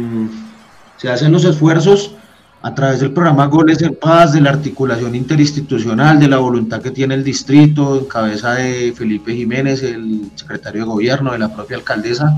se 0.97 1.11
hacen 1.11 1.31
los 1.31 1.45
esfuerzos 1.45 2.16
a 2.63 2.75
través 2.75 3.01
del 3.01 3.13
programa 3.13 3.47
Goles 3.47 3.81
en 3.83 3.95
Paz, 3.95 4.33
de 4.33 4.41
la 4.41 4.51
articulación 4.51 5.15
interinstitucional, 5.15 6.19
de 6.19 6.29
la 6.29 6.39
voluntad 6.39 6.83
que 6.83 6.91
tiene 6.91 7.15
el 7.15 7.23
distrito, 7.23 7.99
en 7.99 8.07
cabeza 8.07 8.55
de 8.55 8.93
Felipe 8.97 9.35
Jiménez, 9.35 9.83
el 9.83 10.31
secretario 10.35 10.83
de 10.83 10.87
gobierno, 10.87 11.33
de 11.33 11.39
la 11.39 11.55
propia 11.55 11.77
alcaldesa. 11.77 12.37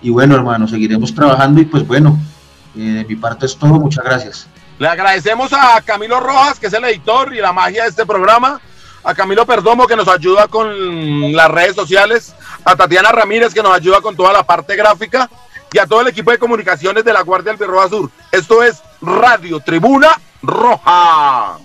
Y 0.00 0.10
bueno, 0.10 0.34
hermano, 0.36 0.68
seguiremos 0.68 1.14
trabajando 1.14 1.60
y 1.60 1.64
pues 1.64 1.86
bueno, 1.86 2.18
eh, 2.76 2.80
de 2.80 3.04
mi 3.04 3.16
parte 3.16 3.46
es 3.46 3.56
todo. 3.56 3.74
Muchas 3.80 4.04
gracias. 4.04 4.46
Le 4.78 4.86
agradecemos 4.86 5.52
a 5.52 5.80
Camilo 5.84 6.20
Rojas, 6.20 6.58
que 6.60 6.68
es 6.68 6.72
el 6.72 6.84
editor 6.84 7.34
y 7.34 7.40
la 7.40 7.52
magia 7.52 7.82
de 7.82 7.88
este 7.88 8.06
programa, 8.06 8.60
a 9.02 9.12
Camilo 9.12 9.44
Perdomo, 9.44 9.88
que 9.88 9.96
nos 9.96 10.06
ayuda 10.06 10.46
con 10.46 11.32
las 11.32 11.50
redes 11.50 11.74
sociales, 11.74 12.34
a 12.64 12.76
Tatiana 12.76 13.10
Ramírez, 13.10 13.52
que 13.52 13.62
nos 13.62 13.74
ayuda 13.74 14.00
con 14.00 14.14
toda 14.14 14.32
la 14.32 14.44
parte 14.44 14.76
gráfica, 14.76 15.28
y 15.72 15.78
a 15.78 15.86
todo 15.86 16.00
el 16.00 16.08
equipo 16.08 16.30
de 16.30 16.38
comunicaciones 16.38 17.04
de 17.04 17.12
la 17.12 17.22
Guardia 17.22 17.52
del 17.52 17.60
Birroa 17.60 17.88
Sur. 17.88 18.10
Esto 18.32 18.62
es 18.62 18.82
Radio 19.00 19.60
Tribuna 19.60 20.08
Roja. 20.42 21.58